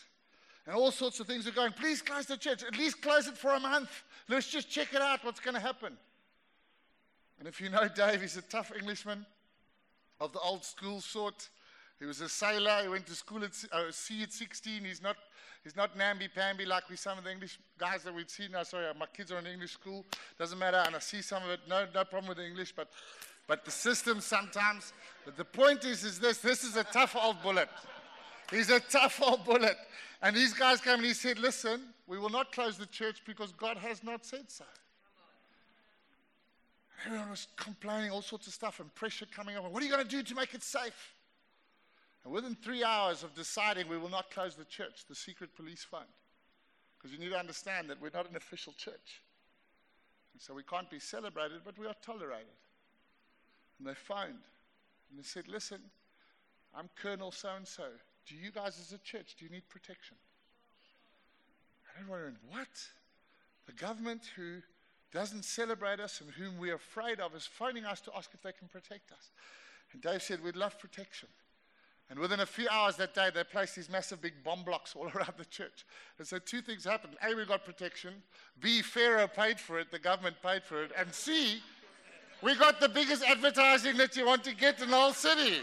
And 0.65 0.75
all 0.75 0.91
sorts 0.91 1.19
of 1.19 1.27
things 1.27 1.47
are 1.47 1.51
going, 1.51 1.71
please 1.71 2.01
close 2.01 2.25
the 2.25 2.37
church. 2.37 2.63
At 2.63 2.77
least 2.77 3.01
close 3.01 3.27
it 3.27 3.37
for 3.37 3.53
a 3.53 3.59
month. 3.59 3.89
Let's 4.27 4.47
just 4.47 4.69
check 4.69 4.93
it 4.93 5.01
out, 5.01 5.23
what's 5.23 5.39
going 5.39 5.55
to 5.55 5.59
happen. 5.59 5.97
And 7.39 7.47
if 7.47 7.59
you 7.59 7.69
know 7.69 7.87
Dave, 7.95 8.21
he's 8.21 8.37
a 8.37 8.41
tough 8.43 8.71
Englishman 8.77 9.25
of 10.19 10.33
the 10.33 10.39
old 10.39 10.63
school 10.63 11.01
sort. 11.01 11.49
He 11.99 12.05
was 12.05 12.21
a 12.21 12.29
sailor. 12.29 12.79
He 12.83 12.89
went 12.89 13.07
to 13.07 13.15
school 13.15 13.43
at 13.43 13.51
uh, 13.71 13.91
sea 13.91 14.23
at 14.23 14.31
16. 14.31 14.83
He's 14.83 15.01
not, 15.01 15.17
he's 15.63 15.75
not 15.75 15.97
namby-pamby 15.97 16.65
like 16.65 16.89
we 16.89 16.95
some 16.95 17.17
of 17.17 17.23
the 17.23 17.31
English 17.31 17.59
guys 17.77 18.03
that 18.03 18.13
we'd 18.13 18.29
seen. 18.29 18.51
No, 18.51 18.63
sorry, 18.63 18.85
my 18.97 19.05
kids 19.07 19.31
are 19.31 19.39
in 19.39 19.47
English 19.47 19.73
school. 19.73 20.05
Doesn't 20.37 20.59
matter. 20.59 20.81
And 20.85 20.95
I 20.95 20.99
see 20.99 21.21
some 21.21 21.43
of 21.43 21.49
it. 21.49 21.59
No, 21.67 21.85
no 21.93 22.05
problem 22.05 22.29
with 22.29 22.37
the 22.37 22.45
English, 22.45 22.73
but, 22.73 22.89
but 23.47 23.65
the 23.65 23.71
system 23.71 24.21
sometimes. 24.21 24.93
But 25.25 25.35
the 25.35 25.45
point 25.45 25.83
is, 25.83 26.03
is 26.03 26.19
this. 26.19 26.37
This 26.37 26.63
is 26.63 26.77
a 26.77 26.85
tough 26.85 27.15
old 27.21 27.41
bullet. 27.41 27.69
He's 28.49 28.69
a 28.69 28.79
tough 28.79 29.21
old 29.21 29.43
bullet. 29.43 29.75
And 30.21 30.35
these 30.35 30.53
guys 30.53 30.81
came 30.81 30.95
and 30.95 31.05
he 31.05 31.13
said, 31.13 31.39
listen, 31.39 31.81
we 32.07 32.19
will 32.19 32.29
not 32.29 32.51
close 32.51 32.77
the 32.77 32.85
church 32.85 33.21
because 33.25 33.51
God 33.53 33.77
has 33.77 34.03
not 34.03 34.25
said 34.25 34.49
so. 34.49 34.65
Everyone 37.05 37.29
was 37.29 37.47
complaining, 37.55 38.11
all 38.11 38.21
sorts 38.21 38.47
of 38.47 38.53
stuff, 38.53 38.81
and 38.81 38.93
pressure 38.95 39.25
coming 39.33 39.55
up. 39.55 39.63
What 39.71 39.81
are 39.81 39.85
you 39.85 39.91
going 39.91 40.03
to 40.03 40.09
do 40.09 40.21
to 40.21 40.35
make 40.35 40.53
it 40.53 40.63
safe? 40.63 41.13
And 42.25 42.33
within 42.33 42.55
three 42.55 42.83
hours 42.83 43.23
of 43.23 43.33
deciding 43.33 43.87
we 43.87 43.97
will 43.97 44.09
not 44.09 44.31
close 44.31 44.55
the 44.55 44.65
church, 44.65 45.05
the 45.07 45.15
secret 45.15 45.55
police 45.55 45.85
phoned. 45.89 46.03
Because 46.97 47.13
you 47.13 47.23
need 47.23 47.31
to 47.31 47.39
understand 47.39 47.89
that 47.89 48.01
we're 48.01 48.11
not 48.13 48.29
an 48.29 48.35
official 48.35 48.73
church. 48.73 49.21
And 50.33 50.41
so 50.41 50.53
we 50.53 50.63
can't 50.63 50.89
be 50.89 50.99
celebrated, 50.99 51.61
but 51.63 51.77
we 51.77 51.87
are 51.87 51.95
tolerated. 52.05 52.47
And 53.77 53.87
they 53.87 53.93
phoned. 53.93 54.43
And 55.09 55.17
they 55.17 55.23
said, 55.23 55.47
Listen, 55.47 55.79
I'm 56.75 56.89
Colonel 57.01 57.31
so 57.31 57.49
and 57.55 57.65
so. 57.65 57.85
Do 58.27 58.35
you 58.35 58.51
guys 58.51 58.79
as 58.79 58.93
a 58.93 58.97
church, 58.99 59.35
do 59.37 59.45
you 59.45 59.51
need 59.51 59.67
protection? 59.69 60.17
And 61.87 62.03
everyone 62.03 62.23
went, 62.23 62.37
What? 62.49 62.87
The 63.65 63.73
government 63.73 64.21
who 64.35 64.61
doesn't 65.11 65.45
celebrate 65.45 65.99
us 65.99 66.21
and 66.21 66.29
whom 66.31 66.59
we're 66.59 66.75
afraid 66.75 67.19
of 67.19 67.35
is 67.35 67.45
phoning 67.45 67.85
us 67.85 68.01
to 68.01 68.11
ask 68.15 68.29
if 68.33 68.41
they 68.41 68.51
can 68.51 68.67
protect 68.67 69.11
us. 69.11 69.31
And 69.93 70.01
Dave 70.01 70.21
said, 70.21 70.43
We'd 70.43 70.55
love 70.55 70.77
protection. 70.79 71.29
And 72.09 72.17
within 72.17 72.39
a 72.39 72.45
few 72.45 72.67
hours 72.69 72.95
that 72.95 73.13
day, 73.13 73.29
they 73.33 73.43
placed 73.43 73.75
these 73.75 73.89
massive 73.89 74.19
big 74.19 74.33
bomb 74.43 74.63
blocks 74.63 74.95
all 74.95 75.07
around 75.15 75.33
the 75.37 75.45
church. 75.45 75.85
And 76.17 76.27
so 76.27 76.39
two 76.39 76.61
things 76.61 76.83
happened. 76.83 77.15
A, 77.23 77.35
we 77.35 77.45
got 77.45 77.63
protection. 77.63 78.13
B, 78.59 78.81
Pharaoh 78.81 79.27
paid 79.27 79.59
for 79.59 79.79
it, 79.79 79.91
the 79.91 79.99
government 79.99 80.37
paid 80.41 80.63
for 80.63 80.83
it. 80.83 80.91
And 80.97 81.13
C, 81.13 81.61
we 82.41 82.55
got 82.55 82.79
the 82.79 82.89
biggest 82.89 83.23
advertising 83.23 83.97
that 83.97 84.15
you 84.15 84.25
want 84.25 84.43
to 84.45 84.55
get 84.55 84.81
in 84.81 84.89
the 84.89 84.95
whole 84.95 85.13
city. 85.13 85.57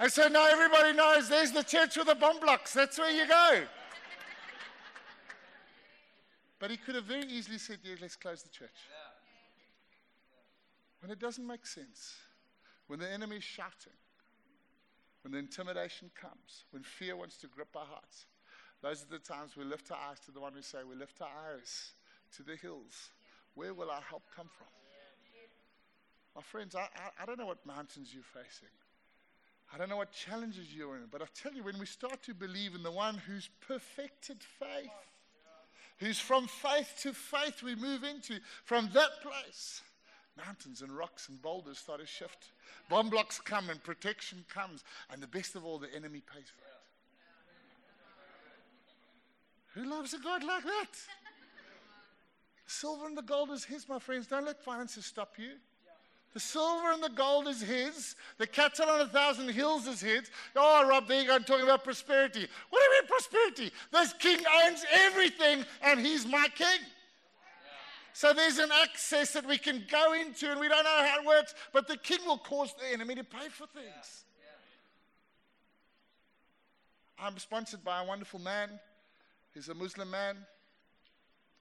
And 0.00 0.10
so 0.10 0.28
now 0.28 0.48
everybody 0.48 0.94
knows 0.94 1.28
there's 1.28 1.52
the 1.52 1.62
church 1.62 1.98
with 1.98 2.06
the 2.06 2.14
bomb 2.14 2.40
blocks. 2.40 2.72
That's 2.72 2.98
where 2.98 3.10
you 3.10 3.28
go. 3.28 3.62
But 6.58 6.70
he 6.70 6.78
could 6.78 6.94
have 6.94 7.04
very 7.04 7.26
easily 7.26 7.58
said, 7.58 7.80
yeah, 7.84 7.96
let's 8.00 8.16
close 8.16 8.42
the 8.42 8.48
church. 8.48 8.70
When 11.00 11.10
it 11.10 11.18
doesn't 11.18 11.46
make 11.46 11.66
sense, 11.66 12.14
when 12.86 12.98
the 12.98 13.10
enemy 13.10 13.36
is 13.36 13.44
shouting, 13.44 13.92
when 15.22 15.32
the 15.32 15.38
intimidation 15.38 16.10
comes, 16.18 16.64
when 16.70 16.82
fear 16.82 17.14
wants 17.14 17.36
to 17.38 17.46
grip 17.46 17.76
our 17.76 17.84
hearts, 17.84 18.24
those 18.82 19.02
are 19.02 19.10
the 19.10 19.18
times 19.18 19.54
we 19.54 19.64
lift 19.64 19.90
our 19.90 19.98
eyes 20.10 20.20
to 20.24 20.30
the 20.32 20.40
one 20.40 20.54
who 20.54 20.62
say, 20.62 20.78
we 20.88 20.96
lift 20.96 21.20
our 21.20 21.28
eyes 21.52 21.92
to 22.36 22.42
the 22.42 22.56
hills. 22.56 23.10
Where 23.54 23.74
will 23.74 23.90
our 23.90 24.00
help 24.00 24.22
come 24.34 24.48
from? 24.56 24.68
My 26.34 26.40
friends, 26.40 26.74
I, 26.74 26.88
I, 26.96 27.22
I 27.22 27.26
don't 27.26 27.38
know 27.38 27.46
what 27.46 27.66
mountains 27.66 28.14
you're 28.14 28.22
facing. 28.22 28.68
I 29.72 29.78
don't 29.78 29.88
know 29.88 29.96
what 29.96 30.12
challenges 30.12 30.74
you're 30.74 30.96
in, 30.96 31.06
but 31.10 31.22
I 31.22 31.26
tell 31.34 31.52
you, 31.52 31.62
when 31.62 31.78
we 31.78 31.86
start 31.86 32.22
to 32.24 32.34
believe 32.34 32.74
in 32.74 32.82
the 32.82 32.90
one 32.90 33.16
who's 33.18 33.48
perfected 33.66 34.38
faith, 34.42 34.90
who's 35.98 36.18
from 36.18 36.48
faith 36.48 36.98
to 37.02 37.12
faith 37.12 37.62
we 37.62 37.76
move 37.76 38.02
into, 38.02 38.40
from 38.64 38.90
that 38.94 39.22
place, 39.22 39.82
mountains 40.44 40.82
and 40.82 40.90
rocks 40.90 41.28
and 41.28 41.40
boulders 41.40 41.78
start 41.78 42.00
to 42.00 42.06
shift. 42.06 42.50
Bomb 42.88 43.10
blocks 43.10 43.38
come 43.38 43.70
and 43.70 43.82
protection 43.82 44.44
comes, 44.52 44.82
and 45.12 45.22
the 45.22 45.28
best 45.28 45.54
of 45.54 45.64
all, 45.64 45.78
the 45.78 45.94
enemy 45.94 46.20
pays 46.20 46.46
for 46.56 46.64
it. 46.64 46.70
Who 49.74 49.88
loves 49.88 50.14
a 50.14 50.18
God 50.18 50.42
like 50.42 50.64
that? 50.64 50.96
Silver 52.66 53.06
and 53.06 53.16
the 53.16 53.22
gold 53.22 53.50
is 53.50 53.64
his, 53.64 53.88
my 53.88 54.00
friends. 54.00 54.26
Don't 54.26 54.44
let 54.44 54.62
finances 54.64 55.06
stop 55.06 55.38
you. 55.38 55.52
The 56.32 56.40
silver 56.40 56.92
and 56.92 57.02
the 57.02 57.08
gold 57.08 57.48
is 57.48 57.60
his. 57.60 58.14
The 58.38 58.46
cattle 58.46 58.88
on 58.88 59.00
a 59.00 59.06
thousand 59.08 59.48
hills 59.48 59.88
is 59.88 60.00
his. 60.00 60.30
Oh, 60.54 60.86
Rob, 60.88 61.08
there 61.08 61.20
you 61.20 61.26
go, 61.26 61.34
I'm 61.34 61.42
talking 61.42 61.64
about 61.64 61.82
prosperity. 61.82 62.46
What 62.70 62.78
do 62.78 62.84
you 62.84 63.00
mean 63.00 63.08
prosperity? 63.08 63.72
This 63.90 64.12
king 64.12 64.38
owns 64.64 64.84
everything, 64.92 65.64
and 65.82 65.98
he's 65.98 66.24
my 66.26 66.46
king. 66.54 66.80
So 68.12 68.32
there's 68.32 68.58
an 68.58 68.70
access 68.82 69.32
that 69.32 69.46
we 69.46 69.58
can 69.58 69.84
go 69.90 70.12
into, 70.12 70.50
and 70.50 70.60
we 70.60 70.68
don't 70.68 70.84
know 70.84 71.04
how 71.04 71.20
it 71.20 71.26
works, 71.26 71.54
but 71.72 71.88
the 71.88 71.96
king 71.96 72.18
will 72.26 72.38
cause 72.38 72.74
the 72.78 72.92
enemy 72.92 73.16
to 73.16 73.24
pay 73.24 73.48
for 73.48 73.66
things. 73.66 74.24
I'm 77.18 77.38
sponsored 77.38 77.84
by 77.84 78.02
a 78.02 78.06
wonderful 78.06 78.40
man. 78.40 78.70
He's 79.52 79.68
a 79.68 79.74
Muslim 79.74 80.10
man. 80.10 80.36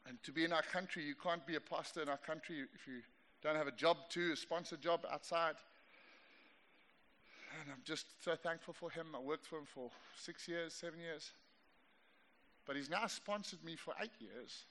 And 0.07 0.21
to 0.23 0.31
be 0.31 0.45
in 0.45 0.53
our 0.53 0.61
country, 0.61 1.03
you 1.03 1.15
can't 1.15 1.45
be 1.45 1.55
a 1.55 1.59
pastor 1.59 2.01
in 2.01 2.09
our 2.09 2.17
country 2.17 2.59
if 2.73 2.87
you 2.87 3.01
don't 3.41 3.55
have 3.55 3.67
a 3.67 3.71
job 3.71 3.97
too, 4.09 4.31
a 4.33 4.35
sponsored 4.35 4.81
job 4.81 5.05
outside. 5.11 5.55
And 7.61 7.71
I'm 7.71 7.81
just 7.83 8.05
so 8.23 8.35
thankful 8.35 8.73
for 8.73 8.89
him. 8.91 9.07
I 9.15 9.19
worked 9.19 9.45
for 9.45 9.57
him 9.57 9.65
for 9.65 9.89
six 10.17 10.47
years, 10.47 10.73
seven 10.73 10.99
years. 10.99 11.31
But 12.65 12.75
he's 12.75 12.89
now 12.89 13.07
sponsored 13.07 13.63
me 13.63 13.75
for 13.75 13.93
eight 14.01 14.11
years 14.19 14.65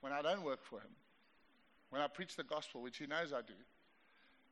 when 0.00 0.12
I 0.12 0.20
don't 0.20 0.42
work 0.42 0.64
for 0.64 0.80
him, 0.80 0.90
when 1.90 2.02
I 2.02 2.08
preach 2.08 2.36
the 2.36 2.42
gospel, 2.42 2.82
which 2.82 2.98
he 2.98 3.06
knows 3.06 3.32
I 3.32 3.40
do. 3.40 3.54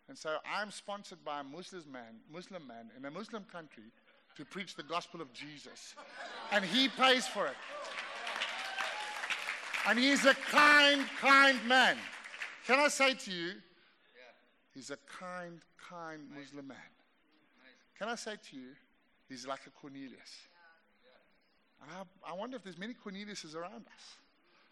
And 0.09 0.17
so 0.17 0.37
I'm 0.45 0.71
sponsored 0.71 1.25
by 1.25 1.41
a 1.41 1.45
Muslim 1.45 1.91
man, 1.91 2.21
Muslim 2.33 2.67
man 2.67 2.91
in 2.97 3.05
a 3.05 3.11
Muslim 3.11 3.45
country 3.45 3.85
to 4.37 4.45
preach 4.45 4.75
the 4.77 4.83
gospel 4.83 5.21
of 5.21 5.33
Jesus. 5.33 5.95
And 6.53 6.65
he 6.65 6.89
pays 6.89 7.27
for 7.27 7.47
it. 7.47 7.57
And 9.89 9.99
he's 9.99 10.25
a 10.25 10.35
kind, 10.35 11.05
kind 11.21 11.59
man. 11.67 11.97
Can 12.67 12.79
I 12.79 12.89
say 12.89 13.15
to 13.15 13.31
you, 13.31 13.53
he's 14.75 14.91
a 14.91 14.99
kind, 15.07 15.61
kind 15.89 16.23
Muslim 16.37 16.69
man. 16.69 16.77
Can 17.99 18.09
I 18.09 18.15
say 18.15 18.37
to 18.51 18.57
you, 18.57 18.69
he's 19.29 19.47
like 19.47 19.61
a 19.67 19.71
Cornelius. 19.71 20.49
I, 21.83 22.03
I 22.31 22.35
wonder 22.35 22.57
if 22.57 22.65
there's 22.65 22.79
many 22.79 22.95
Corneliuses 22.95 23.55
around 23.55 23.87
us. 23.87 24.17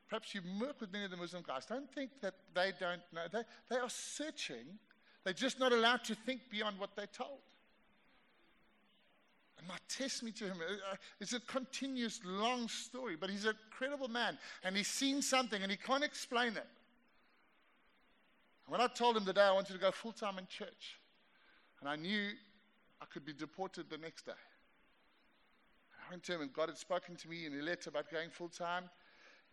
Perhaps 0.08 0.34
you 0.34 0.40
work 0.60 0.80
with 0.80 0.92
many 0.92 1.04
of 1.04 1.10
the 1.10 1.16
Muslim 1.16 1.42
guys. 1.46 1.66
Don't 1.66 1.90
think 1.94 2.10
that 2.22 2.34
they 2.54 2.72
don't 2.80 3.02
know. 3.12 3.24
They, 3.30 3.42
they 3.68 3.76
are 3.76 3.90
searching. 3.90 4.78
They're 5.24 5.34
just 5.34 5.60
not 5.60 5.72
allowed 5.72 6.04
to 6.04 6.14
think 6.14 6.40
beyond 6.50 6.78
what 6.78 6.90
they're 6.96 7.06
told. 7.06 7.40
And 9.58 9.66
my 9.66 9.76
testimony 9.88 10.32
to 10.34 10.44
him, 10.44 10.58
uh, 10.60 10.92
uh, 10.92 10.96
it's 11.20 11.32
a 11.32 11.40
continuous, 11.40 12.20
long 12.24 12.68
story, 12.68 13.16
but 13.16 13.28
he's 13.28 13.44
a 13.44 13.54
credible 13.70 14.08
man. 14.08 14.38
And 14.62 14.76
he's 14.76 14.88
seen 14.88 15.20
something 15.20 15.60
and 15.62 15.70
he 15.70 15.76
can't 15.76 16.04
explain 16.04 16.56
it. 16.56 16.66
When 18.68 18.82
I 18.82 18.86
told 18.86 19.16
him 19.16 19.24
the 19.24 19.32
day 19.32 19.40
I 19.40 19.52
wanted 19.52 19.72
to 19.72 19.78
go 19.78 19.90
full 19.90 20.12
time 20.12 20.38
in 20.38 20.46
church, 20.46 20.98
and 21.80 21.88
I 21.88 21.96
knew 21.96 22.28
I 23.00 23.06
could 23.06 23.24
be 23.24 23.32
deported 23.32 23.88
the 23.88 23.96
next 23.96 24.26
day, 24.26 24.32
I 26.06 26.10
went 26.10 26.22
to 26.24 26.34
him, 26.34 26.42
and 26.42 26.52
God 26.52 26.68
had 26.68 26.76
spoken 26.76 27.16
to 27.16 27.28
me 27.28 27.46
in 27.46 27.58
a 27.58 27.62
letter 27.62 27.88
about 27.88 28.10
going 28.10 28.28
full 28.30 28.48
time. 28.48 28.84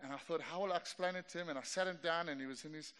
And 0.03 0.11
I 0.11 0.17
thought, 0.17 0.41
how 0.41 0.61
will 0.61 0.73
I 0.73 0.75
explain 0.75 1.15
it 1.15 1.29
to 1.29 1.37
him? 1.39 1.47
And 1.47 1.57
I 1.57 1.63
sat 1.63 1.87
him 1.87 1.97
down, 2.03 2.27
and 2.27 2.39
he 2.41 2.47
was 2.47 2.65
in 2.65 2.73
his 2.73 2.91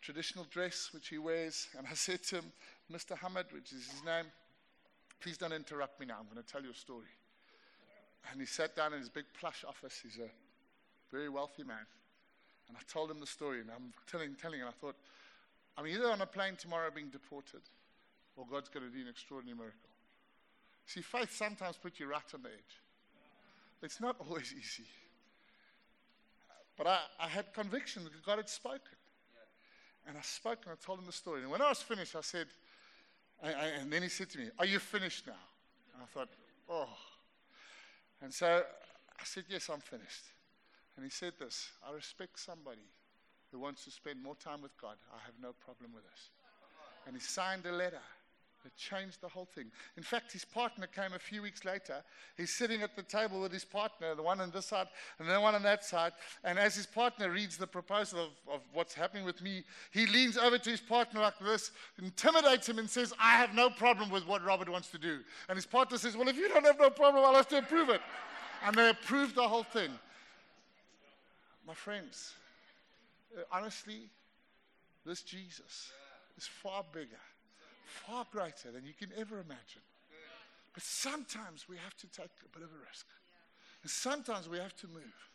traditional 0.00 0.44
dress, 0.50 0.90
which 0.92 1.08
he 1.08 1.18
wears. 1.18 1.68
And 1.78 1.86
I 1.88 1.94
said 1.94 2.24
to 2.24 2.36
him, 2.36 2.44
Mr. 2.92 3.16
Hamid, 3.16 3.46
which 3.52 3.72
is 3.72 3.88
his 3.88 4.04
name, 4.04 4.26
please 5.20 5.38
don't 5.38 5.52
interrupt 5.52 6.00
me 6.00 6.06
now. 6.06 6.16
I'm 6.18 6.26
going 6.32 6.44
to 6.44 6.52
tell 6.52 6.62
you 6.62 6.70
a 6.70 6.74
story. 6.74 7.14
And 8.30 8.40
he 8.40 8.46
sat 8.46 8.74
down 8.74 8.92
in 8.92 8.98
his 8.98 9.08
big 9.08 9.26
plush 9.38 9.64
office. 9.66 10.00
He's 10.02 10.18
a 10.18 10.30
very 11.12 11.28
wealthy 11.28 11.62
man. 11.62 11.86
And 12.68 12.76
I 12.76 12.80
told 12.92 13.10
him 13.10 13.20
the 13.20 13.26
story, 13.26 13.60
and 13.60 13.70
I'm 13.70 13.92
telling, 14.10 14.34
telling, 14.40 14.60
and 14.60 14.68
I 14.68 14.72
thought, 14.72 14.96
I'm 15.76 15.86
either 15.86 16.10
on 16.10 16.20
a 16.20 16.26
plane 16.26 16.56
tomorrow 16.56 16.90
being 16.94 17.08
deported, 17.08 17.62
or 18.36 18.46
God's 18.50 18.68
going 18.68 18.86
to 18.86 18.92
do 18.94 19.02
an 19.02 19.08
extraordinary 19.08 19.56
miracle. 19.56 19.90
See, 20.86 21.00
faith 21.00 21.32
sometimes 21.34 21.76
puts 21.76 22.00
you 22.00 22.06
right 22.06 22.22
on 22.34 22.42
the 22.42 22.48
edge. 22.48 22.80
It's 23.82 24.00
not 24.00 24.16
always 24.28 24.52
easy. 24.52 24.88
But 26.76 26.86
I, 26.86 26.98
I 27.20 27.28
had 27.28 27.52
conviction 27.52 28.04
that 28.04 28.24
God 28.24 28.38
had 28.38 28.48
spoken. 28.48 28.96
And 30.06 30.16
I 30.18 30.22
spoke 30.22 30.58
and 30.64 30.72
I 30.72 30.84
told 30.84 30.98
him 30.98 31.06
the 31.06 31.12
story. 31.12 31.42
And 31.42 31.50
when 31.50 31.62
I 31.62 31.68
was 31.68 31.80
finished, 31.80 32.16
I 32.16 32.22
said, 32.22 32.48
I, 33.42 33.52
I, 33.52 33.66
and 33.80 33.92
then 33.92 34.02
he 34.02 34.08
said 34.08 34.30
to 34.30 34.38
me, 34.38 34.48
Are 34.58 34.66
you 34.66 34.78
finished 34.78 35.26
now? 35.26 35.32
And 35.94 36.02
I 36.02 36.06
thought, 36.06 36.28
Oh. 36.68 36.88
And 38.20 38.32
so 38.32 38.62
I 39.18 39.24
said, 39.24 39.44
Yes, 39.48 39.68
I'm 39.68 39.80
finished. 39.80 40.24
And 40.96 41.04
he 41.04 41.10
said 41.10 41.34
this 41.38 41.70
I 41.88 41.92
respect 41.92 42.38
somebody 42.38 42.82
who 43.52 43.58
wants 43.58 43.84
to 43.84 43.90
spend 43.90 44.22
more 44.22 44.34
time 44.34 44.62
with 44.62 44.76
God, 44.80 44.96
I 45.12 45.18
have 45.26 45.34
no 45.40 45.52
problem 45.64 45.92
with 45.94 46.04
this. 46.10 46.30
And 47.06 47.14
he 47.14 47.20
signed 47.20 47.66
a 47.66 47.72
letter 47.72 48.00
that 48.62 48.76
changed 48.76 49.20
the 49.20 49.28
whole 49.28 49.44
thing. 49.44 49.66
In 49.96 50.02
fact, 50.02 50.32
his 50.32 50.44
partner 50.44 50.86
came 50.86 51.12
a 51.14 51.18
few 51.18 51.42
weeks 51.42 51.64
later. 51.64 52.02
He's 52.36 52.54
sitting 52.54 52.82
at 52.82 52.94
the 52.94 53.02
table 53.02 53.40
with 53.40 53.52
his 53.52 53.64
partner, 53.64 54.14
the 54.14 54.22
one 54.22 54.40
on 54.40 54.50
this 54.52 54.66
side 54.66 54.86
and 55.18 55.28
the 55.28 55.40
one 55.40 55.54
on 55.54 55.62
that 55.64 55.84
side. 55.84 56.12
And 56.44 56.58
as 56.58 56.76
his 56.76 56.86
partner 56.86 57.30
reads 57.30 57.56
the 57.56 57.66
proposal 57.66 58.20
of, 58.20 58.54
of 58.54 58.60
what's 58.72 58.94
happening 58.94 59.24
with 59.24 59.42
me, 59.42 59.64
he 59.90 60.06
leans 60.06 60.38
over 60.38 60.58
to 60.58 60.70
his 60.70 60.80
partner 60.80 61.20
like 61.20 61.38
this, 61.40 61.72
intimidates 62.00 62.68
him, 62.68 62.78
and 62.78 62.88
says, 62.88 63.12
I 63.20 63.32
have 63.32 63.54
no 63.54 63.68
problem 63.68 64.10
with 64.10 64.26
what 64.26 64.44
Robert 64.44 64.68
wants 64.68 64.90
to 64.90 64.98
do. 64.98 65.20
And 65.48 65.56
his 65.56 65.66
partner 65.66 65.98
says, 65.98 66.16
Well, 66.16 66.28
if 66.28 66.36
you 66.36 66.48
don't 66.48 66.64
have 66.64 66.78
no 66.78 66.90
problem, 66.90 67.24
I'll 67.24 67.34
have 67.34 67.48
to 67.48 67.58
approve 67.58 67.88
it. 67.90 68.00
And 68.64 68.76
they 68.76 68.90
approved 68.90 69.34
the 69.34 69.48
whole 69.48 69.64
thing. 69.64 69.90
My 71.66 71.74
friends, 71.74 72.34
honestly, 73.50 74.08
this 75.04 75.22
Jesus 75.22 75.90
is 76.36 76.46
far 76.46 76.84
bigger 76.92 77.18
far 77.92 78.26
greater 78.30 78.70
than 78.72 78.84
you 78.84 78.94
can 78.98 79.10
ever 79.16 79.36
imagine. 79.36 79.82
But 80.72 80.82
sometimes 80.82 81.68
we 81.68 81.76
have 81.76 81.96
to 81.98 82.06
take 82.06 82.30
a 82.44 82.58
bit 82.58 82.64
of 82.64 82.70
a 82.70 82.88
risk. 82.88 83.06
And 83.82 83.90
sometimes 83.90 84.48
we 84.48 84.58
have 84.58 84.74
to 84.76 84.88
move. 84.88 85.28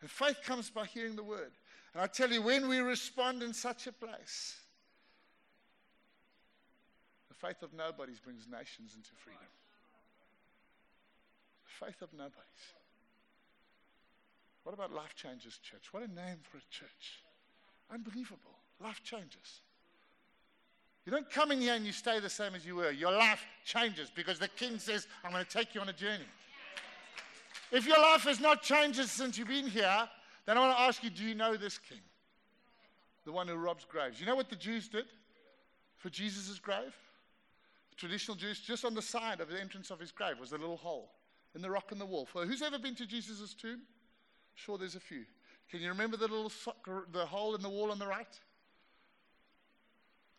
And 0.00 0.08
faith 0.08 0.38
comes 0.44 0.70
by 0.70 0.86
hearing 0.86 1.16
the 1.16 1.24
word. 1.24 1.50
And 1.92 2.02
I 2.02 2.06
tell 2.06 2.30
you, 2.30 2.42
when 2.42 2.68
we 2.68 2.78
respond 2.78 3.42
in 3.42 3.52
such 3.52 3.86
a 3.88 3.92
place, 3.92 4.56
the 7.28 7.34
faith 7.34 7.62
of 7.62 7.72
nobodies 7.72 8.20
brings 8.20 8.46
nations 8.46 8.94
into 8.94 9.10
freedom. 9.16 9.42
The 11.64 11.86
faith 11.86 12.02
of 12.02 12.12
nobodies. 12.12 12.64
What 14.62 14.74
about 14.74 14.92
Life 14.92 15.16
changes, 15.16 15.58
Church? 15.58 15.92
What 15.92 16.04
a 16.04 16.08
name 16.08 16.38
for 16.42 16.58
a 16.58 16.66
church. 16.70 17.22
Unbelievable. 17.92 18.58
Life 18.82 19.02
changes. 19.02 19.62
You 21.04 21.12
don't 21.12 21.30
come 21.30 21.50
in 21.52 21.60
here 21.60 21.74
and 21.74 21.86
you 21.86 21.92
stay 21.92 22.20
the 22.20 22.28
same 22.28 22.54
as 22.54 22.66
you 22.66 22.76
were. 22.76 22.90
Your 22.90 23.12
life 23.12 23.42
changes 23.64 24.10
because 24.14 24.38
the 24.38 24.48
king 24.48 24.78
says, 24.78 25.06
I'm 25.24 25.32
going 25.32 25.44
to 25.44 25.50
take 25.50 25.74
you 25.74 25.80
on 25.80 25.88
a 25.88 25.92
journey. 25.92 26.26
If 27.72 27.86
your 27.86 27.98
life 27.98 28.22
has 28.22 28.40
not 28.40 28.62
changed 28.62 29.02
since 29.08 29.38
you've 29.38 29.48
been 29.48 29.66
here, 29.66 30.08
then 30.46 30.56
I 30.56 30.60
want 30.60 30.76
to 30.76 30.82
ask 30.82 31.02
you, 31.02 31.10
do 31.10 31.24
you 31.24 31.34
know 31.34 31.56
this 31.56 31.78
king? 31.78 32.00
The 33.24 33.32
one 33.32 33.48
who 33.48 33.54
robs 33.54 33.84
graves. 33.84 34.20
You 34.20 34.26
know 34.26 34.36
what 34.36 34.48
the 34.48 34.56
Jews 34.56 34.88
did 34.88 35.06
for 35.96 36.10
Jesus' 36.10 36.58
grave? 36.58 36.94
The 37.90 37.96
traditional 37.96 38.36
Jews, 38.36 38.60
just 38.60 38.84
on 38.84 38.94
the 38.94 39.02
side 39.02 39.40
of 39.40 39.48
the 39.48 39.60
entrance 39.60 39.90
of 39.90 40.00
his 40.00 40.12
grave 40.12 40.38
was 40.38 40.52
a 40.52 40.58
little 40.58 40.76
hole 40.76 41.10
in 41.54 41.62
the 41.62 41.70
rock 41.70 41.90
and 41.90 42.00
the 42.00 42.06
wall. 42.06 42.26
For 42.26 42.46
who's 42.46 42.62
ever 42.62 42.78
been 42.78 42.94
to 42.96 43.06
Jesus' 43.06 43.54
tomb? 43.54 43.80
Sure, 44.54 44.78
there's 44.78 44.94
a 44.94 45.00
few. 45.00 45.24
Can 45.70 45.80
you 45.80 45.88
remember 45.88 46.16
the 46.16 46.28
little 46.28 46.52
the 47.12 47.26
hole 47.26 47.54
in 47.54 47.62
the 47.62 47.68
wall 47.68 47.90
on 47.90 47.98
the 47.98 48.06
right? 48.06 48.26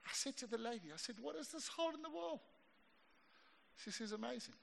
I 0.05 0.11
said 0.13 0.37
to 0.37 0.47
the 0.47 0.57
lady, 0.57 0.89
I 0.93 0.97
said, 0.97 1.15
What 1.21 1.35
is 1.35 1.49
this 1.49 1.67
hole 1.67 1.93
in 1.93 2.01
the 2.01 2.09
wall? 2.09 2.41
She 3.77 3.91
says, 3.91 4.11
Amazing. 4.11 4.55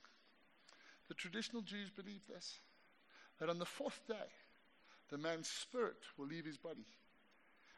The 1.08 1.14
traditional 1.14 1.62
Jews 1.62 1.88
believe 1.90 2.22
this 2.28 2.58
that 3.38 3.50
on 3.50 3.58
the 3.58 3.66
fourth 3.66 4.00
day, 4.08 4.14
the 5.10 5.18
man's 5.18 5.48
spirit 5.48 5.96
will 6.16 6.26
leave 6.26 6.46
his 6.46 6.56
body. 6.56 6.86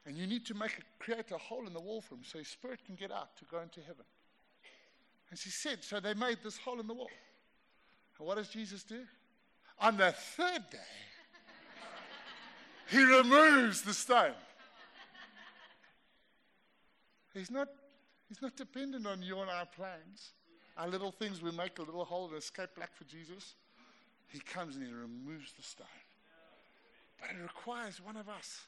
And 0.06 0.16
you 0.16 0.26
need 0.26 0.46
to 0.46 0.54
make 0.54 0.78
a, 0.78 1.02
create 1.02 1.30
a 1.32 1.36
hole 1.36 1.66
in 1.66 1.74
the 1.74 1.80
wall 1.80 2.00
for 2.00 2.14
him 2.14 2.22
so 2.22 2.38
his 2.38 2.48
spirit 2.48 2.80
can 2.86 2.94
get 2.94 3.10
out 3.10 3.36
to 3.38 3.44
go 3.44 3.60
into 3.60 3.80
heaven. 3.80 4.04
And 5.30 5.38
she 5.38 5.50
said, 5.50 5.84
So 5.84 6.00
they 6.00 6.14
made 6.14 6.38
this 6.42 6.56
hole 6.56 6.80
in 6.80 6.86
the 6.86 6.94
wall. 6.94 7.10
And 8.18 8.26
what 8.26 8.36
does 8.36 8.48
Jesus 8.48 8.82
do? 8.82 9.02
On 9.80 9.96
the 9.96 10.12
third 10.12 10.62
day, 10.70 10.78
he 12.88 13.02
removes 13.02 13.82
the 13.82 13.94
stone. 13.94 14.34
He's 17.34 17.50
not, 17.50 17.68
he's 18.28 18.42
not 18.42 18.56
dependent 18.56 19.06
on 19.06 19.22
you 19.22 19.38
and 19.40 19.50
our 19.50 19.66
plans. 19.66 20.32
Our 20.76 20.88
little 20.88 21.12
things, 21.12 21.42
we 21.42 21.50
make 21.52 21.78
a 21.78 21.82
little 21.82 22.04
hole 22.04 22.28
and 22.28 22.36
escape 22.36 22.70
black 22.76 22.94
for 22.96 23.04
Jesus. 23.04 23.54
He 24.28 24.40
comes 24.40 24.76
and 24.76 24.86
he 24.86 24.92
removes 24.92 25.52
the 25.52 25.62
stone. 25.62 25.86
But 27.20 27.30
it 27.30 27.42
requires 27.42 28.00
one 28.00 28.16
of 28.16 28.28
us, 28.28 28.62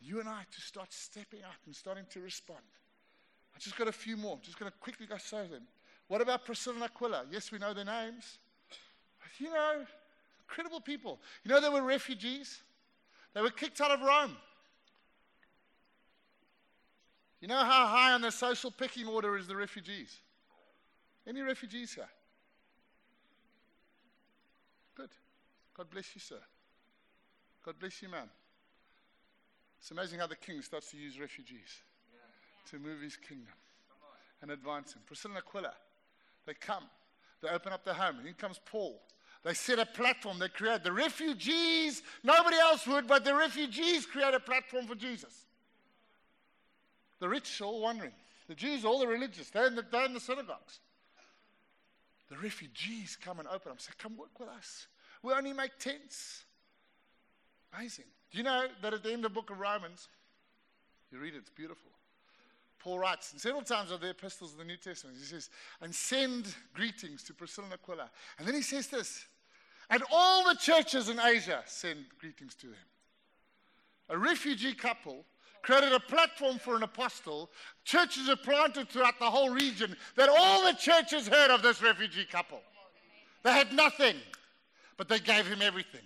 you 0.00 0.20
and 0.20 0.28
I, 0.28 0.42
to 0.52 0.60
start 0.60 0.92
stepping 0.92 1.42
up 1.42 1.56
and 1.66 1.74
starting 1.74 2.04
to 2.10 2.20
respond. 2.20 2.60
I 3.54 3.58
just 3.58 3.76
got 3.76 3.88
a 3.88 3.92
few 3.92 4.16
more. 4.16 4.38
Just 4.42 4.58
going 4.58 4.70
to 4.70 4.78
quickly 4.78 5.06
go 5.06 5.16
say 5.18 5.46
them. 5.48 5.62
What 6.08 6.20
about 6.20 6.44
Priscilla 6.44 6.76
and 6.76 6.84
Aquila? 6.84 7.24
Yes, 7.30 7.52
we 7.52 7.58
know 7.58 7.74
their 7.74 7.84
names. 7.84 8.38
But 9.20 9.28
you 9.38 9.52
know, 9.52 9.84
incredible 10.48 10.80
people. 10.80 11.18
You 11.44 11.50
know, 11.50 11.60
they 11.60 11.68
were 11.68 11.82
refugees. 11.82 12.62
They 13.34 13.42
were 13.42 13.50
kicked 13.50 13.80
out 13.80 13.90
of 13.90 14.00
Rome. 14.00 14.36
You 17.40 17.48
know 17.48 17.58
how 17.58 17.86
high 17.86 18.12
on 18.12 18.20
the 18.20 18.30
social 18.30 18.70
picking 18.70 19.06
order 19.06 19.36
is 19.36 19.46
the 19.46 19.56
refugees? 19.56 20.18
Any 21.26 21.40
refugees 21.40 21.94
here? 21.94 22.08
Good. 24.94 25.10
God 25.74 25.88
bless 25.90 26.14
you, 26.14 26.20
sir. 26.20 26.40
God 27.64 27.76
bless 27.78 28.02
you, 28.02 28.08
man. 28.08 28.28
It's 29.78 29.90
amazing 29.90 30.18
how 30.18 30.26
the 30.26 30.36
king 30.36 30.60
starts 30.60 30.90
to 30.90 30.98
use 30.98 31.18
refugees 31.18 31.82
to 32.70 32.78
move 32.78 33.00
his 33.00 33.16
kingdom 33.16 33.54
and 34.42 34.50
advance 34.50 34.92
him. 34.92 35.00
Priscilla 35.06 35.36
and 35.36 35.44
Aquila, 35.46 35.72
they 36.46 36.54
come, 36.54 36.84
they 37.42 37.48
open 37.48 37.72
up 37.72 37.84
their 37.84 37.94
home, 37.94 38.18
and 38.18 38.28
in 38.28 38.34
comes 38.34 38.60
Paul. 38.64 39.00
They 39.42 39.54
set 39.54 39.78
a 39.78 39.86
platform, 39.86 40.38
they 40.38 40.48
create 40.48 40.84
the 40.84 40.92
refugees. 40.92 42.02
Nobody 42.22 42.56
else 42.56 42.86
would, 42.86 43.06
but 43.06 43.24
the 43.24 43.34
refugees 43.34 44.04
create 44.04 44.34
a 44.34 44.40
platform 44.40 44.86
for 44.86 44.94
Jesus. 44.94 45.46
The 47.20 47.28
rich 47.28 47.60
are 47.60 47.64
all 47.64 47.80
wondering. 47.80 48.12
The 48.48 48.54
Jews, 48.54 48.84
all 48.84 48.98
the 48.98 49.06
religious, 49.06 49.48
they're 49.50 49.66
in 49.66 49.76
the, 49.76 49.84
they're 49.90 50.04
in 50.04 50.12
the 50.12 50.20
synagogues. 50.20 50.80
The 52.28 52.36
refugees 52.36 53.16
come 53.20 53.38
and 53.38 53.48
open 53.48 53.72
up 53.72 53.80
say, 53.80 53.92
Come 53.98 54.16
work 54.16 54.38
with 54.38 54.48
us. 54.48 54.86
We 55.22 55.32
only 55.32 55.52
make 55.52 55.78
tents. 55.78 56.44
Amazing. 57.76 58.06
Do 58.30 58.38
you 58.38 58.44
know 58.44 58.66
that 58.82 58.94
at 58.94 59.02
the 59.02 59.12
end 59.12 59.24
of 59.24 59.32
the 59.32 59.34
book 59.34 59.50
of 59.50 59.58
Romans, 59.58 60.08
you 61.10 61.18
read 61.18 61.34
it, 61.34 61.38
it's 61.38 61.50
beautiful. 61.50 61.90
Paul 62.80 62.98
writes, 62.98 63.32
and 63.32 63.40
several 63.40 63.62
times 63.62 63.90
of 63.90 64.00
the 64.00 64.10
epistles 64.10 64.52
of 64.52 64.58
the 64.58 64.64
New 64.64 64.78
Testament, 64.78 65.18
he 65.18 65.24
says, 65.24 65.50
and 65.82 65.94
send 65.94 66.46
greetings 66.72 67.22
to 67.24 67.34
Priscilla 67.34 67.66
and 67.66 67.74
Aquila. 67.74 68.10
And 68.38 68.48
then 68.48 68.54
he 68.54 68.62
says 68.62 68.86
this, 68.86 69.26
and 69.90 70.02
all 70.10 70.48
the 70.48 70.54
churches 70.54 71.08
in 71.08 71.20
Asia 71.20 71.62
send 71.66 72.06
greetings 72.18 72.54
to 72.56 72.68
them. 72.68 72.76
A 74.08 74.16
refugee 74.16 74.72
couple 74.72 75.24
created 75.62 75.92
a 75.92 76.00
platform 76.00 76.58
for 76.58 76.74
an 76.74 76.82
apostle. 76.82 77.50
Churches 77.84 78.28
are 78.28 78.36
planted 78.36 78.88
throughout 78.88 79.18
the 79.18 79.30
whole 79.30 79.50
region 79.50 79.94
that 80.16 80.30
all 80.30 80.64
the 80.64 80.72
churches 80.72 81.28
heard 81.28 81.50
of 81.50 81.62
this 81.62 81.82
refugee 81.82 82.24
couple. 82.24 82.60
They 83.42 83.52
had 83.52 83.72
nothing, 83.72 84.16
but 84.96 85.08
they 85.08 85.18
gave 85.18 85.46
him 85.46 85.60
everything. 85.60 86.00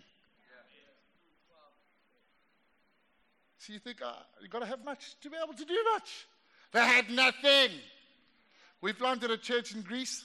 So 3.59 3.73
you 3.73 3.79
think, 3.79 3.99
ah, 4.03 4.19
oh, 4.19 4.39
you've 4.43 4.51
got 4.51 4.59
to 4.59 4.67
have 4.67 4.85
much 4.85 5.15
to 5.23 5.31
be 5.31 5.37
able 5.43 5.55
to 5.55 5.65
do 5.65 5.79
much. 5.93 6.27
They 6.75 6.81
had 6.81 7.09
nothing. 7.09 7.71
We 8.81 8.93
planted 8.93 9.31
a 9.31 9.37
church 9.37 9.77
in 9.77 9.83
Greece 9.83 10.25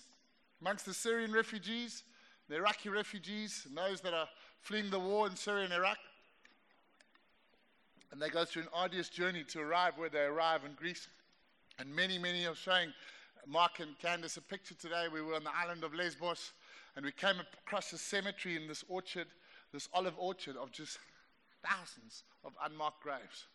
amongst 0.60 0.88
the 0.88 0.96
Syrian 0.96 1.32
refugees, 1.32 2.02
the 2.50 2.56
Iraqi 2.56 2.90
refugees, 2.90 3.68
and 3.70 3.78
those 3.78 4.02
that 4.02 4.16
are 4.16 4.28
fleeing 4.62 4.90
the 4.90 5.00
war 5.00 5.28
in 5.28 5.36
Syria 5.36 5.66
and 5.66 5.74
Iraq. 5.74 6.00
And 8.12 8.20
they 8.20 8.30
go 8.30 8.46
through 8.46 8.64
an 8.64 8.70
arduous 8.74 9.10
journey 9.10 9.44
to 9.50 9.60
arrive 9.60 9.94
where 9.96 10.10
they 10.10 10.24
arrive 10.24 10.66
in 10.66 10.74
Greece. 10.74 11.08
And 11.78 11.96
many, 11.96 12.18
many 12.18 12.48
are 12.48 12.56
showing 12.56 12.92
Mark 13.46 13.80
and 13.80 13.98
Candace 14.00 14.38
a 14.38 14.42
picture 14.42 14.74
today. 14.74 15.06
We 15.14 15.22
were 15.22 15.36
on 15.36 15.44
the 15.44 15.56
island 15.56 15.84
of 15.84 15.94
Lesbos 15.94 16.54
and 16.96 17.06
we 17.06 17.12
came 17.12 17.36
across 17.68 17.94
a 17.94 17.98
cemetery 18.00 18.56
in 18.56 18.68
this 18.68 18.84
orchard, 18.90 19.28
this 19.72 19.88
olive 19.94 20.16
orchard 20.18 20.58
of 20.58 20.72
just 20.72 20.98
thousands 21.64 22.24
of 22.44 22.54
unmarked 22.66 23.04
graves 23.04 23.46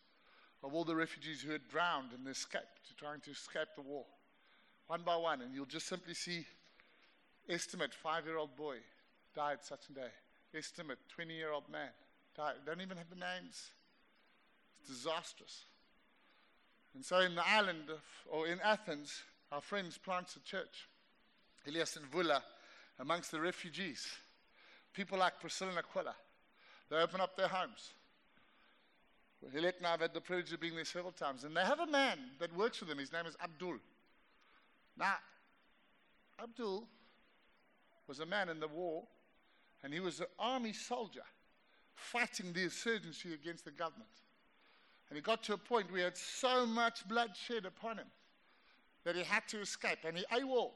of 0.65 0.73
all 0.73 0.83
the 0.83 0.95
refugees 0.95 1.41
who 1.41 1.51
had 1.51 1.67
drowned 1.69 2.09
and 2.11 2.27
escaped, 2.27 2.65
trying 2.97 3.21
to 3.21 3.29
escape 3.29 3.67
the 3.75 3.83
war. 3.83 4.03
One 4.87 5.03
by 5.05 5.15
one. 5.15 5.41
And 5.41 5.53
you'll 5.53 5.65
just 5.65 5.87
simply 5.87 6.15
see 6.15 6.45
estimate 7.47 7.93
five 7.93 8.25
year 8.25 8.37
old 8.37 8.55
boy 8.57 8.77
died 9.35 9.59
such 9.61 9.81
a 9.91 9.93
day. 9.93 10.09
Estimate 10.55 10.97
20 11.13 11.35
year 11.35 11.51
old 11.51 11.69
man 11.71 11.89
died. 12.35 12.55
Don't 12.65 12.81
even 12.81 12.97
have 12.97 13.09
the 13.09 13.15
names 13.15 13.69
It's 14.79 14.89
disastrous. 14.89 15.65
And 16.95 17.05
so 17.05 17.19
in 17.19 17.35
the 17.35 17.47
island 17.47 17.89
of, 17.91 18.01
or 18.31 18.47
in 18.47 18.59
Athens, 18.61 19.21
our 19.51 19.61
friends 19.61 19.99
plants 19.99 20.35
a 20.35 20.39
church, 20.39 20.87
Elias 21.67 21.97
and 21.97 22.09
Vula, 22.09 22.41
amongst 22.97 23.31
the 23.31 23.39
refugees. 23.39 24.07
People 24.93 25.19
like 25.19 25.39
Priscilla 25.39 25.71
and 25.71 25.79
Aquila. 25.79 26.15
They 26.89 26.95
open 26.95 27.21
up 27.21 27.35
their 27.35 27.49
homes. 27.49 27.91
Hilet 29.53 29.77
and 29.77 29.87
I 29.87 29.91
have 29.91 30.01
had 30.01 30.13
the 30.13 30.21
privilege 30.21 30.51
of 30.53 30.59
being 30.59 30.75
there 30.75 30.85
several 30.85 31.11
times. 31.11 31.43
And 31.43 31.55
they 31.55 31.61
have 31.61 31.79
a 31.79 31.87
man 31.87 32.17
that 32.39 32.55
works 32.55 32.77
for 32.77 32.85
them. 32.85 32.97
His 32.97 33.11
name 33.11 33.25
is 33.25 33.35
Abdul. 33.43 33.77
Now, 34.97 35.15
Abdul 36.41 36.87
was 38.07 38.19
a 38.19 38.25
man 38.25 38.49
in 38.49 38.59
the 38.59 38.67
war, 38.67 39.03
and 39.83 39.93
he 39.93 39.99
was 39.99 40.19
an 40.19 40.27
army 40.39 40.73
soldier 40.73 41.23
fighting 41.95 42.53
the 42.53 42.63
insurgency 42.63 43.33
against 43.33 43.65
the 43.65 43.71
government. 43.71 44.09
And 45.09 45.15
he 45.15 45.21
got 45.21 45.43
to 45.43 45.53
a 45.53 45.57
point 45.57 45.91
where 45.91 45.99
he 45.99 46.03
had 46.03 46.17
so 46.17 46.65
much 46.65 47.07
bloodshed 47.07 47.65
upon 47.65 47.97
him 47.97 48.07
that 49.03 49.15
he 49.15 49.23
had 49.23 49.47
to 49.49 49.61
escape, 49.61 49.99
and 50.03 50.17
he 50.17 50.25
AWOL. 50.31 50.71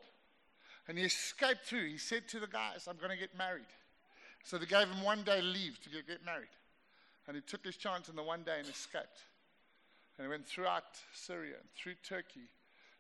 And 0.88 0.98
he 0.98 1.04
escaped 1.04 1.66
through. 1.66 1.88
He 1.88 1.98
said 1.98 2.28
to 2.30 2.40
the 2.40 2.48
guys, 2.48 2.88
I'm 2.88 2.98
going 2.98 3.12
to 3.12 3.18
get 3.18 3.38
married. 3.38 3.66
So 4.44 4.58
they 4.58 4.66
gave 4.66 4.88
him 4.88 5.04
one 5.04 5.24
day 5.24 5.42
leave 5.42 5.80
to 5.82 5.90
get 5.90 6.26
married. 6.26 6.48
And 7.30 7.36
he 7.36 7.44
took 7.44 7.64
his 7.64 7.78
chance 7.78 8.10
in 8.10 8.16
the 8.16 8.24
one 8.24 8.42
day 8.42 8.56
and 8.58 8.68
escaped. 8.68 9.22
And 10.18 10.26
he 10.26 10.30
went 10.30 10.48
throughout 10.48 10.98
Syria 11.14 11.58
and 11.62 11.70
through 11.78 11.94
Turkey 12.04 12.50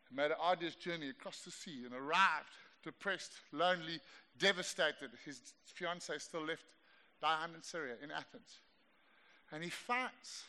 and 0.08 0.16
made 0.16 0.30
an 0.30 0.38
arduous 0.40 0.76
journey 0.76 1.10
across 1.10 1.40
the 1.40 1.50
sea 1.50 1.82
and 1.84 1.96
arrived 1.96 2.54
depressed, 2.84 3.32
lonely, 3.52 4.00
devastated. 4.38 5.10
His 5.26 5.42
fiancee 5.66 6.20
still 6.20 6.46
left 6.46 6.66
behind 7.20 7.56
in 7.56 7.64
Syria, 7.64 7.96
in 8.04 8.12
Athens. 8.12 8.60
And 9.52 9.64
he 9.64 9.72
fights. 9.72 10.44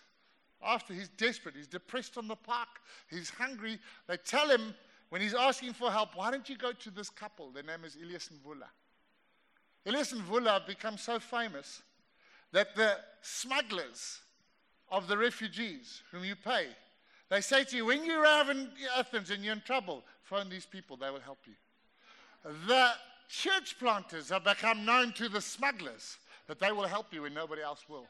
After 0.62 0.92
he's 0.92 1.08
desperate, 1.08 1.56
he's 1.56 1.66
depressed 1.66 2.18
on 2.18 2.28
the 2.28 2.36
park, 2.36 2.68
he's 3.08 3.30
hungry. 3.30 3.78
They 4.08 4.18
tell 4.18 4.50
him 4.50 4.74
when 5.08 5.22
he's 5.22 5.32
asking 5.32 5.72
for 5.72 5.90
help, 5.90 6.10
why 6.16 6.30
don't 6.30 6.50
you 6.50 6.58
go 6.58 6.72
to 6.72 6.90
this 6.90 7.08
couple? 7.08 7.50
Their 7.50 7.62
name 7.62 7.86
is 7.86 7.96
Elias 7.96 8.28
and 8.30 8.44
Vula. 8.44 8.68
Elias 9.86 10.12
and 10.12 10.20
Vula 10.20 10.52
have 10.52 10.66
become 10.66 10.98
so 10.98 11.18
famous 11.18 11.80
that 12.52 12.74
the 12.74 12.96
smugglers 13.22 14.20
of 14.90 15.06
the 15.08 15.16
refugees 15.16 16.02
whom 16.10 16.24
you 16.24 16.34
pay, 16.36 16.66
they 17.28 17.40
say 17.40 17.64
to 17.64 17.76
you, 17.76 17.86
when 17.86 18.04
you 18.04 18.20
arrive 18.20 18.48
in 18.48 18.68
Athens 18.96 19.30
and 19.30 19.44
you're 19.44 19.54
in 19.54 19.60
trouble, 19.60 20.02
phone 20.22 20.48
these 20.48 20.66
people, 20.66 20.96
they 20.96 21.10
will 21.10 21.20
help 21.20 21.38
you. 21.46 21.54
The 22.66 22.90
church 23.28 23.78
planters 23.78 24.30
have 24.30 24.44
become 24.44 24.84
known 24.84 25.12
to 25.12 25.28
the 25.28 25.40
smugglers 25.40 26.18
that 26.48 26.58
they 26.58 26.72
will 26.72 26.88
help 26.88 27.12
you 27.12 27.22
when 27.22 27.34
nobody 27.34 27.62
else 27.62 27.84
will. 27.88 28.06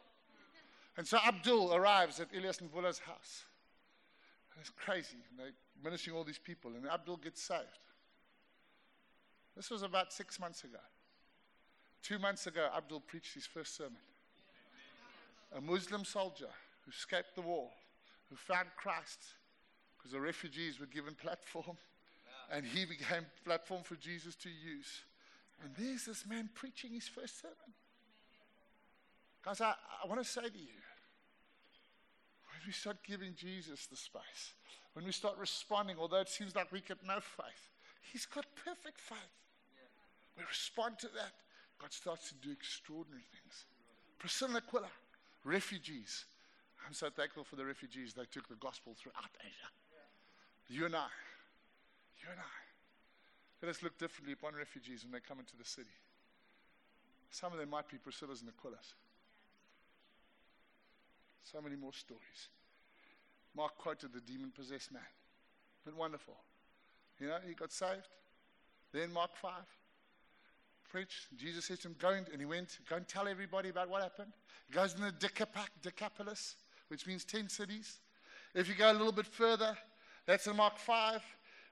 And 0.97 1.07
so 1.07 1.19
Abdul 1.27 1.75
arrives 1.75 2.21
at 2.21 2.29
Elias 2.35 2.61
and 2.61 2.71
Vula's 2.71 2.99
house. 2.99 3.45
It's 4.61 4.71
crazy. 4.71 5.17
They're 5.39 5.53
ministering 5.83 6.17
all 6.17 6.25
these 6.25 6.39
people, 6.39 6.73
and 6.75 6.87
Abdul 6.87 7.17
gets 7.19 7.43
saved. 7.43 7.65
This 9.57 9.71
was 9.71 9.83
about 9.83 10.13
six 10.13 10.39
months 10.39 10.65
ago. 10.65 10.79
Two 12.03 12.19
months 12.19 12.47
ago, 12.47 12.69
Abdul 12.75 13.01
preached 13.01 13.35
his 13.35 13.47
first 13.47 13.77
sermon. 13.77 14.01
A 15.57 15.61
Muslim 15.61 16.05
soldier 16.05 16.49
who 16.85 16.91
escaped 16.91 17.35
the 17.35 17.43
war, 17.43 17.69
who 18.29 18.37
found 18.37 18.69
Christ 18.77 19.19
because 19.97 20.13
the 20.13 20.21
refugees 20.21 20.81
were 20.81 20.87
given 20.87 21.15
platform 21.15 21.77
and 22.53 22.65
he 22.65 22.85
became 22.85 23.27
platform 23.45 23.83
for 23.83 23.97
Jesus 23.97 24.35
to 24.37 24.49
use. 24.49 25.03
And 25.63 25.73
there's 25.77 26.07
this 26.07 26.25
man 26.27 26.49
preaching 26.55 26.93
his 26.93 27.07
first 27.07 27.41
sermon. 27.41 27.75
Guys, 29.45 29.61
I, 29.61 29.75
I 30.03 30.07
want 30.07 30.23
to 30.23 30.29
say 30.29 30.43
to 30.43 30.59
you, 30.59 30.81
when 32.49 32.61
we 32.67 32.73
start 32.73 32.99
giving 33.07 33.35
Jesus 33.35 33.87
the 33.87 33.97
space, 33.97 34.55
when 34.95 35.05
we 35.05 35.13
start 35.13 35.37
responding, 35.39 35.97
although 35.99 36.21
it 36.21 36.29
seems 36.29 36.55
like 36.57 36.73
we 36.73 36.81
get 36.81 36.99
no 37.07 37.21
faith, 37.21 37.71
he's 38.13 38.27
got 38.27 38.45
perfect 38.65 39.01
faith. 39.01 39.19
We 40.37 40.45
respond 40.49 40.99
to 41.01 41.09
that, 41.09 41.33
God 41.81 41.93
starts 41.93 42.29
to 42.31 42.35
do 42.35 42.53
extraordinary 42.53 43.25
things. 43.33 43.67
Priscilla 44.19 44.59
Aquila, 44.59 44.89
refugees. 45.45 46.27
I'm 46.87 46.95
so 46.95 47.11
thankful 47.11 47.45
for 47.45 47.57
the 47.57 47.65
refugees. 47.65 48.15
They 48.15 48.25
took 48.31 48.49
the 48.49 48.57
gospel 48.57 48.95
throughout 48.99 49.31
Asia. 49.41 49.69
You 50.69 50.87
and 50.87 50.95
I, 50.95 51.09
you 52.23 52.29
and 52.31 52.39
I. 52.39 52.61
Let 53.63 53.71
us 53.71 53.83
look 53.83 53.99
differently 53.99 54.33
upon 54.33 54.55
refugees 54.55 55.05
when 55.05 55.13
they 55.13 55.21
come 55.21 55.39
into 55.39 55.57
the 55.57 55.65
city. 55.65 55.91
Some 57.31 57.53
of 57.53 57.59
them 57.59 57.71
might 57.71 57.89
be 57.89 57.99
Priscilla's 57.99 58.41
and 58.41 58.51
Aquilas. 58.51 58.95
So 61.45 61.61
many 61.61 61.77
more 61.77 61.93
stories. 61.93 62.49
Mark 63.55 63.77
quoted 63.77 64.13
the 64.13 64.21
demon 64.21 64.53
possessed 64.55 64.93
man. 64.93 65.03
But 65.85 65.97
wonderful. 65.97 66.37
You 67.19 67.29
know, 67.29 67.39
he 67.47 67.55
got 67.55 67.73
saved. 67.73 68.09
Then 68.93 69.13
Mark 69.13 69.37
5. 69.37 69.53
Preached. 70.91 71.29
Jesus 71.37 71.67
said 71.67 71.81
to 71.81 71.89
him, 71.89 71.97
Go 71.99 72.11
and, 72.11 72.27
and 72.29 72.41
he 72.41 72.47
went, 72.47 72.79
Go 72.89 72.97
and 72.97 73.07
tell 73.07 73.29
everybody 73.29 73.69
about 73.69 73.89
what 73.89 74.03
happened. 74.03 74.33
He 74.67 74.75
goes 74.75 74.95
in 74.95 75.03
the 75.03 75.13
Decapolis, 75.83 76.57
which 76.89 77.07
means 77.07 77.25
10 77.25 77.49
cities. 77.49 77.99
If 78.55 78.69
you 78.69 78.75
go 78.75 78.91
a 78.91 78.93
little 78.93 79.13
bit 79.13 79.27
further, 79.27 79.77
that's 80.27 80.47
in 80.47 80.57
Mark 80.57 80.79
5. 80.79 81.23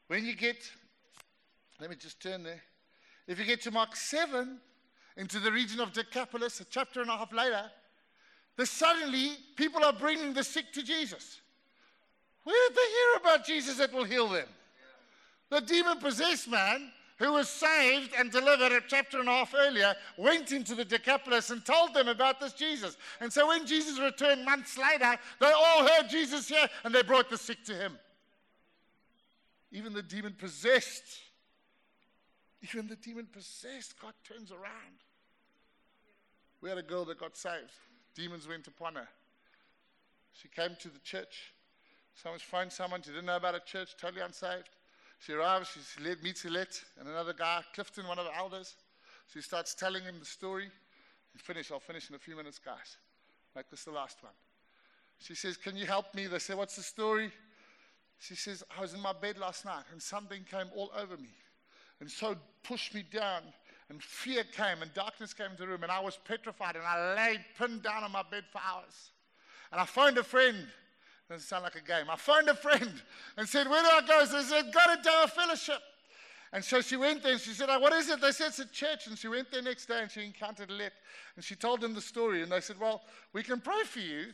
When 0.07 0.25
you 0.25 0.37
get, 0.37 0.71
let 1.81 1.91
me 1.91 1.97
just 1.97 2.23
turn 2.23 2.45
there. 2.45 2.63
If 3.27 3.39
you 3.39 3.45
get 3.45 3.61
to 3.63 3.71
Mark 3.71 3.97
7, 3.97 4.61
into 5.19 5.41
the 5.41 5.51
region 5.51 5.81
of 5.81 5.93
Decapolis, 5.93 6.61
a 6.61 6.65
chapter 6.65 7.03
and 7.03 7.11
a 7.11 7.17
half 7.17 7.33
later, 7.33 7.65
then 8.57 8.67
suddenly 8.67 9.33
people 9.57 9.85
are 9.85 9.93
bringing 9.93 10.33
the 10.33 10.45
sick 10.45 10.73
to 10.73 10.83
Jesus. 10.83 11.41
Where 12.45 12.69
did 12.69 12.77
they 12.77 12.89
hear 12.89 13.21
about 13.21 13.45
Jesus 13.45 13.77
that 13.79 13.93
will 13.93 14.05
heal 14.05 14.29
them? 14.29 14.47
The 15.51 15.61
demon 15.61 15.99
possessed 15.99 16.49
man 16.49 16.93
who 17.19 17.33
was 17.33 17.49
saved 17.49 18.13
and 18.17 18.31
delivered 18.31 18.73
a 18.73 18.81
chapter 18.87 19.19
and 19.19 19.29
a 19.29 19.33
half 19.33 19.55
earlier 19.57 19.95
went 20.17 20.53
into 20.53 20.75
the 20.75 20.85
Decapolis 20.85 21.51
and 21.51 21.65
told 21.65 21.93
them 21.93 22.09
about 22.09 22.39
this 22.39 22.53
Jesus. 22.53 22.97
And 23.21 23.33
so 23.33 23.49
when 23.49 23.67
Jesus 23.67 23.99
returned 23.99 24.45
months 24.45 24.79
later, 24.79 25.19
they 25.41 25.53
all 25.53 25.87
heard 25.87 26.09
Jesus 26.09 26.49
here 26.49 26.69
and 26.85 26.95
they 26.95 27.03
brought 27.03 27.29
the 27.29 27.37
sick 27.37 27.65
to 27.65 27.75
him. 27.75 27.99
Even 29.73 29.93
the 29.93 30.03
demon 30.03 30.35
possessed, 30.39 31.19
even 32.63 32.87
the 32.87 32.97
demon 32.97 33.27
possessed, 33.31 34.01
God 34.01 34.15
turns 34.27 34.53
around. 34.53 35.03
We 36.61 36.69
had 36.69 36.79
a 36.79 36.83
girl 36.83 37.05
that 37.07 37.19
got 37.19 37.37
saved. 37.37 37.73
Demons 38.15 38.49
went 38.49 38.67
upon 38.67 38.95
her. 38.95 39.09
She 40.33 40.49
came 40.49 40.77
to 40.81 40.89
the 40.89 40.99
church. 41.01 41.53
Someone's 42.15 42.43
phoned 42.43 42.73
someone. 42.73 43.03
She 43.03 43.11
didn't 43.11 43.27
know 43.27 43.37
about 43.37 43.55
a 43.55 43.61
church, 43.61 43.97
totally 44.01 44.23
unsaved. 44.23 44.71
She 45.19 45.33
arrives, 45.33 45.71
she 45.71 46.15
meets 46.23 46.45
Elet 46.45 46.85
and 46.99 47.09
another 47.09 47.33
guy, 47.33 47.63
Clifton, 47.75 48.07
one 48.07 48.19
of 48.19 48.25
the 48.25 48.37
elders. 48.37 48.77
She 49.33 49.41
starts 49.41 49.75
telling 49.75 50.03
him 50.03 50.17
the 50.19 50.25
story. 50.25 50.71
Finish, 51.37 51.71
I'll 51.71 51.81
finish 51.81 52.09
in 52.09 52.17
a 52.17 52.19
few 52.19 52.37
minutes, 52.37 52.59
guys. 52.59 52.97
Make 53.55 53.71
this 53.71 53.85
the 53.85 53.91
last 53.91 54.23
one. 54.23 54.33
She 55.19 55.35
says, 55.35 55.57
Can 55.57 55.77
you 55.77 55.87
help 55.87 56.15
me? 56.15 56.27
They 56.27 56.39
say, 56.39 56.55
What's 56.55 56.77
the 56.77 56.83
story? 56.83 57.33
She 58.19 58.35
says, 58.35 58.65
I 58.77 58.81
was 58.81 58.95
in 58.95 59.01
my 59.01 59.13
bed 59.13 59.39
last 59.39 59.65
night 59.65 59.85
and 59.93 60.03
something 60.03 60.45
came 60.51 60.67
all 60.75 60.91
over 60.97 61.17
me 61.17 61.31
and 62.01 62.11
so 62.11 62.37
pushed 62.65 62.95
me 62.95 63.05
down. 63.13 63.43
And 63.91 64.03
fear 64.03 64.45
came 64.45 64.83
and 64.83 64.93
darkness 64.93 65.33
came 65.33 65.53
into 65.53 65.63
the 65.63 65.69
room 65.69 65.83
and 65.83 65.93
I 65.93 66.01
was 66.01 66.19
petrified 66.25 66.77
and 66.77 66.85
I 66.85 67.15
laid 67.15 67.41
pinned 67.57 67.83
down 67.83 68.05
on 68.05 68.13
my 68.13 68.23
bed 68.23 68.45
for 68.53 68.61
hours. 68.67 69.11
And 69.73 69.81
I 69.81 69.85
phoned 69.85 70.19
a 70.19 70.25
friend. 70.25 70.67
Doesn't 71.29 71.47
sound 71.47 71.65
like 71.65 71.75
a 71.75 71.83
game. 71.83 72.07
I 72.11 72.17
phoned 72.17 72.49
a 72.49 72.55
friend 72.55 72.91
and 73.37 73.49
said, 73.49 73.69
Where 73.69 73.83
do 73.83 73.89
I 73.89 74.01
go? 74.07 74.25
So 74.25 74.39
they 74.39 74.49
said, 74.49 74.73
Go 74.73 74.81
to 74.95 75.03
Tower 75.03 75.27
Fellowship. 75.27 75.81
And 76.53 76.65
so 76.65 76.81
she 76.81 76.97
went 76.97 77.23
there 77.23 77.33
and 77.33 77.41
she 77.41 77.51
said, 77.51 77.69
oh, 77.71 77.79
What 77.79 77.93
is 77.93 78.09
it? 78.09 78.21
They 78.21 78.33
said, 78.33 78.49
It's 78.49 78.59
a 78.59 78.67
church. 78.67 79.07
And 79.07 79.19
she 79.19 79.29
went 79.29 79.51
there 79.51 79.63
next 79.63 79.87
day 79.87 80.01
and 80.01 80.11
she 80.11 80.25
encountered 80.25 80.71
Let. 80.71 80.93
And 81.37 81.45
she 81.45 81.55
told 81.55 81.83
them 81.83 81.95
the 81.95 82.01
story. 82.01 82.43
And 82.43 82.51
they 82.51 82.61
said, 82.61 82.81
Well, 82.81 83.03
we 83.33 83.43
can 83.43 83.61
pray 83.61 83.83
for 83.85 84.01
you 84.01 84.33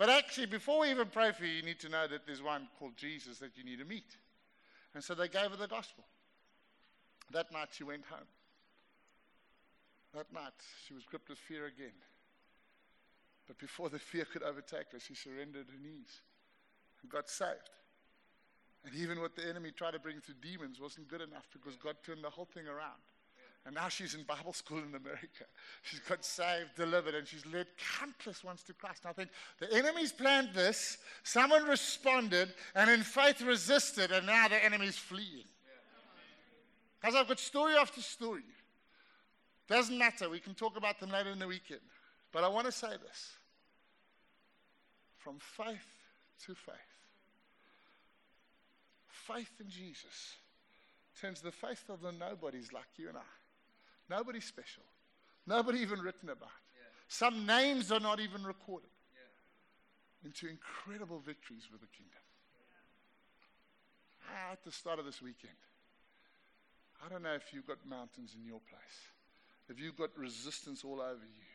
but 0.00 0.08
actually, 0.08 0.46
before 0.46 0.80
we 0.80 0.90
even 0.90 1.08
pray 1.08 1.30
for 1.30 1.44
you, 1.44 1.52
you 1.52 1.62
need 1.62 1.78
to 1.80 1.90
know 1.90 2.06
that 2.06 2.24
there's 2.24 2.40
one 2.40 2.68
called 2.78 2.96
Jesus 2.96 3.38
that 3.40 3.58
you 3.58 3.64
need 3.64 3.80
to 3.80 3.84
meet. 3.84 4.16
And 4.94 5.04
so 5.04 5.14
they 5.14 5.28
gave 5.28 5.50
her 5.50 5.58
the 5.58 5.68
gospel. 5.68 6.04
That 7.32 7.52
night 7.52 7.68
she 7.72 7.84
went 7.84 8.06
home. 8.06 8.26
That 10.14 10.32
night 10.32 10.54
she 10.86 10.94
was 10.94 11.04
gripped 11.04 11.28
with 11.28 11.36
fear 11.36 11.66
again. 11.66 11.92
But 13.50 13.58
before 13.58 13.88
the 13.88 13.98
fear 13.98 14.24
could 14.24 14.44
overtake 14.44 14.92
her, 14.92 15.00
she 15.00 15.16
surrendered 15.16 15.66
her 15.66 15.82
knees 15.82 16.20
and 17.02 17.10
got 17.10 17.28
saved. 17.28 17.68
And 18.84 18.94
even 18.94 19.20
what 19.20 19.34
the 19.34 19.44
enemy 19.44 19.72
tried 19.72 19.90
to 19.90 19.98
bring 19.98 20.20
through 20.20 20.36
demons 20.40 20.78
wasn't 20.78 21.08
good 21.08 21.20
enough 21.20 21.48
because 21.52 21.74
God 21.74 21.96
turned 22.06 22.22
the 22.22 22.30
whole 22.30 22.44
thing 22.44 22.68
around. 22.68 23.02
And 23.66 23.74
now 23.74 23.88
she's 23.88 24.14
in 24.14 24.22
Bible 24.22 24.52
school 24.52 24.78
in 24.78 24.94
America. 24.94 25.46
She's 25.82 25.98
got 25.98 26.24
saved, 26.24 26.76
delivered, 26.76 27.14
and 27.16 27.26
she's 27.26 27.44
led 27.44 27.66
countless 27.98 28.42
ones 28.42 28.62
to 28.62 28.72
Christ. 28.72 29.02
And 29.04 29.10
I 29.10 29.12
think 29.12 29.30
the 29.58 29.70
enemy's 29.76 30.12
planned 30.12 30.50
this, 30.54 30.96
someone 31.24 31.64
responded, 31.64 32.54
and 32.74 32.88
in 32.88 33.02
faith 33.02 33.42
resisted, 33.42 34.12
and 34.12 34.26
now 34.26 34.48
the 34.48 34.64
enemy's 34.64 34.96
fleeing. 34.96 35.44
Because 37.00 37.16
I've 37.16 37.28
got 37.28 37.40
story 37.40 37.74
after 37.74 38.00
story. 38.00 38.44
Doesn't 39.68 39.98
matter. 39.98 40.30
We 40.30 40.40
can 40.40 40.54
talk 40.54 40.78
about 40.78 41.00
them 41.00 41.10
later 41.10 41.30
in 41.30 41.38
the 41.40 41.48
weekend. 41.48 41.80
But 42.32 42.44
I 42.44 42.48
want 42.48 42.66
to 42.66 42.72
say 42.72 42.88
this 42.88 43.32
from 45.22 45.38
faith 45.38 45.98
to 46.46 46.54
faith. 46.54 46.74
Faith 49.08 49.50
in 49.60 49.68
Jesus 49.68 50.36
turns 51.20 51.40
the 51.40 51.52
faith 51.52 51.84
of 51.88 52.00
the 52.00 52.12
nobodies 52.12 52.72
like 52.72 52.88
you 52.96 53.08
and 53.08 53.18
I. 53.18 53.30
Nobody 54.08 54.40
special. 54.40 54.82
Nobody 55.46 55.80
even 55.80 56.00
written 56.00 56.30
about. 56.30 56.48
Yeah. 56.48 56.88
Some 57.08 57.46
names 57.46 57.92
are 57.92 58.00
not 58.00 58.20
even 58.20 58.42
recorded. 58.44 58.90
Yeah. 59.14 60.28
Into 60.28 60.48
incredible 60.48 61.20
victories 61.20 61.68
with 61.70 61.80
the 61.80 61.86
kingdom. 61.88 62.20
Yeah. 64.26 64.52
At 64.52 64.64
the 64.64 64.72
start 64.72 64.98
of 64.98 65.04
this 65.04 65.22
weekend, 65.22 65.52
I 67.04 67.08
don't 67.08 67.22
know 67.22 67.34
if 67.34 67.52
you've 67.52 67.66
got 67.66 67.78
mountains 67.88 68.34
in 68.38 68.44
your 68.44 68.60
place, 68.68 68.98
if 69.68 69.80
you've 69.80 69.96
got 69.96 70.10
resistance 70.16 70.84
all 70.84 71.00
over 71.00 71.24
you. 71.24 71.49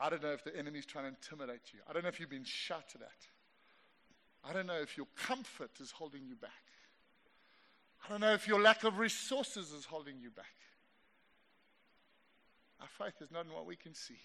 I 0.00 0.10
don't 0.10 0.22
know 0.22 0.32
if 0.32 0.44
the 0.44 0.56
enemy's 0.56 0.86
trying 0.86 1.04
to 1.04 1.10
intimidate 1.10 1.72
you. 1.72 1.80
I 1.88 1.92
don't 1.92 2.02
know 2.02 2.08
if 2.08 2.18
you've 2.18 2.30
been 2.30 2.44
shouted 2.44 3.02
at. 3.02 4.48
I 4.48 4.52
don't 4.52 4.66
know 4.66 4.80
if 4.80 4.96
your 4.96 5.06
comfort 5.16 5.70
is 5.80 5.90
holding 5.90 6.26
you 6.26 6.34
back. 6.34 6.50
I 8.04 8.10
don't 8.10 8.20
know 8.20 8.34
if 8.34 8.46
your 8.46 8.60
lack 8.60 8.84
of 8.84 8.98
resources 8.98 9.72
is 9.72 9.86
holding 9.86 10.16
you 10.20 10.30
back. 10.30 10.54
Our 12.80 13.06
faith 13.06 13.22
is 13.22 13.30
not 13.30 13.46
in 13.46 13.52
what 13.52 13.64
we 13.64 13.76
can 13.76 13.94
see. 13.94 14.18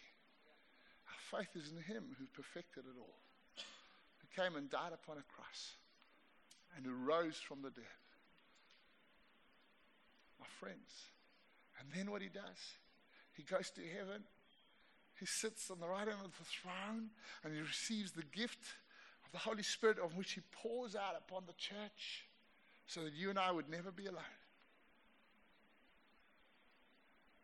Our 1.08 1.40
faith 1.40 1.56
is 1.56 1.72
in 1.72 1.82
Him 1.84 2.04
who 2.20 2.26
perfected 2.34 2.84
it 2.84 3.00
all, 3.00 3.16
who 3.56 4.42
came 4.42 4.58
and 4.58 4.70
died 4.70 4.92
upon 4.92 5.18
a 5.18 5.24
cross, 5.34 5.78
and 6.76 6.86
who 6.86 6.92
rose 6.92 7.38
from 7.38 7.62
the 7.62 7.70
dead. 7.70 7.86
My 10.40 10.48
friends. 10.60 10.92
And 11.80 11.88
then 11.96 12.12
what 12.12 12.22
He 12.22 12.28
does, 12.28 12.60
He 13.38 13.44
goes 13.44 13.70
to 13.72 13.82
heaven. 13.82 14.24
He 15.20 15.26
sits 15.26 15.70
on 15.70 15.80
the 15.80 15.88
right 15.88 16.08
hand 16.08 16.24
of 16.24 16.38
the 16.38 16.46
throne 16.46 17.10
and 17.44 17.54
he 17.54 17.60
receives 17.60 18.12
the 18.12 18.24
gift 18.24 18.64
of 19.26 19.32
the 19.34 19.50
Holy 19.50 19.64
Spirit, 19.64 19.98
of 20.00 20.16
which 20.16 20.34
He 20.34 20.42
pours 20.52 20.96
out 20.96 21.16
upon 21.18 21.44
the 21.46 21.54
church 21.54 22.26
so 22.88 23.04
that 23.04 23.14
you 23.14 23.30
and 23.30 23.38
I 23.38 23.52
would 23.52 23.70
never 23.70 23.92
be 23.92 24.08
alone. 24.08 24.40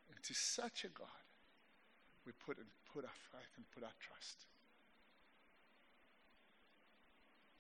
And 0.10 0.24
to 0.24 0.34
such 0.34 0.86
a 0.86 0.88
God, 0.88 1.08
we 2.26 2.32
put, 2.46 2.58
put 2.92 3.04
our 3.04 3.20
faith 3.32 3.52
and 3.58 3.66
put 3.72 3.84
our 3.84 3.94
trust. 4.00 4.46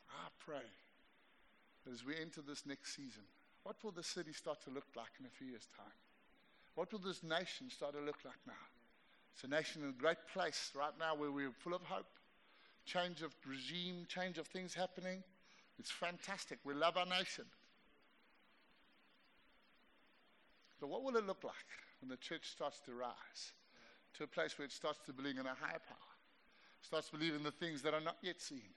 I 0.09 0.29
pray 0.39 0.65
that 1.85 1.93
as 1.93 2.05
we 2.05 2.15
enter 2.19 2.41
this 2.41 2.65
next 2.65 2.95
season, 2.95 3.23
what 3.63 3.75
will 3.83 3.91
the 3.91 4.03
city 4.03 4.33
start 4.33 4.63
to 4.63 4.69
look 4.71 4.87
like 4.95 5.11
in 5.19 5.25
a 5.25 5.29
few 5.29 5.47
years' 5.47 5.67
time? 5.77 5.93
What 6.73 6.91
will 6.91 6.99
this 6.99 7.21
nation 7.21 7.69
start 7.69 7.93
to 7.93 7.99
look 7.99 8.19
like 8.25 8.39
now? 8.47 8.53
It's 9.35 9.43
a 9.43 9.47
nation 9.49 9.83
in 9.83 9.89
a 9.89 10.01
great 10.01 10.17
place 10.31 10.71
right 10.73 10.93
now 10.97 11.13
where 11.13 11.29
we're 11.29 11.51
full 11.51 11.73
of 11.73 11.81
hope, 11.83 12.07
change 12.85 13.21
of 13.21 13.35
regime, 13.45 14.05
change 14.07 14.37
of 14.37 14.47
things 14.47 14.73
happening. 14.73 15.21
It's 15.77 15.91
fantastic. 15.91 16.59
We 16.63 16.73
love 16.73 16.95
our 16.95 17.05
nation. 17.05 17.43
But 20.79 20.87
what 20.87 21.03
will 21.03 21.17
it 21.17 21.27
look 21.27 21.43
like 21.43 21.53
when 21.99 22.07
the 22.07 22.15
church 22.15 22.49
starts 22.49 22.79
to 22.85 22.93
rise 22.93 23.51
to 24.13 24.23
a 24.23 24.27
place 24.27 24.57
where 24.57 24.65
it 24.65 24.71
starts 24.71 24.99
to 25.05 25.11
believe 25.11 25.37
in 25.37 25.45
a 25.45 25.49
higher 25.49 25.81
power, 25.85 26.15
starts 26.81 27.09
to 27.09 27.17
believe 27.17 27.35
in 27.35 27.43
the 27.43 27.51
things 27.51 27.81
that 27.81 27.93
are 27.93 27.99
not 27.99 28.15
yet 28.21 28.39
seen, 28.39 28.71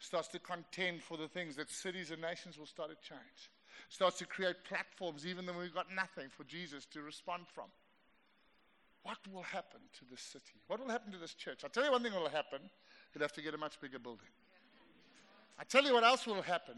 starts 0.00 0.26
to 0.28 0.40
contend 0.40 1.04
for 1.04 1.18
the 1.18 1.28
things 1.28 1.54
that 1.54 1.70
cities 1.70 2.10
and 2.10 2.20
nations 2.20 2.58
will 2.58 2.66
start 2.66 2.90
to 2.90 2.96
change, 3.08 3.50
starts 3.88 4.18
to 4.18 4.26
create 4.26 4.56
platforms 4.68 5.24
even 5.24 5.46
though 5.46 5.56
we've 5.56 5.72
got 5.72 5.86
nothing 5.94 6.26
for 6.36 6.42
Jesus 6.42 6.84
to 6.86 7.00
respond 7.00 7.44
from? 7.54 7.66
What 9.02 9.18
will 9.32 9.42
happen 9.42 9.80
to 9.98 10.04
this 10.10 10.20
city? 10.20 10.60
What 10.66 10.80
will 10.80 10.90
happen 10.90 11.12
to 11.12 11.18
this 11.18 11.34
church? 11.34 11.60
I'll 11.64 11.70
tell 11.70 11.84
you 11.84 11.92
one 11.92 12.02
thing 12.02 12.12
will 12.12 12.28
happen. 12.28 12.60
You'll 13.14 13.22
have 13.22 13.32
to 13.32 13.42
get 13.42 13.54
a 13.54 13.58
much 13.58 13.80
bigger 13.80 13.98
building. 13.98 14.28
I 15.58 15.64
tell 15.64 15.84
you 15.84 15.94
what 15.94 16.04
else 16.04 16.26
will 16.26 16.42
happen. 16.42 16.74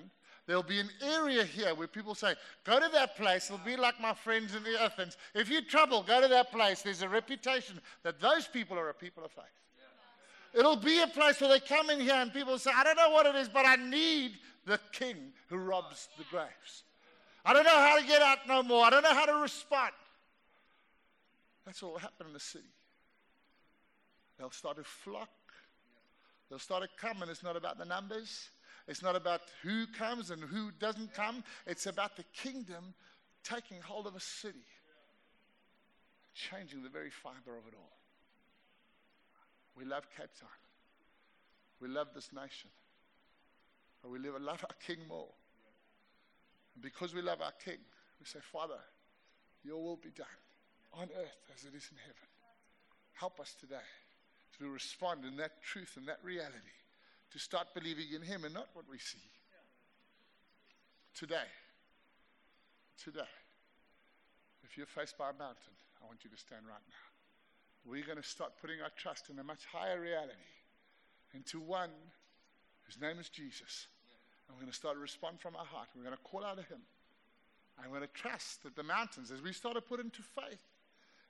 There'll 0.47 0.63
be 0.63 0.81
an 0.81 0.91
area 1.01 1.45
here 1.45 1.73
where 1.75 1.87
people 1.87 2.17
say, 2.17 2.35
Go 2.65 2.81
to 2.81 2.89
that 2.93 3.17
place. 3.17 3.49
It'll 3.49 3.65
be 3.65 3.77
like 3.77 4.01
my 4.01 4.13
friends 4.13 4.57
in 4.57 4.65
the 4.65 4.81
Athens. 4.81 5.17
If 5.35 5.49
you're 5.49 5.63
trouble, 5.63 6.03
go 6.03 6.21
to 6.21 6.29
that 6.29 6.51
place. 6.51 6.83
There's 6.83 7.03
a 7.03 7.09
reputation 7.09 7.81
that 8.03 8.21
those 8.21 8.49
people 8.49 8.77
are 8.77 8.89
a 8.89 8.95
people 8.95 9.25
of 9.25 9.31
faith. 9.31 9.45
It'll 10.55 10.77
be 10.77 11.01
a 11.01 11.07
place 11.07 11.41
where 11.41 11.49
they 11.49 11.61
come 11.61 11.91
in 11.91 12.01
here 12.01 12.15
and 12.15 12.33
people 12.33 12.59
say, 12.59 12.73
I 12.75 12.85
don't 12.85 12.97
know 12.97 13.11
what 13.11 13.27
it 13.27 13.35
is, 13.37 13.49
but 13.49 13.65
I 13.65 13.77
need 13.77 14.33
the 14.67 14.79
king 14.91 15.17
who 15.49 15.57
robs 15.57 16.09
the 16.19 16.25
graves. 16.25 16.83
I 17.45 17.53
don't 17.53 17.65
know 17.65 17.71
how 17.71 17.99
to 17.99 18.07
get 18.07 18.21
out 18.21 18.39
no 18.47 18.63
more. 18.63 18.85
I 18.85 18.91
don't 18.91 19.03
know 19.03 19.15
how 19.15 19.27
to 19.27 19.35
respond. 19.35 19.93
That's 21.65 21.83
what 21.83 21.93
will 21.93 21.99
happen 21.99 22.27
in 22.27 22.33
the 22.33 22.41
city. 22.41 22.73
They'll 24.39 24.51
start 24.51 24.77
to 24.77 24.85
flock. 24.85 25.29
They'll 26.49 26.59
start 26.59 26.83
to 26.83 26.89
come, 26.99 27.23
and 27.23 27.31
it's 27.31 27.43
not 27.43 27.57
about 27.57 27.79
the 27.79 27.85
numbers. 27.85 28.51
It's 28.89 29.03
not 29.03 29.15
about 29.15 29.43
who 29.63 29.87
comes 29.87 30.31
and 30.31 30.43
who 30.43 30.71
doesn't 30.73 31.15
come. 31.15 31.45
It's 31.67 31.87
about 31.87 32.17
the 32.17 32.25
kingdom 32.35 32.95
taking 33.45 33.81
hold 33.81 34.07
of 34.07 34.17
a 34.17 34.21
city, 34.21 34.65
changing 36.35 36.83
the 36.83 36.89
very 36.89 37.11
fiber 37.11 37.57
of 37.57 37.67
it 37.69 37.75
all. 37.77 37.99
We 39.77 39.85
love 39.85 40.05
Cape 40.17 40.31
Town. 40.39 40.51
We 41.81 41.89
love 41.89 42.09
this 42.15 42.31
nation. 42.33 42.71
But 44.03 44.11
we 44.11 44.19
love 44.19 44.65
our 44.65 44.77
King 44.85 44.99
more. 45.09 45.29
And 46.75 46.83
because 46.83 47.15
we 47.15 47.23
love 47.23 47.41
our 47.41 47.53
King, 47.65 47.79
we 48.19 48.27
say, 48.27 48.41
Father, 48.53 48.81
your 49.65 49.81
will 49.83 49.97
be 49.97 50.11
done 50.11 50.27
on 50.95 51.09
earth 51.17 51.43
as 51.55 51.65
it 51.65 51.75
is 51.75 51.89
in 51.91 51.99
heaven. 51.99 52.29
Help 53.15 53.41
us 53.41 53.55
today 53.59 53.89
to 54.59 54.69
respond 54.69 55.25
in 55.25 55.37
that 55.37 55.63
truth 55.63 55.95
and 55.97 56.07
that 56.09 56.19
reality 56.23 56.77
to 57.33 57.39
start 57.39 57.69
believing 57.75 58.07
in 58.15 58.23
Him 58.23 58.45
and 58.45 58.53
not 58.53 58.69
what 58.75 58.85
we 58.91 58.99
see. 58.99 59.23
Today, 61.15 61.49
today, 63.03 63.33
if 64.65 64.77
you're 64.77 64.87
faced 64.87 65.17
by 65.19 65.31
a 65.31 65.33
mountain, 65.33 65.77
I 66.03 66.07
want 66.07 66.25
you 66.25 66.31
to 66.31 66.37
stand 66.37 66.63
right 66.69 66.85
now. 66.89 67.07
We're 67.85 68.05
going 68.05 68.21
to 68.21 68.27
start 68.27 68.53
putting 68.61 68.81
our 68.81 68.91
trust 68.97 69.31
in 69.31 69.39
a 69.39 69.45
much 69.45 69.67
higher 69.71 70.01
reality, 70.01 70.49
into 71.35 71.61
one 71.61 71.91
whose 72.85 73.01
name 73.01 73.19
is 73.19 73.29
Jesus. 73.29 73.89
And 74.47 74.57
we're 74.57 74.63
going 74.63 74.73
to 74.73 74.77
start 74.77 74.97
to 74.97 75.01
respond 75.01 75.41
from 75.41 75.57
our 75.57 75.65
heart. 75.65 75.89
We're 75.97 76.05
going 76.05 76.17
to 76.17 76.23
call 76.23 76.45
out 76.45 76.57
to 76.57 76.63
Him. 76.63 76.81
I'm 77.83 77.91
going 77.91 78.03
to 78.03 78.09
trust 78.09 78.63
that 78.65 78.77
the 78.77 78.83
mountains, 78.83 79.31
as 79.31 79.41
we 79.41 79.53
start 79.53 79.75
to 79.75 79.81
put 79.81 80.01
into 80.01 80.23
faith 80.23 80.61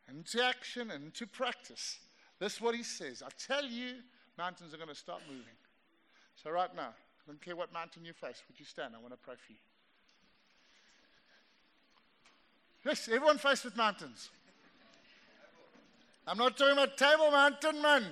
into 0.09 0.44
action 0.44 0.90
and 0.90 1.05
into 1.05 1.26
practice, 1.26 1.98
this 2.38 2.55
is 2.55 2.61
what 2.61 2.74
He 2.74 2.82
says. 2.82 3.22
I 3.24 3.28
tell 3.38 3.64
you, 3.64 3.94
mountains 4.36 4.74
are 4.74 4.76
going 4.76 4.88
to 4.88 4.94
start 4.94 5.20
moving. 5.28 5.44
So, 6.42 6.50
right 6.50 6.74
now, 6.74 6.88
I 6.90 7.24
don't 7.26 7.40
care 7.40 7.57
what 7.57 7.72
mountain 7.72 8.05
you 8.05 8.12
face, 8.12 8.42
would 8.48 8.59
you 8.59 8.66
stand? 8.66 8.94
I 8.96 8.98
want 8.98 9.12
to 9.12 9.18
pray 9.18 9.34
for 9.34 9.53
you. 9.53 9.59
Yes, 12.84 13.09
everyone 13.09 13.38
faced 13.38 13.64
with 13.64 13.76
mountains. 13.76 14.30
I'm 16.26 16.38
not 16.38 16.57
talking 16.57 16.72
about 16.72 16.96
Table 16.96 17.30
Mountain, 17.30 17.80
man. 17.82 18.07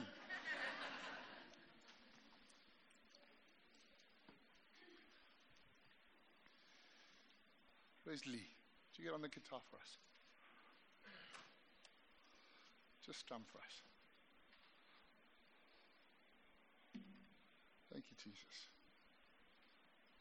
Where's 8.04 8.26
Lee? 8.26 8.32
Did 8.32 8.98
you 8.98 9.04
get 9.04 9.14
on 9.14 9.22
the 9.22 9.28
guitar 9.28 9.60
for 9.70 9.76
us? 9.76 9.98
Just 13.10 13.26
strum 13.26 13.42
for 13.50 13.58
us. 13.58 13.82
Thank 17.92 18.04
you, 18.08 18.16
Jesus. 18.22 18.68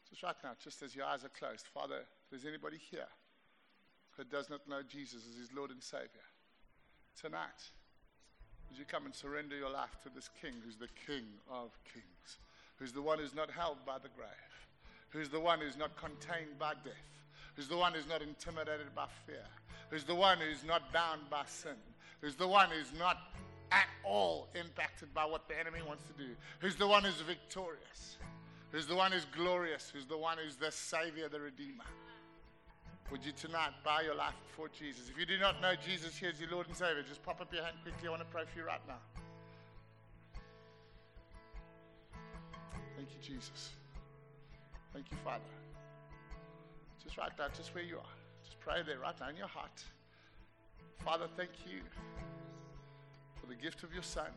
Just 0.08 0.24
right 0.24 0.34
now, 0.42 0.58
just 0.60 0.82
as 0.82 0.96
your 0.96 1.06
eyes 1.06 1.24
are 1.24 1.28
closed, 1.28 1.66
Father, 1.72 1.98
if 1.98 2.30
there's 2.30 2.46
anybody 2.46 2.78
here 2.90 3.06
who 4.16 4.24
does 4.24 4.50
not 4.50 4.68
know 4.68 4.82
Jesus 4.82 5.22
as 5.30 5.38
his 5.38 5.52
Lord 5.56 5.70
and 5.70 5.80
Savior, 5.80 6.26
tonight, 7.14 7.62
would 8.68 8.76
you 8.76 8.84
come 8.84 9.04
and 9.04 9.14
surrender 9.14 9.56
your 9.56 9.70
life 9.70 10.02
to 10.02 10.10
this 10.12 10.28
King 10.42 10.54
who's 10.64 10.76
the 10.76 10.90
King 11.06 11.22
of 11.48 11.70
kings, 11.94 12.38
who's 12.74 12.92
the 12.92 13.02
one 13.02 13.20
who's 13.20 13.36
not 13.36 13.52
held 13.52 13.76
by 13.86 13.98
the 13.98 14.10
grave, 14.16 14.66
who's 15.10 15.28
the 15.28 15.38
one 15.38 15.60
who's 15.60 15.76
not 15.76 15.94
contained 15.94 16.58
by 16.58 16.74
death, 16.82 17.22
who's 17.54 17.68
the 17.68 17.76
one 17.76 17.92
who's 17.92 18.08
not 18.08 18.20
intimidated 18.20 18.92
by 18.96 19.06
fear, 19.28 19.46
who's 19.90 20.02
the 20.02 20.14
one 20.16 20.38
who's 20.38 20.64
not 20.64 20.92
bound 20.92 21.30
by 21.30 21.44
sin, 21.46 21.78
who's 22.20 22.36
the 22.36 22.46
one 22.46 22.68
who's 22.70 22.92
not 22.98 23.18
at 23.72 23.86
all 24.04 24.48
impacted 24.54 25.12
by 25.14 25.24
what 25.24 25.48
the 25.48 25.58
enemy 25.58 25.80
wants 25.86 26.04
to 26.04 26.12
do, 26.12 26.30
who's 26.58 26.76
the 26.76 26.86
one 26.86 27.04
who's 27.04 27.20
victorious, 27.20 28.16
who's 28.72 28.86
the 28.86 28.94
one 28.94 29.12
who's 29.12 29.26
glorious, 29.36 29.90
who's 29.92 30.06
the 30.06 30.16
one 30.16 30.38
who's 30.42 30.56
the 30.56 30.70
Savior, 30.70 31.28
the 31.28 31.40
Redeemer. 31.40 31.84
Would 33.10 33.24
you 33.24 33.32
tonight 33.32 33.72
bow 33.84 34.00
your 34.00 34.14
life 34.14 34.34
before 34.46 34.68
Jesus? 34.68 35.08
If 35.08 35.18
you 35.18 35.26
do 35.26 35.38
not 35.38 35.60
know 35.60 35.74
Jesus 35.84 36.16
here 36.16 36.30
as 36.32 36.40
your 36.40 36.50
Lord 36.50 36.68
and 36.68 36.76
Savior, 36.76 37.02
just 37.02 37.22
pop 37.24 37.40
up 37.40 37.52
your 37.52 37.64
hand 37.64 37.76
quickly. 37.82 38.06
I 38.06 38.10
want 38.10 38.22
to 38.22 38.28
pray 38.28 38.44
for 38.52 38.58
you 38.58 38.64
right 38.64 38.80
now. 38.86 39.00
Thank 42.96 43.08
you, 43.10 43.34
Jesus. 43.34 43.70
Thank 44.92 45.10
you, 45.10 45.16
Father. 45.24 45.42
Just 47.02 47.16
right 47.16 47.32
now, 47.38 47.46
just 47.56 47.74
where 47.74 47.82
you 47.82 47.96
are. 47.96 48.14
Just 48.44 48.60
pray 48.60 48.82
there 48.86 48.98
right 48.98 49.18
now 49.18 49.28
in 49.28 49.36
your 49.36 49.48
heart. 49.48 49.82
Father, 51.04 51.26
thank 51.36 51.50
you 51.66 51.80
for 53.40 53.46
the 53.46 53.54
gift 53.54 53.82
of 53.82 53.92
your 53.92 54.02
Son 54.02 54.30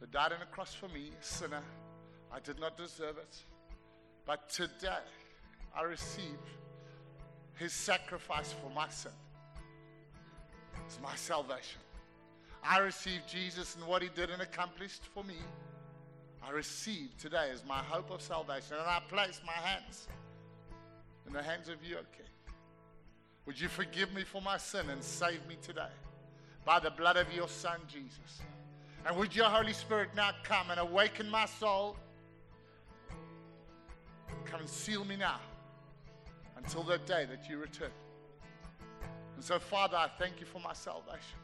that 0.00 0.10
died 0.10 0.32
on 0.32 0.40
the 0.40 0.46
cross 0.46 0.74
for 0.74 0.88
me, 0.88 1.10
sinner. 1.20 1.62
I 2.32 2.40
did 2.40 2.58
not 2.58 2.76
deserve 2.76 3.18
it. 3.18 3.36
But 4.24 4.48
today, 4.48 5.04
I 5.76 5.82
receive 5.82 6.38
his 7.54 7.72
sacrifice 7.72 8.52
for 8.52 8.70
my 8.70 8.88
sin. 8.88 9.12
It's 10.86 10.98
my 11.02 11.14
salvation. 11.14 11.80
I 12.64 12.78
receive 12.78 13.20
Jesus 13.28 13.74
and 13.74 13.86
what 13.86 14.02
he 14.02 14.08
did 14.14 14.30
and 14.30 14.42
accomplished 14.42 15.02
for 15.12 15.24
me. 15.24 15.36
I 16.44 16.50
receive 16.50 17.16
today 17.18 17.50
as 17.52 17.64
my 17.64 17.78
hope 17.78 18.10
of 18.10 18.20
salvation. 18.22 18.76
And 18.78 18.86
I 18.86 19.00
place 19.08 19.40
my 19.46 19.52
hands 19.52 20.08
in 21.26 21.32
the 21.32 21.42
hands 21.42 21.68
of 21.68 21.76
you, 21.84 21.96
O 21.96 22.00
King. 22.16 22.31
Would 23.46 23.60
you 23.60 23.68
forgive 23.68 24.12
me 24.12 24.22
for 24.22 24.40
my 24.40 24.56
sin 24.56 24.88
and 24.90 25.02
save 25.02 25.46
me 25.48 25.56
today 25.60 25.90
by 26.64 26.78
the 26.78 26.90
blood 26.90 27.16
of 27.16 27.32
your 27.32 27.48
Son, 27.48 27.80
Jesus? 27.88 28.40
And 29.04 29.16
would 29.16 29.34
your 29.34 29.46
Holy 29.46 29.72
Spirit 29.72 30.10
now 30.14 30.30
come 30.44 30.70
and 30.70 30.78
awaken 30.78 31.28
my 31.28 31.46
soul? 31.46 31.96
Come 34.44 34.60
and 34.60 34.68
seal 34.68 35.04
me 35.04 35.16
now 35.16 35.40
until 36.56 36.84
that 36.84 37.06
day 37.06 37.26
that 37.28 37.48
you 37.48 37.58
return. 37.58 37.90
And 39.34 39.44
so, 39.44 39.58
Father, 39.58 39.96
I 39.96 40.08
thank 40.18 40.38
you 40.38 40.46
for 40.46 40.60
my 40.60 40.72
salvation. 40.72 41.38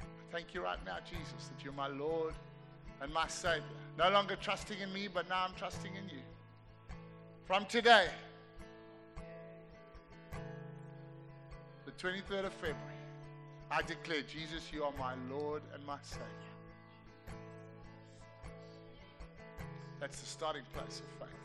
I 0.00 0.04
thank 0.30 0.54
you 0.54 0.62
right 0.62 0.78
now, 0.86 0.98
Jesus, 1.04 1.48
that 1.48 1.64
you're 1.64 1.72
my 1.72 1.88
Lord 1.88 2.34
and 3.00 3.12
my 3.12 3.26
Savior. 3.26 3.64
No 3.98 4.10
longer 4.10 4.36
trusting 4.36 4.78
in 4.80 4.92
me, 4.92 5.08
but 5.12 5.28
now 5.28 5.44
I'm 5.48 5.54
trusting 5.56 5.92
in 5.94 6.04
you. 6.04 6.22
From 7.46 7.66
today, 7.66 8.08
the 11.96 12.08
23rd 12.08 12.46
of 12.46 12.52
February, 12.54 12.78
I 13.70 13.82
declare, 13.82 14.22
Jesus, 14.22 14.70
you 14.72 14.84
are 14.84 14.92
my 14.98 15.14
Lord 15.30 15.62
and 15.74 15.84
my 15.86 15.98
Savior. 16.02 16.26
That's 20.00 20.20
the 20.20 20.26
starting 20.26 20.62
place 20.72 21.00
of 21.00 21.26
faith. 21.26 21.43